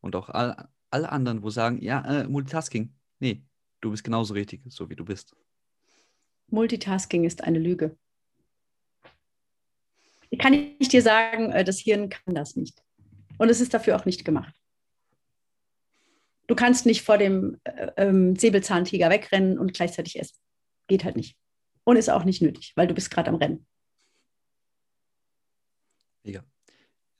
Und 0.00 0.16
auch 0.16 0.28
all, 0.28 0.68
alle 0.90 1.10
anderen, 1.10 1.42
wo 1.42 1.50
sagen, 1.50 1.80
ja, 1.80 2.04
äh, 2.04 2.28
Multitasking. 2.28 2.94
Nee, 3.20 3.42
du 3.80 3.90
bist 3.90 4.04
genauso 4.04 4.34
richtig, 4.34 4.62
so 4.68 4.90
wie 4.90 4.96
du 4.96 5.04
bist. 5.04 5.34
Multitasking 6.48 7.24
ist 7.24 7.42
eine 7.42 7.58
Lüge. 7.58 7.96
Ich 10.30 10.38
kann 10.38 10.52
nicht 10.52 10.92
dir 10.92 11.02
sagen, 11.02 11.52
äh, 11.52 11.64
das 11.64 11.78
Hirn 11.78 12.10
kann 12.10 12.34
das 12.34 12.56
nicht. 12.56 12.82
Und 13.38 13.48
es 13.48 13.60
ist 13.60 13.72
dafür 13.72 13.96
auch 13.96 14.04
nicht 14.04 14.24
gemacht. 14.24 14.54
Du 16.46 16.54
kannst 16.54 16.84
nicht 16.84 17.02
vor 17.02 17.16
dem 17.16 17.60
äh, 17.64 17.90
ähm, 17.96 18.36
Säbelzahntiger 18.36 19.08
wegrennen 19.08 19.58
und 19.58 19.72
gleichzeitig 19.72 20.18
essen. 20.18 20.36
Geht 20.86 21.04
halt 21.04 21.16
nicht. 21.16 21.38
Und 21.84 21.96
ist 21.96 22.10
auch 22.10 22.24
nicht 22.24 22.42
nötig, 22.42 22.72
weil 22.76 22.86
du 22.86 22.94
bist 22.94 23.10
gerade 23.10 23.30
am 23.30 23.36
Rennen. 23.36 23.66
Ja, 26.24 26.42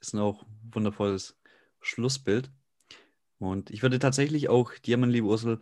ist 0.06 0.12
ein 0.12 0.20
auch 0.20 0.44
wundervolles 0.70 1.38
Schlussbild. 1.80 2.50
Und 3.38 3.70
ich 3.70 3.82
würde 3.82 3.98
tatsächlich 3.98 4.48
auch 4.48 4.74
dir, 4.74 4.96
mein 4.98 5.10
lieber 5.10 5.28
Ursel, 5.28 5.60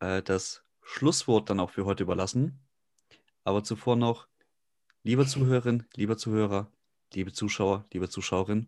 äh, 0.00 0.22
das 0.22 0.64
Schlusswort 0.82 1.50
dann 1.50 1.60
auch 1.60 1.70
für 1.70 1.84
heute 1.84 2.02
überlassen. 2.02 2.58
Aber 3.44 3.64
zuvor 3.64 3.96
noch, 3.96 4.28
lieber 5.02 5.26
Zuhörerin, 5.26 5.84
lieber 5.94 6.16
Zuhörer, 6.16 6.72
liebe 7.12 7.32
Zuschauer, 7.32 7.84
liebe 7.92 8.08
Zuschauerin, 8.08 8.66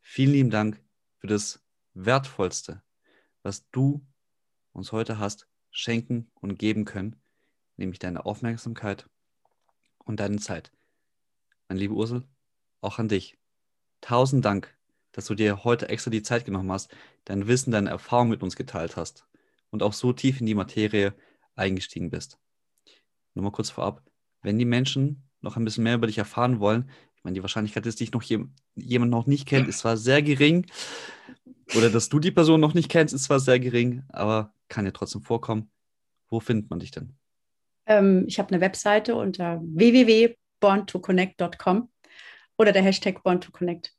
vielen 0.00 0.32
lieben 0.32 0.50
Dank 0.50 0.82
für 1.18 1.26
das 1.26 1.64
Wertvollste, 1.94 2.82
was 3.42 3.68
du 3.70 4.06
uns 4.72 4.92
heute 4.92 5.18
hast 5.18 5.48
schenken 5.70 6.30
und 6.34 6.58
geben 6.58 6.84
können, 6.84 7.16
nämlich 7.76 7.98
deine 7.98 8.26
Aufmerksamkeit 8.26 9.08
und 9.98 10.20
deine 10.20 10.38
Zeit. 10.38 10.70
Mein 11.68 11.78
lieber 11.78 11.94
Ursel, 11.94 12.24
auch 12.80 12.98
an 12.98 13.08
dich. 13.08 13.38
Tausend 14.04 14.44
Dank 14.44 14.74
dass 15.14 15.24
du 15.26 15.34
dir 15.34 15.64
heute 15.64 15.88
extra 15.88 16.10
die 16.10 16.22
Zeit 16.22 16.44
genommen 16.44 16.70
hast, 16.70 16.94
dein 17.24 17.46
Wissen, 17.46 17.70
deine 17.70 17.88
Erfahrung 17.88 18.28
mit 18.28 18.42
uns 18.42 18.56
geteilt 18.56 18.96
hast 18.96 19.26
und 19.70 19.82
auch 19.82 19.94
so 19.94 20.12
tief 20.12 20.40
in 20.40 20.46
die 20.46 20.54
Materie 20.54 21.14
eingestiegen 21.54 22.10
bist. 22.10 22.38
Nur 23.34 23.44
mal 23.44 23.52
kurz 23.52 23.70
vorab, 23.70 24.02
wenn 24.42 24.58
die 24.58 24.66
Menschen 24.66 25.22
noch 25.40 25.56
ein 25.56 25.64
bisschen 25.64 25.84
mehr 25.84 25.94
über 25.94 26.08
dich 26.08 26.18
erfahren 26.18 26.58
wollen, 26.60 26.90
ich 27.16 27.24
meine, 27.24 27.36
die 27.36 27.42
Wahrscheinlichkeit, 27.42 27.86
dass 27.86 27.96
dich 27.96 28.12
noch 28.12 28.22
je, 28.22 28.44
jemand 28.74 29.10
noch 29.10 29.26
nicht 29.26 29.46
kennt, 29.46 29.66
ist 29.68 29.78
zwar 29.78 29.96
sehr 29.96 30.20
gering, 30.20 30.66
oder 31.74 31.88
dass 31.88 32.10
du 32.10 32.18
die 32.18 32.30
Person 32.30 32.60
noch 32.60 32.74
nicht 32.74 32.90
kennst, 32.90 33.14
ist 33.14 33.24
zwar 33.24 33.40
sehr 33.40 33.58
gering, 33.58 34.02
aber 34.08 34.52
kann 34.68 34.84
ja 34.84 34.90
trotzdem 34.90 35.22
vorkommen. 35.22 35.70
Wo 36.28 36.40
findet 36.40 36.68
man 36.68 36.80
dich 36.80 36.90
denn? 36.90 37.16
Ähm, 37.86 38.26
ich 38.26 38.38
habe 38.38 38.50
eine 38.50 38.60
Webseite 38.60 39.14
unter 39.14 39.62
www.borntoconnect.com 39.62 41.88
oder 42.58 42.72
der 42.72 42.82
Hashtag 42.82 43.22
BornToConnect 43.22 43.93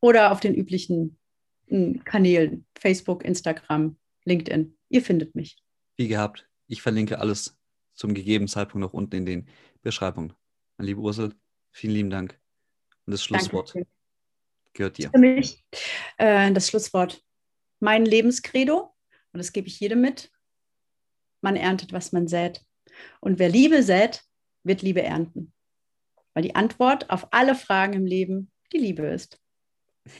oder 0.00 0.32
auf 0.32 0.40
den 0.40 0.54
üblichen 0.54 1.18
hm, 1.68 2.04
Kanälen 2.04 2.66
Facebook, 2.78 3.24
Instagram, 3.24 3.96
LinkedIn. 4.24 4.76
Ihr 4.88 5.02
findet 5.02 5.34
mich. 5.34 5.56
Wie 5.96 6.08
gehabt. 6.08 6.48
Ich 6.66 6.82
verlinke 6.82 7.18
alles 7.18 7.58
zum 7.94 8.14
gegebenen 8.14 8.48
Zeitpunkt 8.48 8.84
noch 8.84 8.92
unten 8.92 9.16
in 9.16 9.26
den 9.26 9.48
Beschreibungen. 9.82 10.32
Meine 10.76 10.88
liebe 10.88 11.00
Ursel, 11.00 11.34
vielen 11.72 11.94
lieben 11.94 12.10
Dank. 12.10 12.38
Und 13.06 13.12
das 13.12 13.22
Schlusswort 13.22 13.74
Danke. 13.74 13.88
gehört 14.74 14.98
dir. 14.98 15.10
Für 15.10 15.18
mich 15.18 15.64
äh, 16.18 16.52
das 16.52 16.68
Schlusswort. 16.68 17.24
Mein 17.80 18.04
Lebenskredo, 18.04 18.94
und 19.32 19.38
das 19.38 19.52
gebe 19.52 19.68
ich 19.68 19.80
jedem 19.80 20.00
mit, 20.00 20.30
man 21.40 21.56
erntet, 21.56 21.92
was 21.92 22.12
man 22.12 22.26
sät. 22.28 22.64
Und 23.20 23.38
wer 23.38 23.48
Liebe 23.48 23.82
sät, 23.82 24.24
wird 24.64 24.82
Liebe 24.82 25.02
ernten. 25.02 25.52
Weil 26.34 26.42
die 26.42 26.54
Antwort 26.54 27.10
auf 27.10 27.32
alle 27.32 27.54
Fragen 27.54 27.94
im 27.94 28.06
Leben 28.06 28.50
die 28.72 28.78
Liebe 28.78 29.06
ist. 29.06 29.40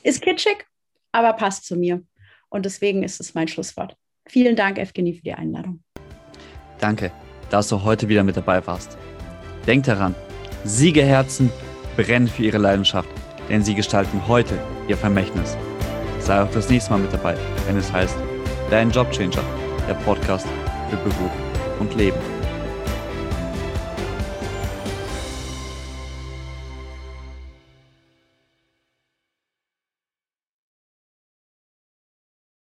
Ist 0.02 0.22
kitschig, 0.22 0.66
aber 1.12 1.32
passt 1.32 1.66
zu 1.66 1.76
mir. 1.76 2.02
Und 2.48 2.64
deswegen 2.64 3.02
ist 3.02 3.20
es 3.20 3.34
mein 3.34 3.48
Schlusswort. 3.48 3.96
Vielen 4.26 4.56
Dank, 4.56 4.78
Evgeny, 4.78 5.14
für 5.14 5.22
die 5.22 5.34
Einladung. 5.34 5.82
Danke, 6.78 7.12
dass 7.50 7.68
du 7.68 7.82
heute 7.82 8.08
wieder 8.08 8.24
mit 8.24 8.36
dabei 8.36 8.66
warst. 8.66 8.96
Denk 9.66 9.84
daran, 9.84 10.14
Siegerherzen 10.64 11.50
brennen 11.96 12.28
für 12.28 12.42
ihre 12.42 12.58
Leidenschaft, 12.58 13.08
denn 13.48 13.62
sie 13.62 13.74
gestalten 13.74 14.26
heute 14.28 14.58
ihr 14.86 14.96
Vermächtnis. 14.96 15.56
Sei 16.20 16.42
auch 16.42 16.50
das 16.50 16.68
nächste 16.68 16.90
Mal 16.92 17.00
mit 17.00 17.12
dabei, 17.12 17.36
wenn 17.66 17.76
es 17.76 17.92
heißt 17.92 18.16
Dein 18.70 18.90
Jobchanger, 18.90 19.42
der 19.88 19.94
Podcast 19.94 20.46
für 20.90 20.96
Beruf 20.96 21.30
und 21.80 21.94
Leben. 21.94 22.37